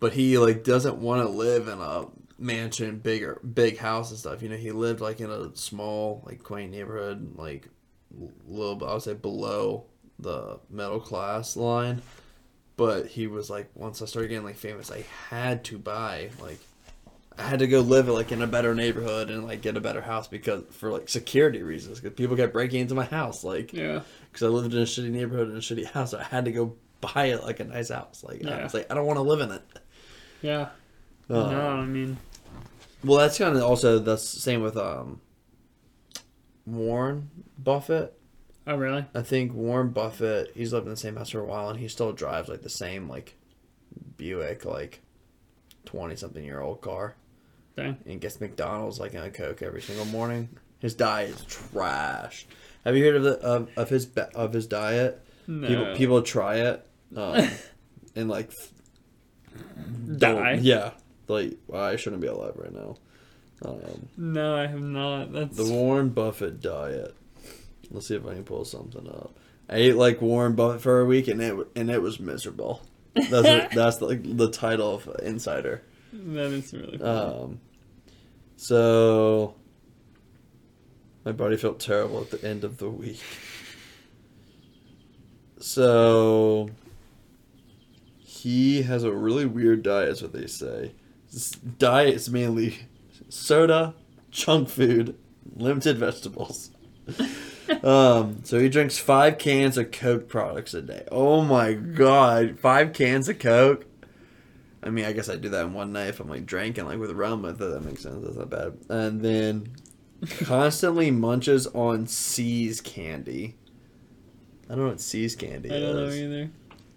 but 0.00 0.12
he 0.14 0.38
like 0.38 0.64
doesn't 0.64 0.96
want 0.98 1.22
to 1.22 1.28
live 1.28 1.68
in 1.68 1.78
a 1.80 2.06
mansion, 2.38 2.98
bigger 2.98 3.40
big 3.40 3.78
house 3.78 4.10
and 4.10 4.18
stuff. 4.18 4.42
You 4.42 4.48
know, 4.48 4.56
he 4.56 4.72
lived 4.72 5.00
like 5.00 5.20
in 5.20 5.30
a 5.30 5.54
small 5.56 6.22
like 6.26 6.42
quaint 6.42 6.70
neighborhood, 6.72 7.34
like 7.36 7.68
a 8.18 8.28
little 8.50 8.82
I 8.88 8.94
would 8.94 9.02
say 9.02 9.14
below 9.14 9.84
the 10.18 10.60
middle 10.70 11.00
class 11.00 11.56
line. 11.56 12.00
But 12.86 13.06
he 13.06 13.26
was 13.28 13.48
like, 13.48 13.70
once 13.74 14.02
I 14.02 14.06
started 14.06 14.28
getting 14.28 14.44
like 14.44 14.56
famous, 14.56 14.90
I 14.90 15.04
had 15.28 15.62
to 15.64 15.78
buy 15.78 16.30
like 16.40 16.58
I 17.38 17.42
had 17.44 17.60
to 17.60 17.66
go 17.66 17.80
live 17.80 18.08
like 18.08 18.32
in 18.32 18.42
a 18.42 18.46
better 18.46 18.74
neighborhood 18.74 19.30
and 19.30 19.44
like 19.46 19.62
get 19.62 19.76
a 19.76 19.80
better 19.80 20.02
house 20.02 20.26
because 20.28 20.64
for 20.72 20.90
like 20.90 21.08
security 21.08 21.62
reasons 21.62 22.00
because 22.00 22.14
people 22.16 22.36
kept 22.36 22.52
breaking 22.52 22.80
into 22.80 22.94
my 22.94 23.04
house 23.04 23.42
like 23.44 23.72
Yeah. 23.72 24.00
because 24.30 24.42
I 24.42 24.48
lived 24.48 24.74
in 24.74 24.80
a 24.80 24.84
shitty 24.84 25.10
neighborhood 25.10 25.48
in 25.48 25.56
a 25.56 25.60
shitty 25.60 25.86
house 25.86 26.10
so 26.10 26.18
I 26.18 26.24
had 26.24 26.44
to 26.46 26.52
go 26.52 26.74
buy 27.00 27.26
it 27.26 27.42
like 27.42 27.60
a 27.60 27.64
nice 27.64 27.88
house 27.90 28.22
like 28.22 28.44
I 28.44 28.48
Yeah. 28.48 28.62
was 28.64 28.74
like 28.74 28.90
I 28.90 28.94
don't 28.94 29.06
want 29.06 29.16
to 29.16 29.22
live 29.22 29.40
in 29.40 29.50
it. 29.52 29.62
Yeah. 30.42 30.68
Uh, 31.30 31.50
no, 31.50 31.68
I 31.68 31.84
mean 31.86 32.18
Well, 33.04 33.18
that's 33.18 33.38
kind 33.38 33.56
of 33.56 33.62
also 33.62 33.98
the 33.98 34.16
same 34.18 34.60
with 34.60 34.76
um 34.76 35.20
Warren 36.66 37.30
Buffett. 37.58 38.18
Oh 38.66 38.76
really? 38.76 39.04
I 39.14 39.22
think 39.22 39.52
Warren 39.54 39.90
Buffett 39.90 40.52
he's 40.54 40.72
lived 40.72 40.86
in 40.86 40.90
the 40.90 40.96
same 40.96 41.16
house 41.16 41.30
for 41.30 41.40
a 41.40 41.44
while 41.44 41.68
and 41.68 41.78
he 41.80 41.88
still 41.88 42.12
drives 42.12 42.48
like 42.48 42.62
the 42.62 42.68
same 42.70 43.08
like 43.08 43.36
Buick 44.16 44.64
like 44.64 45.00
twenty 45.84 46.16
something 46.16 46.44
year 46.44 46.60
old 46.60 46.80
car. 46.80 47.16
Okay. 47.78 47.96
and 48.04 48.20
gets 48.20 48.40
McDonald's 48.40 49.00
like 49.00 49.14
in 49.14 49.22
a 49.22 49.30
Coke 49.30 49.62
every 49.62 49.80
single 49.80 50.04
morning. 50.04 50.50
His 50.78 50.94
diet 50.94 51.30
is 51.30 51.44
trash. 51.44 52.46
Have 52.84 52.96
you 52.96 53.04
heard 53.04 53.16
of 53.16 53.22
the 53.22 53.38
of, 53.40 53.68
of 53.76 53.88
his 53.88 54.08
of 54.34 54.52
his 54.52 54.66
diet? 54.66 55.24
No. 55.46 55.66
People 55.66 55.96
people 55.96 56.22
try 56.22 56.56
it, 56.56 56.86
um, 57.16 57.48
and 58.14 58.28
like 58.28 58.52
Die? 60.18 60.58
Yeah, 60.60 60.92
like 61.28 61.56
well, 61.66 61.82
I 61.82 61.96
shouldn't 61.96 62.22
be 62.22 62.28
alive 62.28 62.54
right 62.56 62.72
now. 62.72 62.96
Um, 63.64 64.08
No, 64.16 64.56
I 64.56 64.66
have 64.66 64.80
not. 64.82 65.32
That's 65.32 65.56
the 65.56 65.72
Warren 65.72 66.10
Buffett 66.10 66.60
diet. 66.60 67.14
Let's 67.92 68.06
see 68.06 68.16
if 68.16 68.26
I 68.26 68.34
can 68.34 68.44
pull 68.44 68.64
something 68.64 69.06
up. 69.06 69.36
I 69.68 69.76
ate 69.76 69.96
like 69.96 70.20
Warren 70.20 70.54
Buffett 70.54 70.80
for 70.80 71.00
a 71.00 71.04
week, 71.04 71.28
and 71.28 71.40
it 71.40 71.54
and 71.76 71.90
it 71.90 72.02
was 72.02 72.18
miserable. 72.18 72.82
That's 73.14 73.30
what, 73.30 73.70
that's 73.74 74.00
like 74.00 74.36
the 74.36 74.50
title 74.50 74.94
of 74.94 75.08
Insider. 75.22 75.82
that 76.12 76.46
is 76.46 76.72
really 76.72 76.98
funny. 76.98 77.10
Um, 77.10 77.60
so 78.56 79.54
my 81.24 81.32
body 81.32 81.56
felt 81.56 81.78
terrible 81.80 82.20
at 82.20 82.30
the 82.30 82.44
end 82.46 82.64
of 82.64 82.78
the 82.78 82.90
week. 82.90 83.20
So 85.58 86.70
he 88.18 88.82
has 88.82 89.04
a 89.04 89.12
really 89.12 89.46
weird 89.46 89.82
diet, 89.82 90.08
is 90.08 90.22
what 90.22 90.32
they 90.32 90.46
say. 90.46 90.92
His 91.30 91.52
diet 91.52 92.14
is 92.14 92.28
mainly 92.28 92.80
soda, 93.28 93.94
junk 94.30 94.68
food, 94.68 95.16
limited 95.54 95.98
vegetables. 95.98 96.70
um, 97.82 98.40
so 98.44 98.58
he 98.58 98.68
drinks 98.68 98.98
five 98.98 99.38
cans 99.38 99.78
of 99.78 99.90
Coke 99.90 100.28
products 100.28 100.74
a 100.74 100.82
day. 100.82 101.06
Oh 101.10 101.42
my 101.42 101.72
god, 101.72 102.58
five 102.58 102.92
cans 102.92 103.28
of 103.28 103.38
Coke. 103.38 103.86
I 104.82 104.90
mean, 104.90 105.04
I 105.04 105.12
guess 105.12 105.28
I 105.28 105.36
do 105.36 105.48
that 105.50 105.66
in 105.66 105.72
one 105.74 105.92
night 105.92 106.08
if 106.08 106.20
I'm 106.20 106.28
like 106.28 106.46
drinking, 106.46 106.86
like 106.86 106.98
with 106.98 107.12
rum 107.12 107.42
with 107.42 107.62
it. 107.62 107.70
That 107.70 107.84
makes 107.84 108.02
sense. 108.02 108.24
That's 108.24 108.36
not 108.36 108.50
bad. 108.50 108.78
And 108.88 109.20
then 109.20 109.68
constantly 110.44 111.10
munches 111.10 111.66
on 111.68 112.06
See's 112.06 112.80
candy. 112.80 113.56
I 114.68 114.74
don't 114.74 114.84
know 114.84 114.90
what 114.90 115.00
See's 115.00 115.36
candy 115.36 115.68
is. 115.68 115.74
I 115.74 115.78
don't 115.80 115.96
know 115.96 116.12
either. 116.12 116.50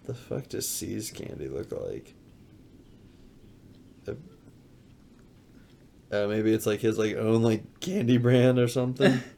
The 0.04 0.14
fuck 0.14 0.48
does 0.48 0.68
See's 0.68 1.10
candy 1.10 1.48
look 1.48 1.70
like? 1.72 2.14
Uh, 6.10 6.26
maybe 6.28 6.52
it's 6.52 6.66
like 6.66 6.80
his 6.80 6.98
like 6.98 7.16
own 7.16 7.42
like 7.42 7.80
candy 7.80 8.16
brand 8.16 8.58
or 8.58 8.68
something. 8.68 9.20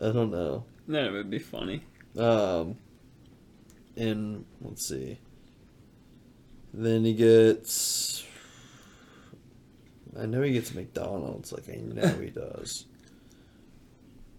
I 0.00 0.12
don't 0.12 0.30
know. 0.30 0.64
That 0.88 1.12
would 1.12 1.30
be 1.30 1.38
funny. 1.38 1.82
Um, 2.18 2.76
and 3.96 4.44
let's 4.60 4.86
see. 4.88 5.18
Then 6.72 7.04
he 7.04 7.14
gets. 7.14 8.24
I 10.18 10.26
know 10.26 10.42
he 10.42 10.52
gets 10.52 10.74
McDonald's. 10.74 11.52
Like 11.52 11.68
I 11.68 11.76
know 11.76 12.20
he 12.20 12.30
does. 12.30 12.86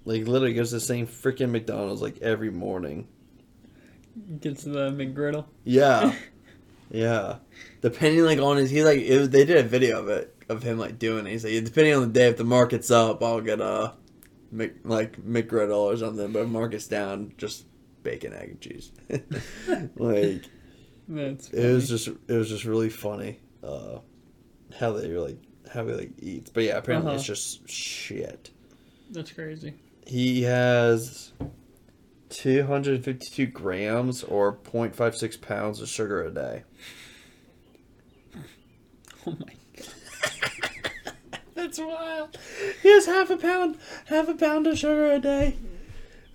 Like 0.03 0.27
literally 0.27 0.53
goes 0.53 0.69
to 0.69 0.75
the 0.75 0.81
same 0.81 1.07
freaking 1.07 1.49
McDonald's 1.49 2.01
like 2.01 2.19
every 2.21 2.51
morning. 2.51 3.07
Gets 4.39 4.63
the 4.63 4.91
McGriddle. 4.91 5.45
Yeah, 5.63 6.13
yeah. 6.91 7.37
Depending 7.81 8.23
like 8.23 8.39
on 8.39 8.57
his, 8.57 8.69
he 8.69 8.83
like 8.83 8.99
it, 8.99 9.31
they 9.31 9.45
did 9.45 9.57
a 9.57 9.63
video 9.63 9.99
of 9.99 10.09
it 10.09 10.35
of 10.47 10.63
him 10.63 10.77
like 10.77 10.99
doing 10.99 11.25
it. 11.25 11.31
He's 11.31 11.43
like 11.43 11.63
depending 11.63 11.95
on 11.95 12.01
the 12.01 12.07
day, 12.07 12.27
if 12.27 12.37
the 12.37 12.43
market's 12.43 12.91
up, 12.91 13.23
I'll 13.23 13.41
get 13.41 13.59
a 13.59 13.93
Mc, 14.51 14.73
like 14.83 15.21
McGriddle 15.23 15.93
or 15.93 15.97
something. 15.97 16.31
But 16.31 16.47
market's 16.49 16.87
down, 16.87 17.33
just 17.37 17.65
bacon, 18.03 18.33
egg, 18.33 18.49
and 18.49 18.61
cheese. 18.61 18.91
like 19.95 20.43
That's 21.07 21.49
it 21.49 21.73
was 21.73 21.89
just 21.89 22.07
it 22.07 22.33
was 22.33 22.49
just 22.49 22.65
really 22.65 22.89
funny 22.89 23.39
uh, 23.63 23.99
how 24.79 24.91
they 24.93 25.07
like 25.09 25.37
how 25.73 25.85
he 25.87 25.93
like 25.93 26.11
eats. 26.19 26.49
But 26.51 26.63
yeah, 26.63 26.77
apparently 26.77 27.09
Uh-huh. 27.09 27.15
it's 27.17 27.25
just 27.25 27.67
shit. 27.69 28.51
That's 29.11 29.31
crazy. 29.31 29.73
He 30.07 30.43
has 30.43 31.31
252 32.29 33.47
grams 33.47 34.23
or 34.23 34.53
0.56 34.53 35.41
pounds 35.41 35.81
of 35.81 35.87
sugar 35.89 36.23
a 36.23 36.31
day. 36.31 36.63
Oh 39.27 39.35
my 39.39 39.53
That's 41.75 41.93
wild. 41.93 42.37
He 42.81 42.89
has 42.89 43.05
half 43.05 43.29
a 43.29 43.37
pound, 43.37 43.77
half 44.05 44.29
a 44.29 44.33
pound 44.33 44.65
of 44.67 44.77
sugar 44.77 45.11
a 45.11 45.19
day. 45.19 45.57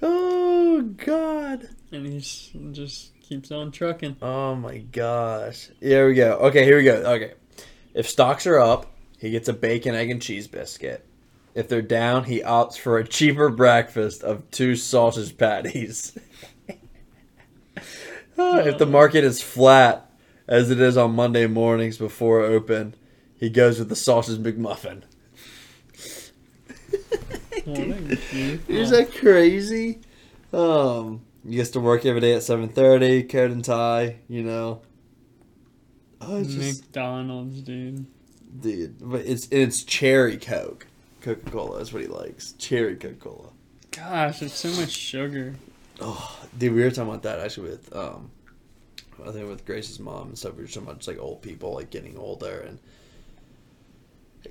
Oh 0.03 0.83
God. 0.83 1.69
and 1.93 2.07
he 2.07 2.21
just 2.73 3.19
keeps 3.23 3.51
on 3.51 3.71
trucking. 3.71 4.17
Oh 4.21 4.55
my 4.55 4.79
gosh. 4.79 5.71
Here 5.81 6.07
we 6.09 6.15
go. 6.15 6.33
Okay, 6.39 6.65
here 6.65 6.77
we 6.77 6.85
go. 6.85 6.97
Okay. 6.97 7.33
If 7.95 8.09
stocks 8.09 8.47
are 8.47 8.59
up, 8.59 8.93
he 9.19 9.31
gets 9.31 9.49
a 9.49 9.53
bacon, 9.55 9.95
egg, 9.95 10.11
and 10.11 10.21
cheese 10.21 10.47
biscuit. 10.47 11.07
If 11.55 11.69
they're 11.69 11.83
down, 11.83 12.25
he 12.25 12.41
opts 12.41 12.79
for 12.79 12.99
a 12.99 13.07
cheaper 13.07 13.49
breakfast 13.49 14.23
of 14.23 14.51
two 14.51 14.77
sausage 14.77 15.37
patties. 15.37 16.19
Ah, 18.39 18.61
if 18.61 18.79
the 18.79 18.87
market 18.87 19.23
is 19.23 19.43
flat, 19.43 20.11
as 20.49 20.71
it 20.71 20.81
is 20.81 20.97
on 20.97 21.15
Monday 21.15 21.47
mornings 21.47 21.99
before 21.99 22.41
open, 22.41 22.95
he 23.37 23.51
goes 23.51 23.79
with 23.79 23.91
the 23.91 23.97
sausage 23.97 24.39
McMuffin. 24.39 25.03
Goofball. 27.75 28.69
Is 28.69 28.91
that 28.91 29.13
crazy? 29.15 30.01
Um, 30.53 31.23
he 31.47 31.57
gets 31.57 31.71
to 31.71 31.81
work 31.81 32.05
every 32.05 32.21
day 32.21 32.35
at 32.35 32.43
seven 32.43 32.69
thirty, 32.69 33.23
coat 33.23 33.51
and 33.51 33.65
tie. 33.65 34.17
You 34.29 34.43
know. 34.43 34.83
Oh, 36.21 36.39
it's 36.39 36.53
just 36.53 36.83
McDonald's, 36.85 37.63
dude. 37.63 38.07
dude, 38.61 38.97
but 39.01 39.23
it's 39.27 39.49
it's 39.51 39.85
cherry 39.85 40.37
Coke. 40.37 40.87
Coca 41.23 41.51
Cola 41.51 41.79
is 41.79 41.93
what 41.93 42.03
he 42.03 42.09
likes. 42.09 42.53
Cherry 42.53 42.97
Coca 42.97 43.15
Cola. 43.15 43.49
Gosh, 43.91 44.43
it's 44.43 44.55
so 44.55 44.71
much 44.81 44.91
sugar. 44.91 45.55
Oh, 46.01 46.39
dude, 46.59 46.75
we 46.75 46.83
were 46.83 46.91
talking 46.91 47.11
about 47.11 47.23
that 47.23 47.41
actually 47.41 47.71
with 47.71 47.95
um, 47.97 48.31
I 49.27 49.31
think 49.33 49.49
with 49.49 49.65
Grace's 49.65 49.99
mom 50.01 50.29
and 50.29 50.39
stuff. 50.39 50.55
We 50.55 50.63
were 50.63 50.69
talking 50.69 50.83
about 50.83 50.99
just 50.99 51.09
like 51.09 51.19
old 51.19 51.43
people 51.43 51.75
like 51.75 51.91
getting 51.91 52.17
older 52.19 52.61
and. 52.61 52.79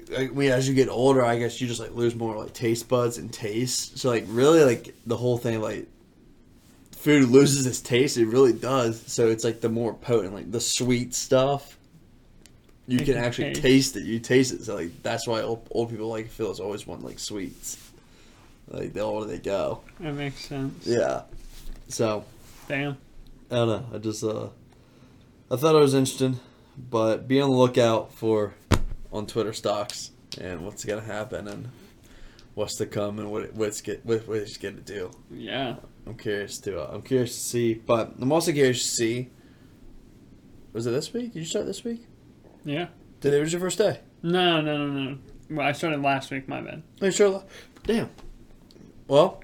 Like, 0.10 0.34
we 0.34 0.52
as 0.52 0.68
you 0.68 0.76
get 0.76 0.90
older, 0.90 1.24
I 1.24 1.38
guess 1.38 1.60
you 1.62 1.68
just 1.68 1.80
like 1.80 1.94
lose 1.94 2.16
more 2.16 2.36
like 2.36 2.54
taste 2.54 2.88
buds 2.88 3.18
and 3.18 3.32
taste. 3.32 3.98
So 3.98 4.10
like 4.10 4.26
really 4.28 4.64
like 4.64 4.96
the 5.06 5.18
whole 5.18 5.38
thing 5.38 5.62
like 5.62 5.88
food 6.92 7.30
loses 7.30 7.66
its 7.66 7.80
taste. 7.80 8.18
It 8.18 8.26
really 8.26 8.54
does. 8.54 9.02
So 9.08 9.28
it's 9.28 9.44
like 9.44 9.62
the 9.62 9.70
more 9.70 9.94
potent, 9.94 10.34
like 10.34 10.52
the 10.52 10.62
sweet 10.62 11.14
stuff. 11.14 11.78
You 12.88 12.98
can 12.98 13.06
can 13.06 13.18
actually 13.18 13.54
taste. 13.54 13.62
taste 13.62 13.96
it. 13.98 14.04
You 14.04 14.20
taste 14.20 14.54
it. 14.54 14.64
So 14.64 14.76
like 14.76 15.04
that's 15.04 15.28
why 15.28 15.42
old, 15.42 15.68
old 15.72 15.90
people 15.90 16.10
like 16.10 16.30
feel 16.30 16.52
it's 16.52 16.60
always 16.60 16.86
want 16.88 17.04
like 17.04 17.20
sweets. 17.20 17.78
Like 18.68 18.94
the 18.94 19.02
older 19.02 19.28
they 19.28 19.40
go. 19.40 19.82
That 20.00 20.14
makes 20.14 20.46
sense. 20.46 20.86
Yeah. 20.86 21.24
So 21.88 22.26
Damn. 22.68 22.98
I 23.52 23.56
don't 23.56 23.68
know. 23.68 23.86
I 23.94 23.98
just 23.98 24.24
uh, 24.24 24.50
I 25.52 25.56
thought 25.56 25.76
it 25.76 25.80
was 25.80 25.94
interesting, 25.94 26.40
but 26.78 27.28
be 27.28 27.40
on 27.42 27.50
the 27.50 27.56
lookout 27.56 28.14
for 28.14 28.54
on 29.12 29.26
Twitter 29.26 29.54
stocks 29.54 30.12
and 30.40 30.66
what's 30.66 30.86
gonna 30.86 31.02
happen 31.02 31.48
and 31.48 31.70
what's 32.56 32.76
to 32.76 32.86
come 32.86 33.20
and 33.20 33.32
what 33.32 33.54
what's 33.54 33.82
get 33.82 34.06
what, 34.06 34.28
what 34.28 34.38
it's 34.38 34.58
gonna 34.58 34.82
do. 34.82 35.12
Yeah. 35.32 35.76
I'm 36.06 36.16
curious 36.16 36.58
to 36.60 36.82
uh, 36.82 36.92
I'm 36.94 37.02
curious 37.02 37.34
to 37.36 37.42
see, 37.42 37.74
but 37.74 38.14
I'm 38.20 38.32
also 38.32 38.52
curious 38.52 38.84
to 38.84 38.90
see. 38.90 39.30
Was 40.74 40.86
it 40.86 40.92
this 40.92 41.12
week? 41.14 41.34
Did 41.34 41.40
you 41.40 41.46
start 41.46 41.66
this 41.66 41.84
week? 41.84 42.06
Yeah. 42.64 42.88
Today 43.22 43.40
was 43.40 43.52
your 43.52 43.60
first 43.60 43.80
day. 43.80 44.00
No, 44.22 44.62
no, 44.62 44.78
no, 44.78 44.88
no. 44.88 45.18
Well, 45.50 45.66
I 45.66 45.72
started 45.72 46.02
last 46.02 46.30
week. 46.30 46.48
My 46.48 46.62
bad. 46.62 46.84
Are 47.02 47.08
you 47.08 47.12
sure? 47.12 47.44
Damn. 47.84 48.10
Well, 49.08 49.42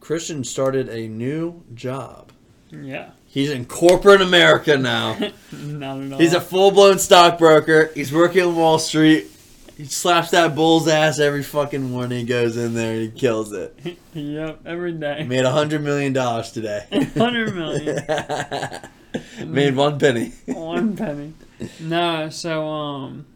Christian 0.00 0.42
started 0.42 0.88
a 0.88 1.06
new 1.06 1.62
job. 1.74 2.32
Yeah. 2.70 3.10
He's 3.32 3.50
in 3.50 3.64
corporate 3.64 4.20
America 4.20 4.76
now. 4.76 5.12
Not 5.52 6.00
at 6.00 6.12
all. 6.12 6.18
He's 6.18 6.34
a 6.34 6.40
full 6.40 6.72
blown 6.72 6.98
stockbroker. 6.98 7.92
He's 7.94 8.12
working 8.12 8.42
on 8.42 8.56
Wall 8.56 8.80
Street. 8.80 9.28
He 9.76 9.84
slaps 9.84 10.32
that 10.32 10.56
bull's 10.56 10.88
ass 10.88 11.20
every 11.20 11.44
fucking 11.44 11.92
morning. 11.92 12.18
He 12.18 12.24
goes 12.24 12.56
in 12.56 12.74
there 12.74 12.94
and 12.94 13.02
he 13.02 13.08
kills 13.08 13.52
it. 13.52 13.78
yep. 14.14 14.60
Every 14.66 14.92
day. 14.92 15.22
Made 15.22 15.44
a 15.44 15.52
hundred 15.52 15.82
million 15.82 16.12
dollars 16.12 16.50
today. 16.50 16.84
100 16.90 17.54
million. 17.54 19.52
Made 19.52 19.76
one 19.76 20.00
penny. 20.00 20.32
One 20.46 20.96
penny. 20.96 21.32
No, 21.78 22.30
so 22.30 22.66
um, 22.66 23.26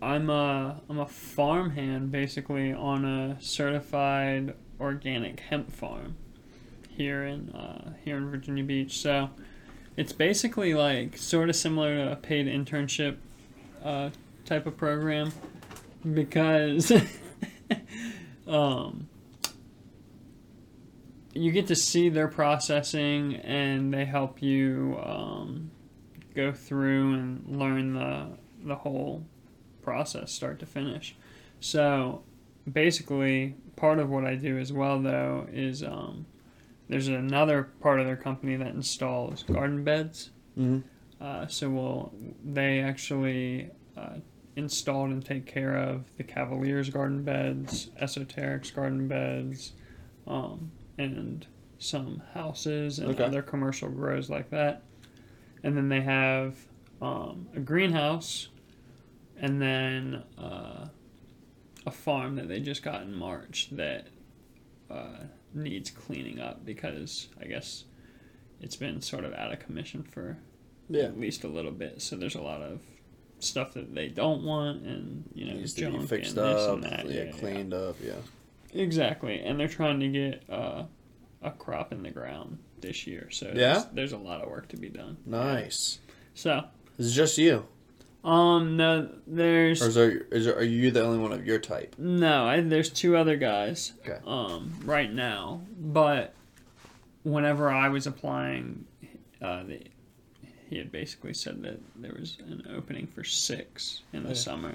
I'm 0.00 0.30
a 0.30 0.80
I'm 0.88 1.00
a 1.00 1.06
farmhand 1.06 2.12
basically 2.12 2.72
on 2.72 3.04
a 3.04 3.36
certified 3.40 4.54
organic 4.80 5.40
hemp 5.40 5.72
farm 5.72 6.14
here 6.96 7.24
in 7.24 7.50
uh, 7.50 7.92
here 8.04 8.16
in 8.16 8.30
Virginia 8.30 8.64
Beach. 8.64 8.98
So 8.98 9.30
it's 9.96 10.12
basically 10.12 10.74
like 10.74 11.16
sort 11.16 11.48
of 11.48 11.56
similar 11.56 11.96
to 11.96 12.12
a 12.12 12.16
paid 12.16 12.46
internship 12.46 13.16
uh, 13.84 14.10
type 14.44 14.66
of 14.66 14.76
program 14.76 15.32
because 16.14 16.92
um, 18.46 19.08
you 21.34 21.50
get 21.52 21.66
to 21.68 21.76
see 21.76 22.08
their 22.08 22.28
processing 22.28 23.36
and 23.36 23.92
they 23.92 24.04
help 24.04 24.42
you 24.42 24.98
um, 25.04 25.70
go 26.34 26.52
through 26.52 27.14
and 27.14 27.58
learn 27.58 27.94
the 27.94 28.28
the 28.64 28.76
whole 28.76 29.24
process 29.82 30.30
start 30.30 30.58
to 30.60 30.66
finish. 30.66 31.16
So 31.60 32.22
basically, 32.70 33.56
part 33.76 33.98
of 33.98 34.08
what 34.08 34.24
I 34.24 34.36
do 34.36 34.58
as 34.58 34.72
well 34.72 35.00
though 35.00 35.46
is 35.52 35.82
um, 35.82 36.26
there's 36.92 37.08
another 37.08 37.62
part 37.80 38.00
of 38.00 38.06
their 38.06 38.16
company 38.16 38.54
that 38.56 38.68
installs 38.68 39.42
garden 39.44 39.82
beds. 39.82 40.30
hmm 40.54 40.80
Uh, 41.20 41.46
so 41.46 41.70
we'll, 41.70 42.12
they 42.44 42.80
actually 42.80 43.70
uh, 43.96 44.16
installed 44.56 45.10
and 45.10 45.24
take 45.24 45.46
care 45.46 45.76
of 45.76 46.04
the 46.18 46.22
Cavaliers 46.24 46.90
garden 46.90 47.22
beds, 47.22 47.88
Esoteric's 48.00 48.70
garden 48.70 49.08
beds, 49.08 49.72
um, 50.26 50.72
and 50.98 51.46
some 51.78 52.22
houses 52.34 52.98
and 52.98 53.10
Okay. 53.12 53.24
other 53.24 53.40
commercial 53.40 53.88
grows 53.88 54.28
like 54.28 54.50
that. 54.50 54.82
And 55.62 55.76
then 55.76 55.88
they 55.88 56.00
have 56.02 56.56
um, 57.00 57.48
a 57.56 57.60
greenhouse 57.60 58.48
and 59.36 59.62
then 59.62 60.24
uh, 60.36 60.88
a 61.86 61.90
farm 61.90 62.36
that 62.36 62.48
they 62.48 62.60
just 62.60 62.82
got 62.82 63.02
in 63.02 63.14
March 63.14 63.68
that 63.72 64.08
uh, 64.90 65.24
needs 65.54 65.90
cleaning 65.90 66.40
up 66.40 66.64
because 66.64 67.28
I 67.40 67.44
guess 67.46 67.84
it's 68.60 68.76
been 68.76 69.00
sort 69.00 69.24
of 69.24 69.32
out 69.34 69.52
of 69.52 69.58
commission 69.60 70.02
for 70.02 70.38
Yeah. 70.88 71.04
at 71.04 71.18
least 71.18 71.44
a 71.44 71.48
little 71.48 71.72
bit. 71.72 72.00
So 72.02 72.16
there's 72.16 72.34
a 72.36 72.40
lot 72.42 72.62
of 72.62 72.80
stuff 73.40 73.74
that 73.74 73.94
they 73.94 74.08
don't 74.08 74.44
want, 74.44 74.82
and 74.84 75.24
you 75.34 75.46
know, 75.46 75.54
Needs 75.54 75.74
to 75.74 75.80
junk 75.82 76.00
be 76.02 76.06
fixed 76.06 76.36
and 76.36 76.46
this 76.46 76.62
up. 76.62 76.74
and 76.74 76.82
that. 76.84 77.08
Yeah, 77.10 77.24
Yeah, 77.24 77.32
cleaned 77.32 77.74
up. 77.74 77.96
Yeah. 78.02 78.14
yeah. 78.72 78.82
exactly. 78.82 79.40
And 79.40 79.58
they're 79.58 79.68
trying 79.68 80.00
to 80.00 80.08
get 80.08 80.44
uh, 80.48 80.84
a 81.42 81.50
crop 81.50 81.92
in 81.92 82.02
the 82.02 82.10
ground 82.10 82.58
this 82.80 83.06
year. 83.06 83.28
So 83.30 83.46
Yeah? 83.48 83.52
there's, 83.72 83.84
there's 83.92 84.12
a 84.12 84.18
lot 84.18 84.42
of 84.42 84.48
work 84.48 84.68
to 84.68 84.76
be 84.76 84.88
done. 84.88 85.16
Nice. 85.26 85.98
So, 86.34 86.64
this 86.96 87.08
Is 87.08 87.14
just 87.16 87.36
you, 87.38 87.66
um, 88.24 88.76
no, 88.76 89.08
there's 89.26 89.82
or 89.82 89.88
is 89.88 89.94
there, 89.94 90.10
is 90.30 90.44
there, 90.44 90.56
are 90.56 90.62
you 90.62 90.90
the 90.90 91.02
only 91.02 91.18
one 91.18 91.32
of 91.32 91.44
your 91.46 91.58
type? 91.58 91.96
no, 91.98 92.46
I, 92.46 92.60
there's 92.60 92.90
two 92.90 93.16
other 93.16 93.36
guys. 93.36 93.92
Okay. 94.00 94.18
Um, 94.26 94.74
right 94.84 95.12
now, 95.12 95.60
but 95.78 96.34
whenever 97.24 97.68
I 97.70 97.88
was 97.88 98.06
applying, 98.06 98.84
uh, 99.40 99.64
the, 99.64 99.80
he 100.70 100.78
had 100.78 100.90
basically 100.92 101.34
said 101.34 101.62
that 101.64 101.80
there 101.96 102.14
was 102.18 102.38
an 102.46 102.66
opening 102.74 103.06
for 103.08 103.24
six 103.24 104.02
in 104.12 104.22
the 104.22 104.30
Okay. 104.30 104.38
summer 104.38 104.74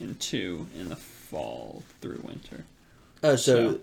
and 0.00 0.18
two 0.20 0.66
in 0.78 0.88
the 0.88 0.96
fall 0.96 1.82
through 2.00 2.20
winter. 2.22 2.64
Oh, 3.22 3.36
so, 3.36 3.72
So- 3.72 3.80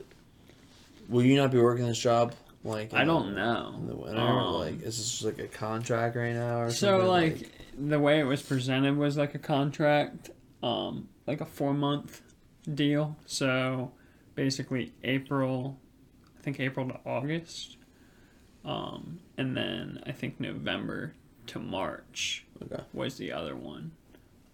will 1.09 1.23
you 1.23 1.35
not 1.35 1.51
be 1.51 1.59
working 1.59 1.85
this 1.87 1.99
job? 1.99 2.33
Like 2.63 2.93
I 2.93 3.03
don't 3.03 3.31
the- 3.31 3.35
know. 3.35 3.75
In 3.77 3.87
the 3.87 3.95
winter, 3.95 4.21
Um, 4.21 4.53
like 4.53 4.75
is 4.83 4.97
this 4.97 5.11
just 5.11 5.23
like 5.25 5.39
a 5.39 5.47
contract 5.47 6.15
right 6.15 6.33
now 6.33 6.61
or 6.61 6.71
So 6.71 6.87
something? 6.99 7.07
like 7.09 7.49
the 7.77 7.99
way 7.99 8.19
it 8.19 8.23
was 8.23 8.41
presented 8.41 8.97
was 8.97 9.17
like 9.17 9.35
a 9.35 9.39
contract, 9.39 10.29
um, 10.61 11.09
like 11.27 11.41
a 11.41 11.45
four 11.45 11.73
month 11.73 12.21
deal. 12.73 13.15
So 13.25 13.91
basically 14.35 14.93
April, 15.03 15.79
I 16.39 16.41
think 16.41 16.59
April 16.59 16.87
to 16.89 16.99
August, 17.05 17.77
um, 18.65 19.19
and 19.37 19.55
then 19.57 20.01
I 20.05 20.11
think 20.11 20.39
November 20.39 21.13
to 21.47 21.59
March 21.59 22.45
Okay. 22.63 22.83
was 22.93 23.17
the 23.17 23.31
other 23.31 23.55
one. 23.55 23.91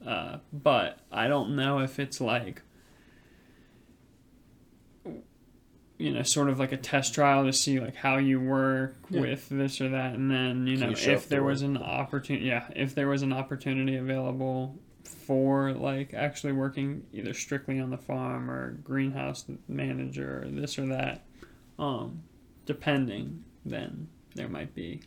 Uh, 0.06 0.38
but 0.52 1.00
I 1.12 1.28
don't 1.28 1.56
know 1.56 1.80
if 1.80 2.00
it's 2.00 2.20
like 2.22 2.62
you 6.00 6.12
know, 6.12 6.24
sort 6.24 6.50
of 6.50 6.58
like 6.58 6.72
a 6.72 6.78
test 6.78 7.14
trial 7.14 7.45
to 7.45 7.54
see 7.54 7.80
like 7.80 7.95
how 7.95 8.18
you 8.18 8.39
work 8.39 8.95
Yeah. 9.10 9.22
with 9.22 9.50
this 9.50 9.80
or 9.82 9.89
that, 9.89 10.16
and 10.16 10.32
then 10.32 10.66
you 10.66 10.78
Can 10.78 10.91
know 10.91 10.97
you 10.97 11.12
if 11.12 11.28
there 11.30 11.43
was 11.43 11.62
an 11.62 11.78
opportunity, 11.78 12.45
yeah, 12.45 12.66
if 12.76 12.95
there 12.95 13.08
was 13.10 13.22
an 13.22 13.34
opportunity 13.34 13.97
available 13.97 14.76
for 15.04 15.74
like 15.74 16.14
actually 16.14 16.54
working 16.54 17.04
either 17.14 17.34
strictly 17.34 17.80
on 17.80 17.89
the 17.89 17.97
farm 17.97 18.50
or 18.50 18.72
greenhouse 18.84 19.45
manager 19.68 20.43
or 20.43 20.47
this 20.50 20.80
or 20.80 20.86
that, 20.88 21.22
um, 21.78 22.24
depending, 22.66 23.43
then 23.66 24.08
there 24.36 24.47
might 24.47 24.74
be 24.74 25.02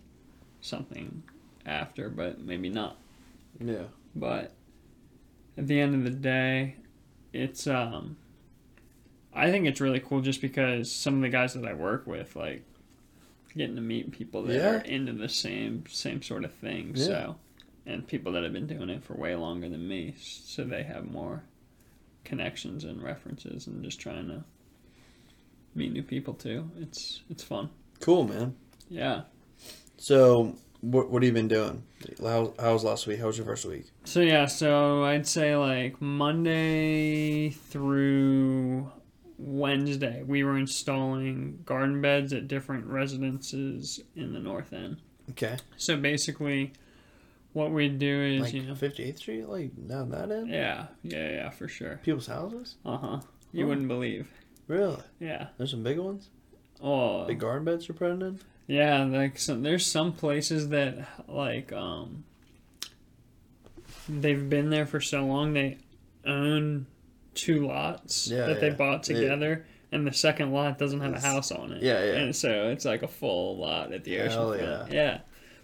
something 0.60 1.22
after, 1.64 2.10
but 2.10 2.38
maybe 2.40 2.68
not. 2.68 2.96
Yeah. 3.58 3.84
But 4.14 4.52
at 5.56 5.66
the 5.66 5.80
end 5.80 5.94
of 5.94 6.04
the 6.04 6.10
day, 6.10 6.76
it's 7.32 7.66
um 7.66 8.16
I 9.34 9.50
think 9.50 9.66
it's 9.66 9.80
really 9.80 10.00
cool 10.00 10.20
just 10.20 10.40
because 10.40 10.90
some 10.92 11.16
of 11.16 11.22
the 11.22 11.28
guys 11.28 11.54
that 11.54 11.64
I 11.66 11.72
work 11.74 12.06
with, 12.06 12.36
like 12.36 12.62
getting 13.56 13.76
to 13.76 13.82
meet 13.82 14.10
people 14.12 14.42
that 14.44 14.54
Yeah. 14.54 14.70
are 14.76 14.78
into 14.80 15.12
the 15.12 15.28
same 15.28 15.84
same 15.88 16.22
sort 16.22 16.44
of 16.44 16.52
thing. 16.52 16.92
Yeah. 16.94 17.04
So 17.04 17.36
and 17.86 18.06
people 18.06 18.32
that 18.32 18.42
have 18.44 18.52
been 18.52 18.66
doing 18.66 18.88
it 18.90 19.02
for 19.02 19.14
way 19.14 19.34
longer 19.34 19.68
than 19.68 19.88
me, 19.88 20.14
so 20.20 20.64
they 20.64 20.82
have 20.84 21.10
more 21.10 21.42
connections 22.24 22.84
and 22.84 23.02
references 23.02 23.66
and 23.66 23.82
just 23.82 23.98
trying 24.00 24.28
to 24.28 24.44
meet 25.74 25.92
new 25.92 26.02
people 26.02 26.34
too. 26.34 26.70
It's 26.80 27.22
it's 27.30 27.42
fun. 27.42 27.70
Cool, 28.00 28.24
man. 28.24 28.54
Yeah. 28.88 29.22
So, 29.96 30.56
what 30.80 31.10
what 31.10 31.22
have 31.22 31.28
you 31.28 31.32
been 31.34 31.48
doing? 31.48 31.82
How, 32.20 32.54
how 32.58 32.72
was 32.74 32.84
last 32.84 33.06
week? 33.06 33.18
How 33.20 33.26
was 33.26 33.38
your 33.38 33.46
first 33.46 33.64
week? 33.64 33.86
So 34.04 34.20
yeah, 34.20 34.46
so 34.46 35.04
I'd 35.04 35.26
say 35.26 35.56
like 35.56 36.00
Monday 36.02 37.50
through 37.50 38.90
Wednesday, 39.38 40.22
we 40.26 40.44
were 40.44 40.56
installing 40.56 41.62
garden 41.64 42.00
beds 42.00 42.32
at 42.32 42.48
different 42.48 42.86
residences 42.86 44.00
in 44.14 44.32
the 44.32 44.38
north 44.40 44.72
end. 44.72 44.98
Okay. 45.30 45.56
So 45.76 45.96
basically, 45.96 46.72
what 47.52 47.70
we'd 47.70 47.98
do 47.98 48.22
is 48.22 48.40
Like 48.42 48.52
you 48.54 48.62
know, 48.62 48.74
58th 48.74 49.18
Street, 49.18 49.48
like 49.48 49.70
down 49.88 50.10
that 50.10 50.30
end? 50.30 50.48
yeah, 50.48 50.86
yeah, 51.02 51.30
yeah, 51.30 51.50
for 51.50 51.68
sure. 51.68 51.98
People's 52.02 52.26
houses? 52.26 52.76
Uh 52.84 52.96
huh. 52.98 53.20
You 53.52 53.64
Huh. 53.64 53.68
wouldn't 53.70 53.88
believe. 53.88 54.28
Really? 54.68 55.02
Yeah. 55.20 55.48
There's 55.58 55.70
some 55.72 55.82
big 55.82 55.98
ones? 55.98 56.28
Oh, 56.80 57.26
Big 57.26 57.38
garden 57.38 57.64
beds 57.64 57.86
you're 57.88 57.94
putting 57.96 58.22
in? 58.22 58.40
Yeah, 58.66 59.04
like 59.04 59.38
some 59.38 59.62
there's 59.62 59.84
some 59.86 60.12
places 60.12 60.68
that 60.70 61.06
like 61.28 61.72
um 61.72 62.24
they've 64.08 64.48
been 64.48 64.70
there 64.70 64.86
for 64.86 65.00
so 65.00 65.24
long 65.24 65.52
they 65.52 65.78
own 66.24 66.86
two 67.34 67.66
lots 67.66 68.28
Yeah, 68.28 68.46
that 68.46 68.60
they 68.60 68.70
bought 68.70 69.02
together 69.02 69.66
and 69.90 70.06
the 70.06 70.12
second 70.12 70.52
lot 70.52 70.78
doesn't 70.78 71.00
have 71.00 71.12
a 71.14 71.20
house 71.20 71.50
on 71.52 71.72
it. 71.72 71.82
Yeah, 71.82 72.02
yeah. 72.04 72.12
And 72.14 72.34
so 72.36 72.68
it's 72.68 72.84
like 72.84 73.02
a 73.02 73.08
full 73.08 73.58
lot 73.58 73.92
at 73.92 74.04
the 74.04 74.16
Hell 74.16 74.50
ocean 74.52 74.64
yeah. 74.64 74.86
Yeah. 74.90 75.18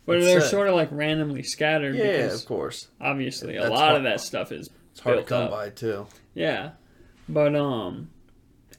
But 0.07 0.14
That's 0.21 0.27
they're 0.27 0.41
sick. 0.41 0.51
sort 0.51 0.69
of 0.69 0.75
like 0.75 0.89
randomly 0.91 1.43
scattered 1.43 1.95
Yeah, 1.95 2.12
because 2.12 2.41
of 2.43 2.49
course. 2.49 2.89
obviously 3.01 3.57
a 3.57 3.69
lot 3.69 3.79
hard- 3.79 3.97
of 3.99 4.03
that 4.05 4.21
stuff 4.21 4.53
is 4.53 4.71
It's 4.93 5.01
hard 5.01 5.19
to 5.19 5.25
come 5.25 5.45
up. 5.45 5.51
by, 5.51 5.71
too. 5.71 6.07
yeah. 6.35 6.71
But 7.29 7.55
um 7.55 8.11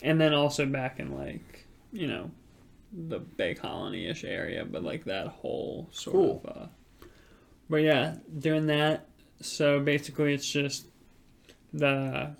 and 0.01 0.19
then 0.19 0.33
also 0.33 0.65
back 0.65 0.99
in 0.99 1.15
like, 1.17 1.65
you 1.91 2.07
know, 2.07 2.31
the 2.91 3.19
Bay 3.19 3.53
Colony 3.53 4.07
ish 4.07 4.23
area, 4.23 4.65
but 4.65 4.83
like 4.83 5.05
that 5.05 5.27
whole 5.27 5.87
sort 5.91 6.13
Cool. 6.15 6.41
of 6.45 6.57
uh 6.63 6.67
But 7.69 7.77
yeah, 7.83 8.15
doing 8.37 8.65
that. 8.67 9.05
So 9.41 9.79
basically 9.79 10.33
it's 10.33 10.49
just 10.49 10.87
the 11.73 12.35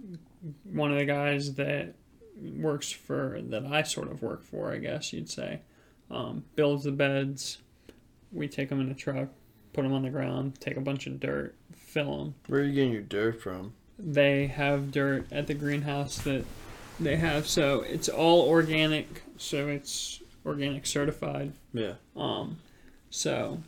one 0.64 0.92
of 0.92 0.98
the 0.98 1.06
guys 1.06 1.56
that 1.56 1.94
works 2.42 2.92
for 2.92 3.40
that 3.50 3.66
I 3.66 3.84
sort 3.84 4.10
of 4.12 4.22
work 4.22 4.44
for, 4.44 4.72
I 4.72 4.78
guess 4.78 5.12
you'd 5.14 5.30
say, 5.30 5.62
um, 6.10 6.44
builds 6.56 6.86
the 6.86 6.92
beds. 6.92 7.58
We 8.32 8.48
take 8.48 8.70
them 8.70 8.80
in 8.80 8.90
a 8.90 8.94
truck, 8.94 9.30
put 9.74 9.82
them 9.84 9.92
on 9.94 10.04
the 10.04 10.10
ground, 10.10 10.60
take 10.62 10.78
a 10.78 10.82
bunch 10.82 11.08
of 11.08 11.20
dirt, 11.20 11.56
fill 11.76 12.18
them, 12.18 12.36
Where 12.48 12.62
are 12.62 12.64
you 12.64 12.74
getting 12.74 12.92
your 12.94 13.02
dirt 13.02 13.42
from? 13.42 13.74
they 14.02 14.48
have 14.48 14.92
dirt 14.94 15.26
at 15.30 15.48
the 15.48 15.54
greenhouse 15.54 16.20
that 16.20 16.46
they 17.02 17.18
have 17.18 17.46
so 17.46 17.82
it's 17.82 18.08
all 18.08 18.48
organic 18.48 19.24
so 19.36 19.68
it's 19.68 20.22
organic 20.46 20.86
certified 20.86 21.52
Yeah. 21.74 21.96
um 22.16 22.60
so 23.10 23.62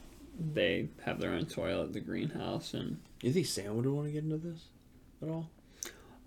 they 0.54 0.88
have 1.04 1.20
their 1.20 1.32
own 1.34 1.50
soil 1.50 1.84
at 1.84 1.92
the 1.92 2.00
greenhouse 2.00 2.74
and 2.74 2.98
You 3.22 3.34
think 3.34 3.46
Sam 3.46 3.76
would 3.76 3.86
want 3.88 4.08
to 4.08 4.14
get 4.14 4.24
into 4.24 4.38
this 4.38 4.68
at 5.22 5.28
all? 5.28 5.50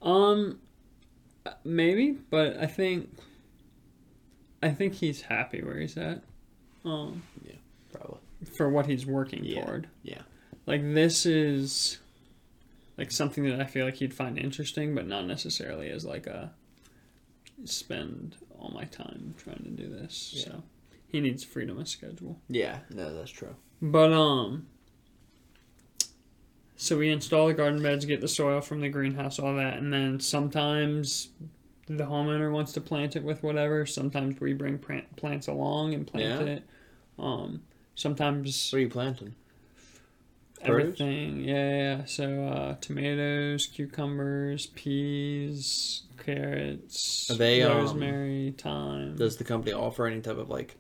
Um 0.05 0.61
maybe 1.65 2.13
but 2.31 2.57
i 2.59 2.67
think 2.67 3.11
i 4.63 4.71
think 4.71 4.95
he's 4.95 5.23
happy 5.23 5.61
where 5.63 5.79
he's 5.79 5.97
at 5.97 6.23
um 6.85 7.23
yeah, 7.45 7.55
Probably. 7.93 8.19
for 8.57 8.69
what 8.69 8.87
he's 8.87 9.05
working 9.07 9.45
Yeah, 9.45 9.65
toward 9.65 9.89
yeah. 10.03 10.23
like 10.67 10.83
this 10.95 11.25
is 11.27 11.99
like 12.97 13.11
something 13.11 13.43
that 13.49 13.61
I 13.61 13.65
feel 13.65 13.87
like 13.87 13.97
he'd 13.97 14.15
find 14.15 14.39
interesting, 14.39 14.95
but 14.95 15.09
not 15.09 15.27
necessarily 15.27 15.91
as 15.91 16.05
like 16.05 16.29
a 16.29 16.53
spend 17.65 18.37
all 18.59 18.71
my 18.71 18.85
time 18.85 19.35
trying 19.37 19.65
to 19.65 19.71
do 19.71 19.89
this. 19.89 20.33
Yeah. 20.37 20.45
So 20.45 20.63
he 21.09 21.21
needs 21.21 21.43
freedom 21.43 21.79
of 21.81 21.89
schedule. 21.89 22.39
Yeah, 22.49 22.79
no, 22.91 23.13
that's 23.13 23.33
true. 23.33 23.57
But 23.83 24.13
um 24.13 24.67
so 26.85 26.99
we 26.99 27.11
install 27.11 27.47
the 27.47 27.55
garden 27.55 27.83
beds, 27.83 28.05
get 28.05 28.21
the 28.21 28.29
soil 28.29 28.61
from 28.61 28.81
the 28.81 28.89
greenhouse, 28.91 29.39
all 29.39 29.55
that, 29.57 29.79
and 29.79 29.93
then 29.93 30.21
sometimes 30.21 31.29
the 31.87 32.05
homeowner 32.05 32.53
wants 32.53 32.73
to 32.73 32.81
plant 32.81 33.17
it 33.17 33.23
with 33.25 33.43
whatever. 33.43 33.87
Sometimes 33.87 34.39
we 34.41 34.53
bring 34.53 34.79
plant, 34.79 35.17
plants 35.17 35.47
along 35.49 35.95
and 35.95 36.07
plant 36.07 36.47
Yeah. 36.47 36.55
it. 36.57 36.63
Um, 37.19 37.63
sometimes 37.95 38.71
What 38.71 38.79
are 38.79 38.81
you 38.83 38.89
planting? 38.91 39.35
Everything. 40.63 41.41
Yeah, 41.45 41.69
yeah. 41.99 42.05
So 42.07 42.45
uh, 42.45 42.77
tomatoes, 42.81 43.67
cucumbers, 43.67 44.67
peas, 44.67 46.03
carrots, 46.25 47.31
Are 47.31 47.35
they, 47.35 47.63
um, 47.63 47.77
rosemary, 47.77 48.55
thyme. 48.57 49.17
Does 49.17 49.37
the 49.37 49.45
company 49.45 49.73
offer 49.75 50.07
any 50.07 50.21
type 50.23 50.39
of 50.39 50.49
like 50.49 50.77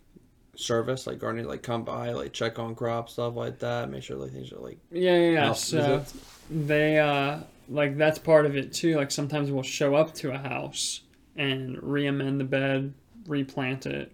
service, 0.57 1.07
like 1.07 1.19
gardening, 1.19 1.47
like 1.47 1.63
come 1.63 1.85
by, 1.85 2.11
like 2.13 2.33
check 2.33 2.59
on 2.59 2.75
crops, 2.75 3.15
stuff 3.15 3.35
like 3.37 3.59
that, 3.61 3.91
make 3.91 4.03
sure 4.03 4.17
like 4.17 4.33
things 4.33 4.53
are 4.53 4.59
like 4.59 4.79
yeah, 4.91 5.17
yeah, 5.17 5.31
yeah. 5.31 5.53
So 5.53 6.05
they 6.51 6.99
uh 6.99 7.41
like 7.69 7.97
that's 7.97 8.19
part 8.19 8.47
of 8.47 8.57
it 8.57 8.73
too. 8.73 8.97
Like 8.97 9.11
sometimes 9.11 9.51
we'll 9.51 9.63
show 9.63 9.95
up 9.95 10.15
to 10.17 10.33
a 10.33 10.39
house 10.39 11.01
and 11.37 11.83
re-amend 11.83 12.41
the 12.41 12.45
bed, 12.45 12.95
replant 13.27 13.87
it, 13.87 14.13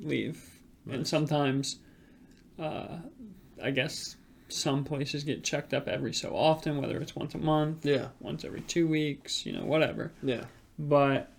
leave. 0.00 0.48
And 0.90 1.06
sometimes, 1.06 1.76
uh, 2.58 2.98
I 3.62 3.70
guess 3.70 4.16
some 4.48 4.84
places 4.84 5.24
get 5.24 5.42
checked 5.44 5.72
up 5.72 5.88
every 5.88 6.12
so 6.12 6.36
often, 6.36 6.80
whether 6.80 7.00
it's 7.00 7.16
once 7.16 7.34
a 7.34 7.38
month, 7.38 7.86
Yeah, 7.86 8.08
once 8.20 8.44
every 8.44 8.60
two 8.62 8.86
weeks, 8.86 9.46
you 9.46 9.52
know, 9.52 9.64
whatever. 9.64 10.12
yeah, 10.22 10.44
But 10.78 11.31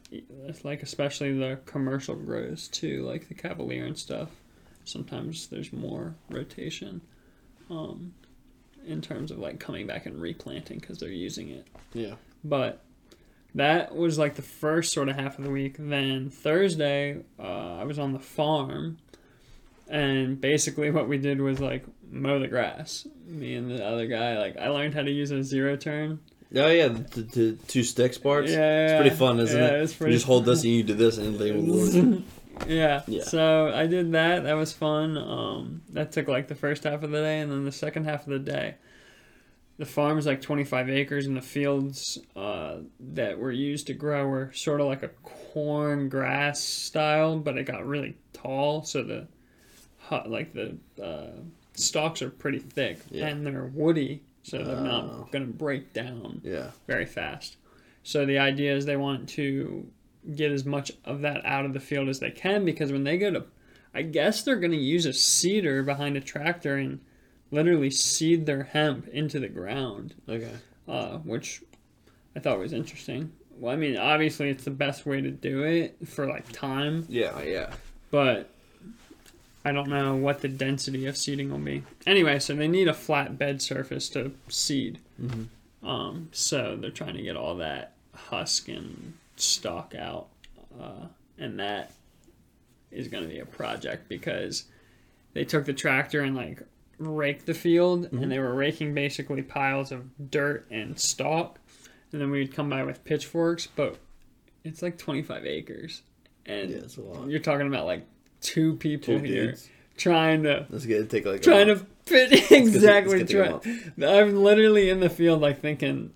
it's 0.46 0.64
like 0.66 0.84
especially 0.84 1.38
the 1.38 1.60
commercial 1.66 2.16
grows 2.16 2.68
too, 2.68 3.04
like 3.04 3.28
the 3.28 3.34
Cavalier 3.34 3.86
and 3.86 3.98
stuff. 3.98 4.30
Sometimes 4.86 5.48
there's 5.48 5.72
more 5.72 6.16
rotation, 6.30 7.02
um, 7.70 8.14
in 8.86 9.02
terms 9.02 9.32
of 9.32 9.40
like 9.40 9.60
coming 9.60 9.88
back 9.88 10.06
and 10.06 10.22
replanting 10.22 10.80
because 10.80 11.00
they're 11.00 11.10
using 11.10 11.50
it. 11.50 11.68
yeah. 11.94 12.16
But 12.44 12.84
that 13.56 13.96
was 13.96 14.18
like 14.18 14.36
the 14.36 14.42
first 14.42 14.94
sort 14.94 15.10
of 15.10 15.16
half 15.16 15.38
of 15.38 15.46
the 15.46 15.52
week. 15.52 15.76
Then 15.80 16.30
Thursday, 16.30 17.24
uh, 17.40 17.78
I 17.78 17.84
was 17.84 18.00
on 18.00 18.12
the 18.14 18.20
farm, 18.20 18.98
and 19.88 20.42
basically 20.42 20.92
what 20.92 21.08
we 21.08 21.18
did 21.18 21.40
was 21.40 21.60
like 21.60 21.86
mow 22.10 22.40
the 22.40 22.48
grass. 22.48 23.08
Me 23.26 23.56
and 23.56 23.70
the 23.72 23.86
other 23.86 24.08
guy, 24.08 24.38
like 24.38 24.58
I 24.58 24.70
learned 24.70 24.94
how 24.96 25.04
to 25.04 25.12
use 25.12 25.32
a 25.32 25.44
zero 25.44 25.76
turn. 25.78 26.20
Oh 26.56 26.70
yeah, 26.70 26.88
the, 26.90 27.22
the 27.22 27.52
two 27.68 27.84
sticks 27.84 28.18
parts. 28.18 28.52
Yeah, 28.52 28.86
it's 28.86 29.02
pretty 29.02 29.16
fun, 29.16 29.40
isn't 29.40 29.58
yeah, 29.60 29.68
it? 29.70 29.82
It's 29.84 30.00
You 30.00 30.10
just 30.10 30.26
hold 30.26 30.46
this 30.46 30.64
and 30.64 30.72
you 30.72 30.84
do 30.84 30.94
this, 30.94 31.18
and 31.18 31.38
they 31.40 31.52
will 31.52 32.22
yeah. 32.68 33.02
Yeah. 33.08 33.24
So 33.24 33.72
I 33.74 33.88
did 33.88 34.12
that. 34.12 34.44
That 34.44 34.54
was 34.54 34.72
fun. 34.72 35.18
Um, 35.18 35.82
that 35.90 36.12
took 36.12 36.28
like 36.28 36.48
the 36.48 36.56
first 36.56 36.84
half 36.84 37.02
of 37.04 37.12
the 37.12 37.22
day, 37.22 37.40
and 37.40 37.52
then 37.52 37.66
the 37.66 37.72
second 37.72 38.06
half 38.06 38.28
of 38.28 38.34
the 38.34 38.40
day, 38.40 38.76
the 39.78 39.86
farm 39.86 40.18
is 40.20 40.28
like 40.28 40.42
25 40.42 40.90
acres, 40.90 41.26
and 41.26 41.36
the 41.36 41.42
fields 41.42 42.20
uh, 42.36 42.78
that 43.00 43.40
were 43.40 43.52
used 43.52 43.88
to 43.88 43.94
grow 43.94 44.28
were 44.28 44.52
sort 44.54 44.80
of 44.80 44.88
like 44.88 45.02
a 45.02 45.10
corn 45.24 46.08
grass 46.10 46.64
style, 46.64 47.40
but 47.40 47.58
it 47.58 47.64
got 47.64 47.86
really 47.86 48.16
tall, 48.34 48.84
so 48.84 49.02
the 49.04 49.28
hot 49.98 50.30
like 50.30 50.54
the 50.54 50.78
uh, 51.04 51.32
stalks 51.74 52.22
are 52.22 52.30
pretty 52.30 52.60
thick, 52.60 53.00
Yeah. 53.10 53.28
and 53.28 53.46
they're 53.46 53.66
woody, 53.66 54.22
so 54.44 54.64
they're 54.64 54.76
Oh. 54.78 54.84
not 54.84 55.32
gonna 55.32 55.46
break 55.46 55.92
down 55.94 56.42
Yeah, 56.44 56.72
very 56.88 57.06
fast. 57.06 57.58
So 58.04 58.26
the 58.26 58.38
idea 58.38 58.76
is 58.76 58.86
they 58.86 58.98
want 58.98 59.30
to 59.30 59.88
get 60.36 60.52
as 60.52 60.66
much 60.66 60.92
of 61.06 61.22
that 61.22 61.44
out 61.46 61.66
of 61.66 61.74
the 61.74 61.80
field 61.80 62.08
as 62.10 62.20
they 62.20 62.32
can 62.32 62.64
because 62.66 62.92
when 62.92 63.04
they 63.04 63.18
go 63.18 63.32
to, 63.32 63.46
I 63.94 64.02
guess 64.04 64.44
they're 64.44 64.56
going 64.60 64.72
to 64.72 64.78
use 64.78 65.06
a 65.06 65.14
seeder 65.14 65.84
behind 65.84 66.16
a 66.18 66.22
tractor 66.22 66.76
and 66.78 67.00
literally 67.52 67.90
seed 67.92 68.46
their 68.46 68.64
hemp 68.64 69.08
into 69.10 69.40
the 69.40 69.48
ground, 69.50 70.16
okay. 70.28 70.52
uh, 70.88 71.18
which 71.20 71.62
I 72.36 72.40
thought 72.40 72.58
was 72.60 72.74
interesting. 72.74 73.32
Well, 73.58 73.72
I 73.74 73.76
mean, 73.78 73.98
obviously 73.98 74.50
it's 74.50 74.64
the 74.64 74.72
best 74.72 75.06
way 75.06 75.22
to 75.22 75.30
do 75.30 75.64
it 75.64 75.96
for 76.08 76.26
like 76.26 76.52
time, 76.52 77.06
Yeah, 77.08 77.42
yeah. 77.44 77.74
but 78.12 78.50
I 79.66 79.72
don't 79.72 79.88
know 79.90 80.16
what 80.16 80.42
the 80.42 80.48
density 80.50 81.06
of 81.06 81.16
seeding 81.18 81.50
will 81.50 81.58
be. 81.60 81.84
Anyway, 82.06 82.40
so 82.40 82.54
they 82.56 82.68
need 82.68 82.88
a 82.88 82.94
flat 82.94 83.38
bed 83.38 83.62
surface 83.62 84.10
to 84.10 84.34
seed. 84.50 85.00
Mhm. 85.22 85.48
Um, 85.82 86.30
so 86.32 86.76
they're 86.80 86.92
trying 86.92 87.16
to 87.16 87.22
get 87.22 87.36
all 87.38 87.56
that 87.58 87.94
husk 88.14 88.68
and 88.68 89.14
stalk 89.36 89.96
out, 89.96 90.28
uh, 90.80 91.08
and 91.38 91.60
that 91.60 91.92
is 92.92 93.08
going 93.08 93.24
to 93.24 93.30
be 93.30 93.40
a 93.40 93.46
project 93.46 94.08
because 94.10 94.66
they 95.34 95.44
took 95.46 95.66
the 95.66 95.74
tractor 95.74 96.22
and 96.22 96.36
like 96.36 96.62
raked 97.00 97.46
the 97.48 97.54
field, 97.54 98.06
Mm-hmm. 98.06 98.24
and 98.24 98.32
they 98.32 98.40
were 98.40 98.54
raking 98.54 98.94
basically 98.94 99.42
piles 99.42 99.92
of 99.92 100.30
dirt 100.32 100.68
and 100.70 101.00
stalk, 101.00 101.60
and 102.12 102.22
then 102.22 102.30
we'd 102.32 102.54
come 102.54 102.70
by 102.70 102.84
with 102.84 103.04
pitchforks, 103.04 103.68
but 103.68 103.98
it's 104.64 104.82
like 104.82 104.98
25 104.98 105.46
acres, 105.46 106.04
and 106.46 106.70
Yeah, 106.70 106.78
it's 106.78 106.98
a 106.98 107.02
lot. 107.02 107.28
you're 107.30 107.40
talking 107.40 107.68
about 107.68 107.86
like 107.86 108.06
two 108.44 108.76
people 108.76 109.18
Two 109.20 109.24
here 109.26 109.46
dudes. 109.48 109.70
trying 109.98 110.44
to 110.44 110.68
Let's 110.70 110.86
get 110.86 111.10
take 111.10 111.26
like 111.26 111.40
a 111.40 111.44
trying 111.44 111.68
month. 111.70 111.80
to 111.80 111.86
fit 112.12 112.32
it's 112.34 112.52
exactly. 112.52 113.24
gonna 113.24 113.60
Try, 113.60 114.08
I'm 114.20 114.36
literally 114.44 114.90
in 114.90 115.00
the 115.00 115.10
field, 115.10 115.42
like 115.42 115.62
thinking, 115.62 116.12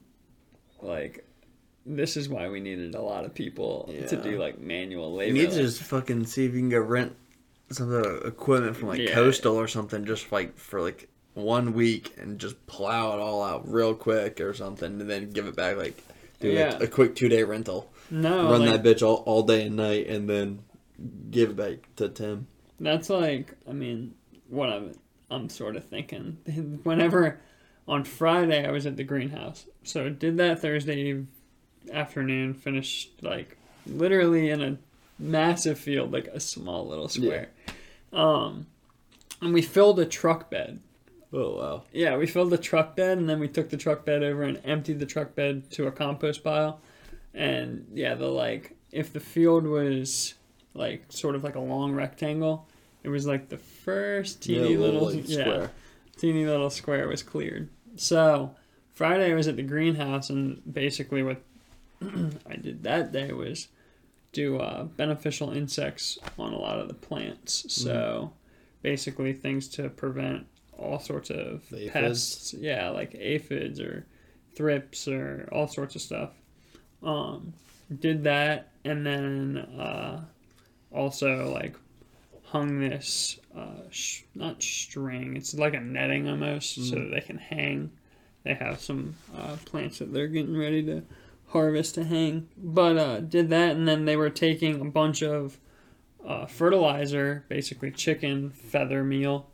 like, 0.81 1.25
this 1.85 2.17
is 2.17 2.27
why 2.29 2.49
we 2.49 2.59
needed 2.59 2.95
a 2.95 3.01
lot 3.01 3.23
of 3.25 3.33
people 3.33 3.89
to 4.09 4.15
do 4.17 4.37
like 4.37 4.59
manual 4.59 5.11
You 5.11 5.17
labor. 5.17 5.33
need 5.33 5.51
to 5.51 5.61
just 5.61 5.81
fucking 5.83 6.25
see 6.25 6.45
if 6.45 6.53
you 6.53 6.59
can 6.59 6.69
go 6.69 6.79
rent 6.79 7.15
some 7.71 7.91
of 7.91 8.03
the 8.03 8.15
equipment 8.27 8.75
from 8.75 8.89
like 8.89 8.99
Yeah. 8.99 9.13
Coastal 9.13 9.55
or 9.55 9.67
something, 9.67 10.05
just 10.05 10.31
like 10.31 10.57
for 10.57 10.81
like 10.81 11.07
one 11.33 11.73
week 11.73 12.13
and 12.17 12.39
just 12.39 12.65
plow 12.67 13.13
it 13.13 13.19
all 13.21 13.41
out 13.43 13.71
real 13.71 13.93
quick 13.93 14.41
or 14.41 14.53
something, 14.53 14.99
and 14.99 15.09
then 15.09 15.29
give 15.29 15.47
it 15.47 15.55
back 15.55 15.77
like 15.77 16.01
do 16.39 16.49
Yeah. 16.49 16.73
like 16.73 16.83
a 16.83 16.87
quick 16.87 17.15
two 17.15 17.29
day 17.29 17.43
rental, 17.43 17.89
no, 18.11 18.49
run 18.51 18.65
like, 18.65 18.81
that 18.81 18.97
bitch 18.97 19.01
all, 19.05 19.23
all 19.25 19.43
day 19.43 19.65
and 19.67 19.75
night, 19.77 20.07
and 20.07 20.29
then 20.29 20.59
give 21.29 21.55
back 21.55 21.93
to 21.97 22.09
Tim. 22.09 22.47
That's 22.79 23.09
like, 23.09 23.53
I 23.67 23.73
mean, 23.73 24.15
what 24.47 24.69
I'm, 24.69 24.93
I'm 25.29 25.49
sort 25.49 25.75
of 25.75 25.85
thinking. 25.85 26.37
Whenever 26.83 27.39
on 27.87 28.03
Friday 28.03 28.67
I 28.67 28.71
was 28.71 28.85
at 28.85 28.97
the 28.97 29.03
greenhouse, 29.03 29.65
so 29.83 30.09
did 30.09 30.37
that 30.37 30.61
Thursday 30.61 31.25
afternoon, 31.91 32.53
finished 32.53 33.11
like 33.21 33.57
literally 33.85 34.49
in 34.49 34.61
a 34.61 34.77
massive 35.19 35.79
field, 35.79 36.11
like 36.11 36.27
a 36.27 36.39
small 36.39 36.87
little 36.87 37.07
square. 37.07 37.49
Um, 38.13 38.67
and 39.41 39.53
we 39.53 39.61
filled 39.61 39.99
a 39.99 40.05
truck 40.05 40.49
bed. 40.49 40.79
Oh 41.33 41.57
wow! 41.57 41.83
Yeah, 41.91 42.15
we 42.15 42.25
filled 42.25 42.51
the 42.51 42.57
truck 42.57 42.95
bed 42.95 43.17
and 43.17 43.29
then 43.29 43.39
we 43.39 43.49
took 43.49 43.69
the 43.69 43.77
truck 43.77 44.05
bed 44.05 44.23
over 44.23 44.43
and 44.43 44.61
emptied 44.63 44.99
the 44.99 45.05
truck 45.05 45.35
bed 45.35 45.69
to 45.71 45.87
a 45.87 45.91
compost 45.91 46.43
pile. 46.43 46.79
And 47.33 47.85
yeah, 47.93 48.15
the 48.15 48.27
like 48.27 48.77
if 48.91 49.11
the 49.11 49.19
field 49.19 49.65
was 49.65 50.33
like 50.77 51.05
sort 51.11 51.35
of 51.35 51.43
like 51.43 51.55
a 51.55 51.59
long 51.59 51.93
rectangle, 51.93 52.67
it 53.03 53.09
was 53.09 53.25
like 53.25 53.49
the 53.49 53.57
first 53.57 54.43
teeny 54.43 54.73
Yeah, 54.73 54.77
little, 54.79 55.05
like, 55.05 55.27
yeah, 55.27 55.41
square. 55.41 55.71
teeny 56.17 56.45
little 56.45 56.69
square 56.69 57.07
was 57.07 57.23
cleared. 57.23 57.69
So 57.95 58.55
Friday 58.93 59.31
I 59.31 59.35
was 59.35 59.47
at 59.47 59.55
the 59.55 59.63
greenhouse 59.63 60.29
and 60.29 60.61
basically 60.71 61.23
what 61.23 61.41
I 62.49 62.55
did 62.55 62.83
that 62.83 63.11
day 63.11 63.31
was 63.33 63.67
do 64.33 64.57
uh, 64.57 64.83
beneficial 64.83 65.51
insects 65.51 66.19
on 66.37 66.53
a 66.53 66.57
lot 66.59 66.79
of 66.79 66.87
the 66.87 66.93
plants. 66.93 67.65
So 67.69 68.33
basically 68.83 69.33
things 69.33 69.67
to 69.69 69.89
prevent 69.89 70.45
all 70.77 70.99
sorts 70.99 71.31
of 71.31 71.63
pests. 71.91 72.53
Yeah, 72.53 72.89
like 72.89 73.15
aphids 73.15 73.79
or 73.79 74.05
thrips 74.55 75.07
or 75.07 75.49
all 75.51 75.67
sorts 75.67 75.95
of 75.95 76.01
stuff. 76.01 76.31
Um, 77.01 77.53
did 77.99 78.23
that 78.25 78.73
and 78.83 79.05
then 79.05 79.57
uh, 79.79 80.25
also 80.91 81.51
like 81.53 81.75
hung 82.43 82.79
this 82.79 83.39
uh, 83.55 83.89
sh- 83.89 84.23
not 84.35 84.61
string. 84.61 85.35
It's 85.35 85.53
like 85.53 85.73
a 85.73 85.79
netting 85.79 86.29
almost, 86.29 86.75
so 86.89 86.95
that 86.95 87.11
they 87.11 87.21
can 87.21 87.37
hang. 87.37 87.91
They 88.43 88.53
have 88.53 88.79
some 88.79 89.15
uh, 89.35 89.57
plants 89.65 89.99
that 89.99 90.13
they're 90.13 90.27
getting 90.27 90.57
ready 90.57 90.83
to 90.83 91.03
harvest 91.49 91.95
to 91.95 92.03
hang. 92.03 92.47
But 92.57 92.97
uh, 92.97 93.19
did 93.19 93.49
that, 93.49 93.75
and 93.75 93.87
then 93.87 94.05
they 94.05 94.15
were 94.15 94.29
taking 94.29 94.79
a 94.79 94.85
bunch 94.85 95.21
of 95.21 95.57
uh, 96.25 96.45
fertilizer, 96.45 97.45
basically 97.49 97.91
chicken 97.91 98.49
feather 98.51 99.03
meal, 99.03 99.49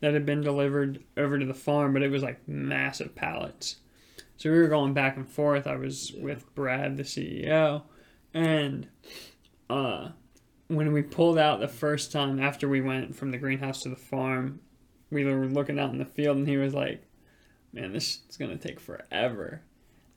that 0.00 0.14
had 0.14 0.26
been 0.26 0.40
delivered 0.40 1.02
over 1.16 1.38
to 1.38 1.46
the 1.46 1.54
farm, 1.54 1.92
but 1.92 2.02
it 2.02 2.10
was 2.10 2.22
like 2.22 2.46
massive 2.48 3.14
pallets. 3.14 3.76
So 4.36 4.50
we 4.50 4.58
were 4.58 4.68
going 4.68 4.94
back 4.94 5.16
and 5.16 5.28
forth. 5.28 5.68
I 5.68 5.76
was 5.76 6.12
with 6.18 6.52
Brad, 6.56 6.96
the 6.96 7.04
CEO, 7.04 7.82
and 8.34 8.88
uh, 9.70 10.08
when 10.76 10.92
we 10.92 11.02
pulled 11.02 11.38
out 11.38 11.60
the 11.60 11.68
first 11.68 12.12
time 12.12 12.40
after 12.40 12.68
we 12.68 12.80
went 12.80 13.14
from 13.16 13.30
the 13.30 13.38
greenhouse 13.38 13.82
to 13.82 13.88
the 13.88 13.96
farm, 13.96 14.60
we 15.10 15.24
were 15.24 15.46
looking 15.46 15.78
out 15.78 15.90
in 15.90 15.98
the 15.98 16.04
field, 16.04 16.36
and 16.38 16.48
he 16.48 16.56
was 16.56 16.74
like, 16.74 17.02
"Man, 17.72 17.92
this 17.92 18.20
is 18.28 18.36
gonna 18.36 18.56
take 18.56 18.80
forever 18.80 19.62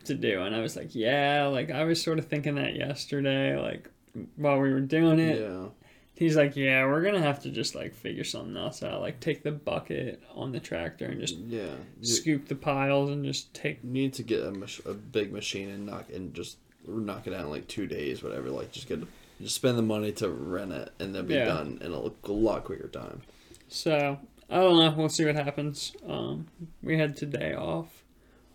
to 0.06 0.16
do." 0.16 0.42
And 0.42 0.56
I 0.56 0.62
was 0.62 0.76
like, 0.76 0.96
"Yeah, 0.96 1.46
like 1.48 1.72
I 1.72 1.84
was 1.84 2.02
sort 2.02 2.20
of 2.20 2.28
thinking 2.28 2.56
that 2.56 2.76
yesterday, 2.76 3.58
like 3.58 3.90
while 4.36 4.60
we 4.60 4.72
were 4.72 4.80
doing 4.80 5.20
it." 5.20 5.40
Yeah, 5.40 5.68
He's 6.16 6.38
like, 6.38 6.56
"Yeah, 6.56 6.86
we're 6.86 7.02
gonna 7.02 7.22
have 7.22 7.42
to 7.44 7.52
just 7.52 7.76
like 7.76 7.94
figure 7.94 8.24
something 8.24 8.56
else 8.56 8.82
out, 8.82 9.02
like 9.02 9.20
take 9.20 9.44
the 9.44 9.52
bucket 9.52 10.24
on 10.34 10.54
the 10.54 10.62
tractor 10.62 11.06
and 11.06 11.20
just 11.20 11.36
yeah. 11.36 11.76
Scoop 12.02 12.48
the 12.48 12.56
piles 12.56 13.10
and 13.10 13.26
just 13.26 13.54
take." 13.54 13.84
need 13.84 14.14
to 14.14 14.24
get 14.24 14.42
a, 14.42 14.52
mach- 14.52 14.86
a 14.86 14.94
big 14.94 15.34
machine 15.34 15.70
and 15.70 15.86
knock 15.86 16.06
and 16.14 16.34
just 16.34 16.58
knock 16.88 17.28
it 17.28 17.34
out 17.34 17.42
in 17.42 17.50
like 17.50 17.68
two 17.68 17.86
days, 17.86 18.24
whatever. 18.24 18.50
Like 18.50 18.72
just 18.72 18.88
get 18.88 19.02
just 19.42 19.56
spend 19.56 19.78
the 19.78 19.82
money 19.82 20.12
to 20.14 20.30
rent 20.30 20.72
it 20.72 20.92
and 21.00 21.14
then 21.14 21.28
be 21.28 21.34
Yeah. 21.36 21.46
done 21.46 21.80
in 21.82 21.92
a, 21.94 22.12
a 22.30 22.32
lot 22.34 22.64
quicker 22.64 22.88
time. 22.88 23.22
So 23.68 24.20
I 24.50 24.56
don't 24.60 24.78
know. 24.78 24.94
We'll 24.98 25.10
see 25.10 25.26
what 25.26 25.36
happens. 25.36 25.96
Um, 26.08 26.48
we 26.84 26.98
had 26.98 27.16
today 27.18 27.54
off, 27.54 28.04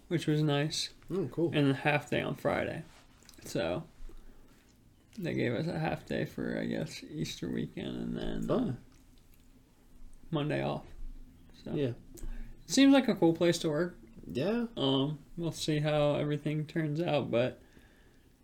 which 0.09 0.27
was 0.27 0.43
nice. 0.43 0.91
Oh, 1.13 1.29
cool. 1.33 1.51
and 1.53 1.71
a 1.71 1.75
half 1.75 2.09
day 2.11 2.21
on 2.23 2.37
Friday. 2.37 2.83
So 3.45 3.83
they 5.19 5.35
gave 5.35 5.53
us 5.55 5.67
a 5.67 5.79
half 5.79 6.07
day 6.07 6.25
for 6.25 6.59
I 6.61 6.67
guess 6.67 7.03
Easter 7.13 7.49
weekend 7.49 8.17
and 8.19 8.49
then 8.49 8.51
uh, 8.51 8.73
Monday 10.31 10.63
off. 10.63 10.85
So 11.65 11.73
Yeah. 11.75 11.89
it 11.89 12.25
seems 12.67 12.93
like 12.93 13.09
a 13.09 13.15
cool 13.15 13.33
place 13.33 13.59
to 13.59 13.69
work. 13.71 13.97
Yeah. 14.33 14.67
Um, 14.77 15.19
we'll 15.37 15.51
see 15.53 15.81
how 15.81 16.15
everything 16.15 16.65
turns 16.67 17.01
out, 17.01 17.31
but 17.31 17.61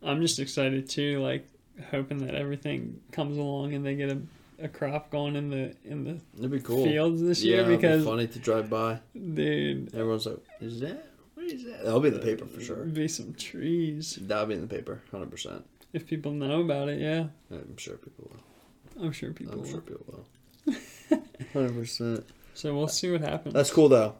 I'm 0.02 0.20
just 0.20 0.38
excited 0.40 0.88
too. 0.88 1.20
Like 1.22 1.46
hoping 1.90 2.18
that 2.26 2.34
everything 2.34 3.00
comes 3.12 3.36
along 3.38 3.74
and 3.74 3.84
they 3.84 3.94
get 3.94 4.10
a, 4.10 4.20
a 4.60 4.68
crop 4.68 5.10
going 5.10 5.36
in 5.36 5.50
the 5.50 5.74
in 5.84 6.04
the 6.04 6.20
It'd 6.38 6.50
be 6.50 6.60
cool. 6.60 6.84
fields 6.84 7.20
this 7.22 7.42
yeah, 7.42 7.50
year 7.56 7.60
it'd 7.62 7.70
be 7.70 7.76
because 7.76 8.04
funny 8.04 8.26
to 8.26 8.38
drive 8.38 8.68
by. 8.70 9.00
dude, 9.14 9.94
Everyone's 9.94 10.26
like, 10.26 10.38
"Is 10.60 10.80
that? 10.80 11.06
What 11.34 11.46
is 11.46 11.64
that?" 11.64 11.84
That'll 11.84 12.00
be 12.00 12.08
in 12.08 12.14
the 12.14 12.20
paper 12.20 12.46
for 12.46 12.60
sure. 12.60 12.84
be 12.84 13.08
some 13.08 13.34
trees 13.34 14.18
That'll 14.22 14.46
be 14.46 14.54
in 14.54 14.60
the 14.62 14.66
paper, 14.66 15.02
hundred 15.10 15.30
percent. 15.30 15.64
if 15.92 16.06
people 16.06 16.32
know 16.32 16.60
about 16.62 16.88
it. 16.88 17.00
Yeah, 17.00 17.26
I'm 17.50 17.76
sure 17.76 17.96
people 17.96 18.30
will. 18.30 19.04
I'm 19.04 19.12
sure 19.12 19.32
people. 19.32 19.52
I'm 19.54 19.60
will. 19.62 19.68
sure 19.70 19.80
people 19.82 20.06
will. 20.08 20.74
Hundred 21.52 21.74
percent. 21.74 22.24
So 22.54 22.74
we'll 22.74 22.88
see 22.88 23.10
what 23.12 23.20
happens. 23.20 23.52
That's 23.54 23.70
cool 23.70 23.88
though. 23.90 24.14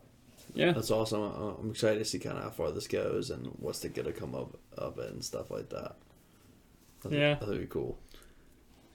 yeah. 0.55 0.73
That's 0.73 0.91
awesome. 0.91 1.23
I'm 1.23 1.71
excited 1.71 1.99
to 2.01 2.05
see 2.05 2.19
kind 2.19 2.37
of 2.37 2.45
how 2.45 2.51
far 2.51 2.71
this 2.73 2.87
goes 2.87 3.31
and 3.31 3.47
what's 3.59 3.81
to 3.81 3.89
get 3.89 4.05
to 4.05 4.13
come 4.13 4.35
up 4.35 4.57
of 4.77 4.99
it 4.99 5.11
and 5.11 5.25
stuff 5.25 5.51
like 5.51 5.71
that. 5.71 5.97
I 7.05 7.09
think, 7.09 7.15
Yeah. 7.21 7.33
I 7.33 7.35
think 7.37 7.51
it'd 7.51 7.61
be 7.63 7.67
cool. 7.67 7.99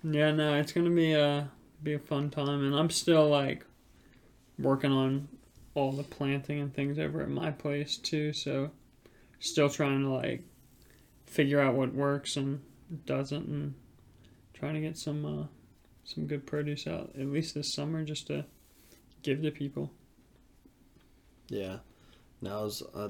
Yeah, 0.04 0.32
no, 0.32 0.56
it's 0.56 0.72
gonna 0.74 0.90
be 0.90 1.14
a 1.14 1.50
be 1.84 1.94
a 1.94 2.00
fun 2.00 2.30
time, 2.30 2.64
and 2.66 2.76
I'm 2.76 2.90
still 2.90 3.28
like 3.30 3.66
working 4.58 4.92
on 4.92 5.28
all 5.74 5.92
the 5.92 6.04
planting 6.04 6.60
and 6.60 6.74
things 6.74 7.00
over 7.00 7.22
at 7.22 7.30
my 7.30 7.52
place 7.52 7.98
too. 7.98 8.34
So 8.34 8.72
still 9.40 9.70
trying 9.70 10.02
to 10.04 10.10
like 10.10 10.44
figure 11.26 11.60
out 11.60 11.76
what 11.76 11.94
works 11.94 12.36
and 12.38 12.62
doesn't, 13.06 13.48
and 13.48 13.74
trying 14.54 14.74
to 14.76 14.82
get 14.82 14.98
some 14.98 15.26
uh, 15.26 15.46
some 16.04 16.28
good 16.28 16.46
produce 16.46 16.88
out 16.88 17.12
at 17.18 17.28
least 17.28 17.54
this 17.56 17.74
summer 17.74 18.04
just 18.04 18.28
to 18.28 18.46
give 19.24 19.42
to 19.44 19.52
people. 19.52 19.92
Yeah. 21.48 21.78
Now, 22.42 22.60
I 22.60 22.64
was, 22.64 22.82
uh, 22.96 23.10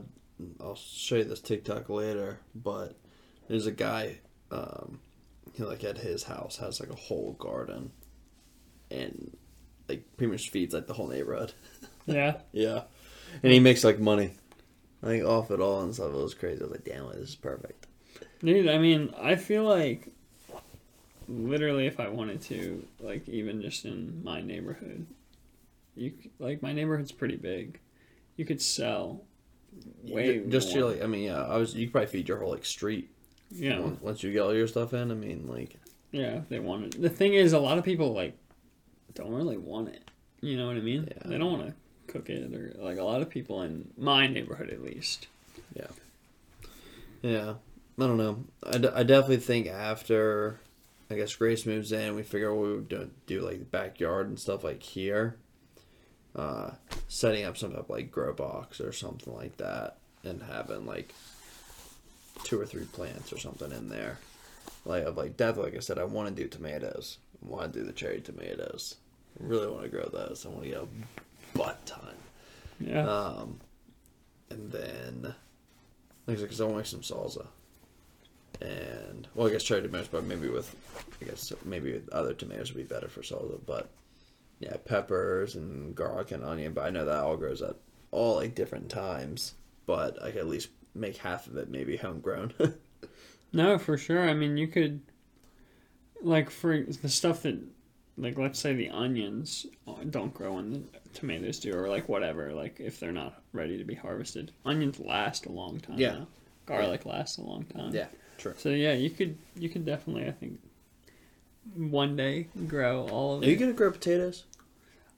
I'll 0.59 0.75
show 0.75 1.15
you 1.15 1.23
this 1.23 1.39
TikTok 1.39 1.89
later, 1.89 2.39
but 2.53 2.97
there's 3.47 3.65
a 3.65 3.71
guy, 3.71 4.19
um, 4.51 4.99
he 5.53 5.63
like 5.63 5.83
at 5.83 5.97
his 5.97 6.23
house 6.23 6.57
has 6.57 6.79
like 6.79 6.89
a 6.89 6.95
whole 6.95 7.33
garden, 7.39 7.91
and 8.89 9.35
like 9.87 10.03
pretty 10.17 10.31
much 10.31 10.49
feeds 10.49 10.73
like 10.73 10.87
the 10.87 10.93
whole 10.93 11.07
neighborhood. 11.07 11.53
Yeah, 12.07 12.37
Yeah. 12.51 12.81
And 13.43 13.53
he 13.53 13.59
makes 13.59 13.83
like 13.83 13.99
money, 13.99 14.31
like 15.03 15.23
off 15.23 15.51
it 15.51 15.59
all 15.59 15.81
and 15.81 15.93
stuff. 15.93 16.07
It 16.07 16.17
was 16.17 16.33
crazy. 16.33 16.59
I 16.59 16.63
was 16.63 16.71
like, 16.71 16.83
damn, 16.83 17.07
this 17.09 17.29
is 17.29 17.35
perfect. 17.35 17.85
dude. 18.43 18.67
I 18.67 18.79
mean, 18.79 19.13
I 19.21 19.35
feel 19.35 19.63
like 19.65 20.07
literally 21.29 21.85
if 21.85 21.99
I 21.99 22.09
wanted 22.09 22.41
to, 22.43 22.85
like 22.99 23.29
even 23.29 23.61
just 23.61 23.85
in 23.85 24.23
my 24.23 24.41
neighborhood, 24.41 25.05
you 25.95 26.13
like 26.39 26.61
my 26.63 26.73
neighborhood's 26.73 27.11
pretty 27.11 27.37
big. 27.37 27.79
You 28.35 28.45
could 28.45 28.61
sell 28.61 29.21
way 30.03 30.39
just 30.47 30.69
more. 30.69 30.77
your 30.79 30.89
like, 30.89 31.03
I 31.03 31.07
mean, 31.07 31.25
yeah, 31.25 31.43
I 31.43 31.57
was. 31.57 31.75
You 31.75 31.85
could 31.85 31.93
probably 31.93 32.07
feed 32.07 32.27
your 32.27 32.39
whole 32.39 32.49
like 32.51 32.65
street. 32.65 33.11
Yeah, 33.53 33.79
Once, 33.79 34.01
once 34.01 34.23
you 34.23 34.31
get 34.31 34.41
all 34.41 34.53
your 34.55 34.67
stuff 34.67 34.93
in, 34.93 35.11
I 35.11 35.15
mean, 35.15 35.47
like, 35.47 35.77
yeah. 36.11 36.37
If 36.39 36.49
they 36.49 36.59
wanted, 36.59 36.93
the 36.93 37.09
thing 37.09 37.33
is, 37.33 37.53
a 37.53 37.59
lot 37.59 37.77
of 37.77 37.83
people 37.85 38.13
like 38.13 38.37
don't 39.13 39.31
really 39.31 39.57
want 39.57 39.89
it. 39.89 40.09
You 40.41 40.57
know 40.57 40.67
what 40.67 40.75
I 40.75 40.81
mean? 40.81 41.07
Yeah. 41.09 41.29
They 41.29 41.37
don't 41.37 41.51
want 41.51 41.67
to 41.67 41.73
cook 42.11 42.29
it, 42.29 42.53
or 42.53 42.73
like 42.83 42.97
a 42.97 43.03
lot 43.03 43.21
of 43.21 43.29
people 43.29 43.61
in 43.61 43.89
my 43.97 44.27
neighborhood, 44.27 44.69
at 44.69 44.83
least. 44.83 45.27
Yeah. 45.75 45.87
Yeah, 47.21 47.53
I 47.99 48.07
don't 48.07 48.17
know. 48.17 48.43
I, 48.65 48.77
d- 48.77 48.89
I 48.93 49.03
definitely 49.03 49.37
think 49.37 49.67
after, 49.67 50.59
I 51.09 51.15
guess 51.15 51.35
Grace 51.35 51.65
moves 51.65 51.91
in, 51.91 52.15
we 52.15 52.23
figure 52.23 52.53
we 52.53 52.73
would 52.75 52.89
do, 52.89 53.11
do 53.27 53.41
like 53.41 53.59
the 53.59 53.65
backyard 53.65 54.27
and 54.27 54.39
stuff 54.39 54.63
like 54.63 54.81
here. 54.81 55.37
Uh, 56.35 56.71
setting 57.07 57.43
up 57.45 57.57
some 57.57 57.71
type 57.71 57.81
of 57.81 57.89
like 57.89 58.09
grow 58.09 58.33
box 58.33 58.79
or 58.81 58.91
something 58.91 59.33
like 59.35 59.57
that, 59.57 59.97
and 60.23 60.41
having 60.43 60.85
like 60.85 61.13
two 62.43 62.59
or 62.59 62.65
three 62.65 62.85
plants 62.85 63.31
or 63.31 63.37
something 63.37 63.71
in 63.71 63.89
there. 63.89 64.17
Like 64.85 65.05
of 65.05 65.17
like 65.17 65.37
definitely, 65.37 65.71
like 65.71 65.77
I 65.77 65.81
said, 65.81 65.99
I 65.99 66.03
want 66.03 66.35
to 66.35 66.43
do 66.43 66.47
tomatoes. 66.47 67.17
I 67.43 67.49
want 67.49 67.73
to 67.73 67.79
do 67.79 67.85
the 67.85 67.93
cherry 67.93 68.21
tomatoes. 68.21 68.95
I 69.39 69.45
really 69.47 69.67
want 69.67 69.83
to 69.83 69.89
grow 69.89 70.05
those. 70.05 70.45
I 70.45 70.49
want 70.49 70.63
to 70.63 70.69
get 70.69 70.81
a 70.81 71.57
butt 71.57 71.85
ton. 71.85 72.15
Yeah. 72.79 73.07
Um, 73.07 73.59
and 74.49 74.71
then, 74.71 75.35
like 76.27 76.37
I 76.37 76.39
said, 76.39 76.43
because 76.43 76.61
I 76.61 76.65
want 76.65 76.85
to 76.85 76.95
make 76.95 77.03
some 77.03 77.17
salsa. 77.17 77.47
And, 78.59 79.27
well, 79.33 79.47
I 79.47 79.51
guess 79.51 79.63
cherry 79.63 79.81
tomatoes, 79.81 80.09
but 80.11 80.23
maybe 80.25 80.49
with, 80.49 80.75
I 81.21 81.25
guess 81.25 81.53
maybe 81.63 81.93
with 81.93 82.09
other 82.09 82.33
tomatoes 82.33 82.73
would 82.73 82.87
be 82.87 82.93
better 82.93 83.07
for 83.07 83.21
salsa. 83.21 83.59
But, 83.65 83.89
yeah, 84.59 84.75
peppers 84.85 85.55
and 85.55 85.95
garlic 85.95 86.31
and 86.31 86.43
onion. 86.43 86.73
But 86.73 86.85
I 86.85 86.89
know 86.89 87.05
that 87.05 87.23
all 87.23 87.37
grows 87.37 87.61
at 87.61 87.75
all 88.11 88.35
like 88.35 88.55
different 88.55 88.89
times. 88.89 89.53
But 89.85 90.21
I 90.21 90.31
could 90.31 90.41
at 90.41 90.47
least 90.47 90.69
make 90.93 91.17
half 91.17 91.47
of 91.47 91.57
it 91.57 91.69
maybe 91.69 91.97
homegrown. 91.97 92.53
No, 93.53 93.77
for 93.77 93.97
sure. 93.97 94.29
I 94.29 94.33
mean, 94.33 94.55
you 94.55 94.67
could, 94.67 95.01
like, 96.21 96.49
for 96.49 96.83
the 96.83 97.09
stuff 97.09 97.43
that, 97.43 97.59
like, 98.17 98.37
let's 98.37 98.57
say 98.57 98.73
the 98.73 98.89
onions 98.89 99.65
don't 100.09 100.33
grow 100.33 100.57
and 100.57 100.73
the 100.73 101.09
tomatoes 101.13 101.59
do, 101.59 101.73
or 101.73 101.89
like 101.89 102.07
whatever, 102.07 102.53
like, 102.53 102.79
if 102.79 102.99
they're 102.99 103.11
not 103.11 103.41
ready 103.51 103.77
to 103.77 103.83
be 103.83 103.93
harvested. 103.95 104.53
Onions 104.65 104.99
last 104.99 105.47
a 105.47 105.51
long 105.51 105.79
time. 105.81 105.97
Yeah. 105.97 106.11
now. 106.13 106.27
Garlic 106.65 107.05
lasts 107.05 107.37
a 107.37 107.41
long 107.41 107.65
time. 107.65 107.93
yeah, 107.93 108.07
true. 108.37 108.53
So 108.57 108.69
yeah, 108.69 108.93
you 108.93 109.09
could 109.09 109.37
you 109.55 109.67
could 109.67 109.85
definitely 109.85 110.27
I 110.27 110.31
think 110.31 110.59
one 111.75 112.15
day 112.15 112.47
grow 112.67 113.07
all 113.09 113.35
of 113.35 113.43
Are 113.43 113.45
you 113.45 113.57
going 113.57 113.71
to 113.71 113.75
grow 113.75 113.91
potatoes? 113.91 114.45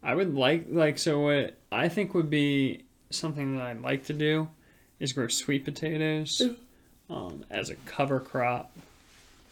I 0.02 0.16
would 0.16 0.34
like 0.34 0.66
like 0.70 0.98
so 0.98 1.20
what 1.20 1.58
I 1.72 1.90
think 1.90 2.14
would 2.16 2.30
be 2.30 2.86
something 3.12 3.58
that 3.58 3.62
I'd 3.68 3.82
like 3.82 4.06
to 4.06 4.14
do 4.14 4.50
is 5.04 5.12
grow 5.12 5.28
sweet 5.28 5.66
potatoes 5.66 6.42
um, 7.10 7.44
as 7.52 7.70
a 7.70 7.76
cover 7.86 8.22
crop 8.22 8.72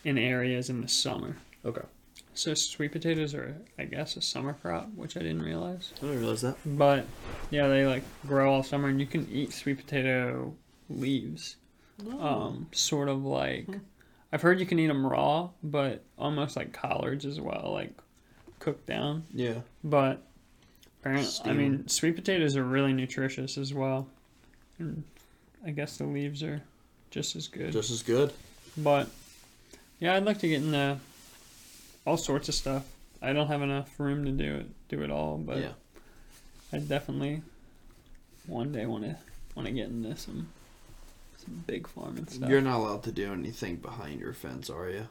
in 0.06 0.18
areas 0.18 0.70
in 0.70 0.82
the 0.82 0.88
summer. 0.88 1.36
Okay. 1.66 1.82
So 2.34 2.54
sweet 2.54 2.94
potatoes 2.94 3.36
are 3.36 3.58
I 3.78 3.84
guess 3.84 4.16
a 4.16 4.22
summer 4.22 4.54
crop, 4.54 4.88
which 4.96 5.18
I 5.18 5.20
didn't 5.20 5.42
realize. 5.42 5.92
I 5.98 6.06
didn't 6.06 6.20
realize 6.22 6.42
that. 6.42 6.56
But 6.66 7.06
yeah, 7.50 7.68
they 7.68 7.86
like 7.86 8.04
grow 8.26 8.54
all 8.54 8.64
summer 8.64 8.88
and 8.88 9.00
you 9.00 9.06
can 9.06 9.28
eat 9.30 9.52
sweet 9.52 9.86
potato 9.86 10.54
leaves. 10.90 11.58
Um, 12.20 12.68
sort 12.72 13.10
of 13.10 13.26
like 13.26 13.68
I've 14.32 14.42
heard 14.42 14.60
you 14.60 14.66
can 14.66 14.80
eat 14.80 14.88
them 14.88 15.06
raw, 15.06 15.50
but 15.62 16.04
almost 16.18 16.56
like 16.56 16.72
collards 16.72 17.26
as 17.26 17.42
well, 17.42 17.72
like 17.74 17.92
cooked 18.60 18.88
down. 18.88 19.26
Yeah. 19.34 19.56
But 19.84 20.24
apparently, 21.02 21.28
I 21.28 21.30
Steam. 21.30 21.58
mean, 21.58 21.88
sweet 21.90 22.16
potatoes 22.16 22.56
are 22.56 22.64
really 22.64 22.94
nutritious 22.94 23.58
as 23.58 23.74
well. 23.74 24.08
And 24.80 25.04
I 25.66 25.72
guess 25.72 25.98
the 25.98 26.06
leaves 26.06 26.44
are 26.44 26.62
just 27.12 27.36
as 27.36 27.48
good. 27.48 27.72
Just 27.72 27.92
as 27.92 28.04
good. 28.04 28.34
But 28.78 29.08
yeah, 30.00 30.16
I'd 30.16 30.26
like 30.26 30.40
to 30.40 30.48
get 30.48 30.62
in 30.62 30.74
into 30.74 31.00
all 32.06 32.18
sorts 32.18 32.50
of 32.50 32.56
stuff. 32.56 32.86
I 33.22 33.34
don't 33.34 33.48
have 33.48 33.62
enough 33.62 34.00
room 34.00 34.26
to 34.26 34.32
do 34.32 34.56
it, 34.56 34.68
do 34.90 35.04
it 35.04 35.12
all, 35.12 35.38
but 35.38 35.58
yeah. 35.58 35.74
I 36.74 36.80
definitely 36.80 37.42
one 38.48 38.72
day 38.72 38.86
want 38.86 39.04
to 39.04 39.16
want 39.56 39.68
to 39.68 39.74
get 39.74 39.90
into 39.90 40.16
some 40.18 40.50
some 41.38 41.64
big 41.68 41.88
farming 41.88 42.28
stuff. 42.28 42.50
You're 42.50 42.62
not 42.62 42.78
allowed 42.78 43.04
to 43.04 43.12
do 43.12 43.32
anything 43.34 43.76
behind 43.78 44.20
your 44.20 44.34
fence, 44.34 44.70
are 44.70 44.90
you? 44.90 45.08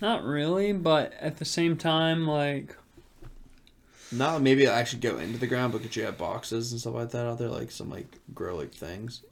Not 0.00 0.24
really, 0.24 0.72
but 0.72 1.12
at 1.20 1.38
the 1.38 1.44
same 1.44 1.76
time, 1.76 2.26
like 2.26 2.76
Not 4.12 4.42
maybe 4.42 4.68
I 4.68 4.78
actually 4.78 5.00
go 5.00 5.18
into 5.18 5.38
the 5.38 5.46
ground, 5.46 5.72
but 5.72 5.82
could 5.82 5.96
you 5.96 6.04
have 6.04 6.18
boxes 6.18 6.70
and 6.70 6.80
stuff 6.80 6.94
like 6.94 7.10
that 7.10 7.26
out 7.26 7.38
there, 7.38 7.48
like 7.48 7.70
some 7.70 7.90
like 7.90 8.06
grow 8.34 8.56
like 8.56 8.72
things? 8.72 9.22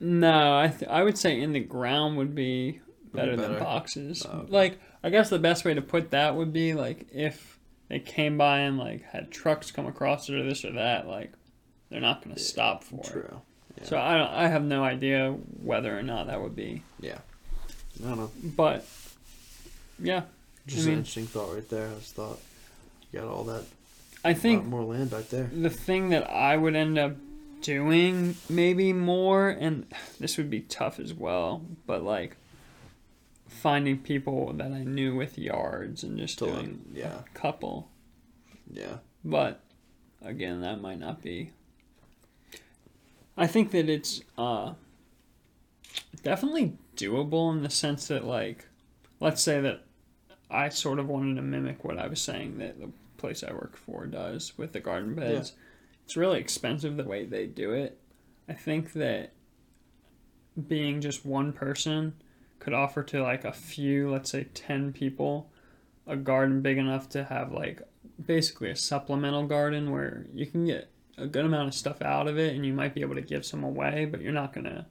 No, 0.00 0.58
I 0.58 0.68
th- 0.68 0.90
I 0.90 1.02
would 1.02 1.16
say 1.18 1.40
in 1.40 1.52
the 1.52 1.60
ground 1.60 2.16
would 2.16 2.34
be 2.34 2.80
better, 3.12 3.36
than 3.36 3.52
better? 3.52 3.60
boxes. 3.60 4.26
Oh, 4.28 4.38
okay. 4.40 4.50
Like 4.52 4.80
I 5.02 5.10
guess 5.10 5.30
the 5.30 5.38
best 5.38 5.64
way 5.64 5.74
to 5.74 5.82
put 5.82 6.10
that 6.10 6.34
would 6.34 6.52
be 6.52 6.74
like 6.74 7.06
if 7.12 7.58
they 7.88 7.98
came 8.00 8.36
by 8.38 8.60
and 8.60 8.78
like 8.78 9.02
had 9.02 9.30
trucks 9.30 9.70
come 9.70 9.86
across 9.86 10.28
it 10.28 10.34
or 10.34 10.42
this 10.42 10.64
or 10.64 10.72
that, 10.72 11.06
like 11.06 11.32
they're 11.90 12.00
not 12.00 12.22
going 12.22 12.34
to 12.34 12.40
Yeah, 12.40 12.46
stop 12.46 12.84
for 12.84 12.96
it. 13.00 13.04
True. 13.04 13.40
Yeah. 13.78 13.84
So 13.84 13.98
I 13.98 14.16
don't, 14.16 14.30
I 14.30 14.48
have 14.48 14.64
no 14.64 14.82
idea 14.84 15.32
whether 15.62 15.96
or 15.96 16.02
not 16.02 16.28
that 16.28 16.40
would 16.40 16.56
be, 16.56 16.82
Yeah. 17.00 17.18
I 18.02 18.08
don't 18.08 18.16
know. 18.18 18.30
but 18.42 18.86
yeah, 19.98 20.22
Just 20.66 20.82
I 20.82 20.84
mean- 20.86 20.92
an 20.94 20.98
interesting 21.00 21.26
thought 21.26 21.54
right 21.54 21.68
there. 21.68 21.88
I 21.88 21.94
just 21.94 22.14
thought 22.14 22.40
you 23.12 23.20
got 23.20 23.28
all 23.28 23.44
that 23.44 23.64
I 24.24 24.32
think 24.32 24.64
more 24.64 24.82
land 24.82 25.10
back 25.10 25.28
there. 25.28 25.50
the 25.52 25.68
thing 25.70 26.08
that 26.08 26.28
I 26.30 26.56
would 26.56 26.74
end 26.74 26.98
up 26.98 27.12
doing 27.64 28.36
maybe 28.50 28.92
more, 28.92 29.48
and 29.48 29.86
this 30.20 30.36
would 30.36 30.50
be 30.50 30.60
tough 30.60 31.00
as 31.00 31.14
well, 31.14 31.62
but 31.86 32.04
like 32.04 32.36
finding 33.48 33.98
people 33.98 34.52
that 34.52 34.70
I 34.70 34.84
knew 34.84 35.16
with 35.16 35.38
yards 35.38 36.02
and 36.04 36.18
just 36.18 36.40
like, 36.42 36.52
doing 36.52 36.82
yeah. 36.92 37.20
a 37.20 37.38
couple. 37.38 37.88
Yeah. 38.70 38.98
But 39.24 39.62
again, 40.22 40.60
that 40.60 40.82
might 40.82 41.00
not 41.00 41.22
be. 41.22 41.52
I 43.36 43.46
think 43.46 43.70
that 43.70 43.88
it's 43.88 44.20
uh, 44.36 44.74
definitely 46.22 46.74
doable 46.96 47.50
in 47.50 47.62
the 47.62 47.70
sense 47.70 48.08
that, 48.08 48.24
like, 48.24 48.66
let's 49.20 49.42
say 49.42 49.62
that 49.62 49.84
I 50.50 50.68
sort 50.68 50.98
of 50.98 51.08
wanted 51.08 51.36
to 51.36 51.42
mimic 51.42 51.82
what 51.82 51.98
I 51.98 52.08
was 52.08 52.20
saying 52.20 52.58
that 52.58 52.78
the 52.78 52.90
place 53.16 53.42
I 53.42 53.52
work 53.52 53.76
for 53.78 54.04
does 54.06 54.52
with 54.58 54.72
the 54.72 54.80
garden 54.80 55.14
beds. 55.14 55.54
It's 56.04 56.16
really 56.16 56.38
expensive 56.40 56.96
the 56.96 57.04
way 57.04 57.24
they 57.24 57.46
do 57.46 57.72
it. 57.72 57.98
I 58.48 58.52
think 58.52 58.92
that 58.94 59.32
being 60.68 61.00
just 61.00 61.24
one 61.24 61.52
person 61.52 62.14
could 62.58 62.72
offer 62.74 63.02
to 63.02 63.22
like 63.22 63.44
a 63.44 63.52
few, 63.52 64.10
let's 64.10 64.30
say 64.30 64.46
10 64.54 64.92
people, 64.92 65.50
a 66.06 66.16
garden 66.16 66.60
big 66.62 66.78
enough 66.78 67.08
to 67.10 67.24
have 67.24 67.52
like 67.52 67.82
basically 68.24 68.70
a 68.70 68.76
supplemental 68.76 69.46
garden 69.46 69.90
where 69.90 70.26
you 70.34 70.46
can 70.46 70.66
get 70.66 70.90
a 71.16 71.26
good 71.26 71.44
amount 71.44 71.68
of 71.68 71.74
stuff 71.74 72.02
out 72.02 72.28
of 72.28 72.38
it 72.38 72.54
and 72.54 72.64
you 72.66 72.72
might 72.72 72.94
be 72.94 73.00
able 73.00 73.14
to 73.14 73.20
give 73.22 73.44
some 73.44 73.64
away, 73.64 74.04
but 74.04 74.20
you're 74.20 74.32
not 74.32 74.52
going 74.52 74.64
to 74.64 74.84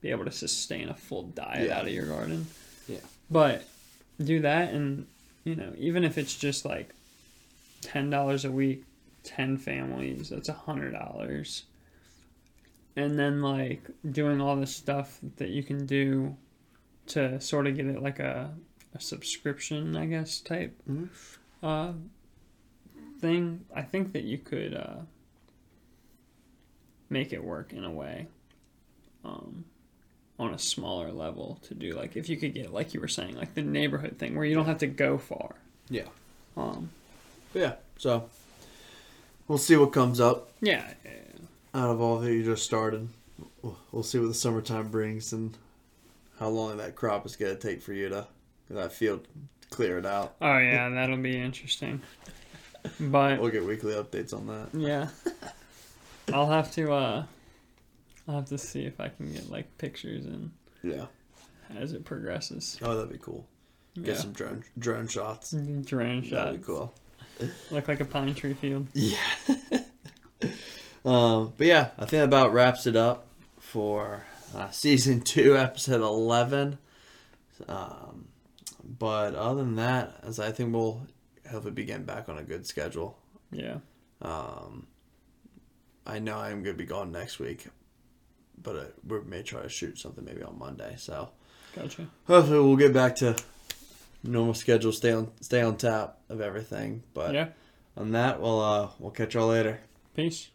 be 0.00 0.10
able 0.10 0.24
to 0.24 0.30
sustain 0.32 0.88
a 0.88 0.94
full 0.94 1.24
diet 1.24 1.68
Yeah. 1.68 1.78
out 1.78 1.86
of 1.86 1.92
your 1.92 2.06
garden. 2.06 2.46
Yeah. 2.88 2.98
But 3.30 3.64
do 4.22 4.40
that 4.40 4.72
and, 4.72 5.06
you 5.44 5.54
know, 5.56 5.72
even 5.76 6.04
if 6.04 6.16
it's 6.18 6.34
just 6.34 6.64
like 6.64 6.94
$10 7.82 8.44
a 8.44 8.50
week, 8.50 8.84
10 9.24 9.56
families, 9.58 10.28
that's 10.30 10.48
a 10.48 10.54
$100. 10.54 11.62
And 12.96 13.18
then 13.18 13.40
like 13.42 13.82
doing 14.10 14.40
all 14.40 14.56
the 14.56 14.66
stuff 14.66 15.18
that 15.36 15.50
you 15.50 15.62
can 15.62 15.86
do 15.86 16.36
to 17.08 17.40
sort 17.40 17.66
of 17.66 17.76
get 17.76 17.86
it 17.86 18.02
like 18.02 18.18
a, 18.18 18.50
a 18.94 19.00
subscription, 19.00 19.96
I 19.96 20.06
guess, 20.06 20.40
type 20.40 20.76
Mhm. 20.88 21.08
uh, 21.62 21.92
thing. 23.20 23.64
I 23.74 23.82
think 23.82 24.12
that 24.12 24.24
you 24.24 24.38
could 24.38 24.74
uh, 24.74 25.00
make 27.08 27.32
it 27.32 27.42
work 27.44 27.72
in 27.72 27.84
a 27.84 27.90
way 27.90 28.26
um, 29.24 29.64
on 30.38 30.54
a 30.54 30.58
smaller 30.58 31.12
level 31.12 31.58
to 31.62 31.74
do 31.74 31.92
like 31.92 32.16
if 32.16 32.28
you 32.28 32.36
could 32.36 32.54
get 32.54 32.72
like 32.72 32.94
you 32.94 33.00
were 33.00 33.08
saying 33.08 33.36
like 33.36 33.54
the 33.54 33.62
neighborhood 33.62 34.16
thing 34.18 34.34
where 34.36 34.44
you 34.44 34.54
don't 34.54 34.64
have 34.66 34.78
to 34.78 34.86
go 34.86 35.18
far. 35.18 35.54
Yeah. 35.90 36.06
Um, 36.56 36.90
yeah. 37.52 37.74
So 37.98 38.28
we'll 39.50 39.58
see 39.58 39.74
what 39.76 39.92
comes 39.92 40.20
up 40.20 40.48
yeah, 40.60 40.94
yeah, 41.04 41.10
out 41.74 41.90
of 41.90 42.00
all 42.00 42.20
that 42.20 42.32
you 42.32 42.44
just 42.44 42.64
started. 42.64 43.08
We'll, 43.90 44.02
see 44.04 44.18
what 44.20 44.28
the 44.28 44.34
summertime 44.34 44.88
brings 44.90 45.32
and 45.32 45.56
how 46.38 46.48
long 46.48 46.76
that 46.76 46.94
crop 46.94 47.26
is 47.26 47.34
gonna 47.36 47.56
take 47.56 47.82
for 47.82 47.92
you 47.92 48.08
to 48.10 48.26
that 48.70 48.92
field 48.92 49.26
clear 49.70 49.98
it 49.98 50.06
out. 50.06 50.36
Oh 50.40 50.56
yeah, 50.58 50.88
that'll 50.88 51.16
be 51.18 51.36
interesting. 51.38 52.00
But 52.98 53.38
We'll 53.40 53.50
get 53.50 53.66
weekly 53.66 53.92
updates 53.92 54.32
on 54.32 54.46
that. 54.46 54.68
yeah, 54.72 55.08
I'll 56.32 56.48
have 56.48 56.70
to. 56.72 56.92
uh 56.92 57.24
I'll 58.26 58.36
have 58.36 58.48
to 58.48 58.56
see 58.58 58.84
if 58.84 58.98
I 59.00 59.08
can 59.08 59.30
get 59.32 59.50
like 59.50 59.76
pictures 59.76 60.24
and 60.24 60.50
Yeah. 60.82 61.06
as 61.76 61.92
it 61.92 62.04
progresses. 62.06 62.78
Oh, 62.80 62.94
that'd 62.94 63.12
be 63.12 63.18
cool. 63.18 63.44
Get 63.96 64.06
Yeah. 64.06 64.14
some 64.14 64.32
drone 64.32 64.64
drone 64.78 65.08
shots. 65.08 65.50
drone 65.50 66.22
shots. 66.22 66.30
That'd 66.30 66.60
be 66.60 66.66
cool. 66.66 66.94
Look 67.70 67.88
like 67.88 68.00
a 68.00 68.04
pine 68.04 68.34
tree 68.34 68.54
field. 68.54 68.86
Yeah. 68.94 69.16
um, 71.04 71.52
but 71.56 71.66
yeah, 71.66 71.88
I 71.98 72.00
think 72.04 72.10
that 72.10 72.24
about 72.24 72.52
wraps 72.52 72.86
it 72.86 72.96
up 72.96 73.26
for 73.58 74.24
uh, 74.54 74.70
season 74.70 75.20
two, 75.20 75.56
episode 75.56 76.02
eleven. 76.02 76.78
Um, 77.68 78.28
but 78.98 79.34
other 79.34 79.62
than 79.62 79.76
that, 79.76 80.14
as 80.22 80.38
I 80.40 80.50
think 80.52 80.72
we'll 80.74 81.06
hopefully 81.50 81.72
be 81.74 81.84
getting 81.84 82.04
back 82.06 82.28
on 82.28 82.38
a 82.38 82.42
good 82.42 82.66
schedule. 82.66 83.18
Yeah. 83.50 83.78
Um, 84.22 84.86
I 86.06 86.18
know 86.18 86.38
I'm 86.38 86.62
gonna 86.62 86.76
be 86.76 86.84
gone 86.86 87.12
next 87.12 87.38
week, 87.38 87.66
but 88.62 88.76
uh, 88.76 88.84
we 89.06 89.20
may 89.22 89.42
try 89.42 89.62
to 89.62 89.68
shoot 89.68 89.98
something 89.98 90.24
maybe 90.24 90.42
on 90.42 90.58
Monday. 90.58 90.94
So 90.98 91.30
Gotcha. 91.76 92.06
hopefully 92.26 92.58
we'll 92.60 92.76
get 92.76 92.92
back 92.92 93.16
to 93.16 93.36
normal 94.22 94.54
schedule. 94.54 94.92
Stay 94.92 95.12
on 95.12 95.30
stay 95.40 95.62
on 95.62 95.76
top 95.76 96.20
of 96.28 96.40
everything. 96.40 97.02
But 97.14 97.34
Yeah. 97.34 97.48
on 97.96 98.12
that, 98.12 98.40
we'll 98.40 98.60
uh, 98.60 98.88
we'll 98.98 99.10
catch 99.12 99.34
y'all 99.34 99.48
later. 99.48 99.80
Peace. 100.14 100.50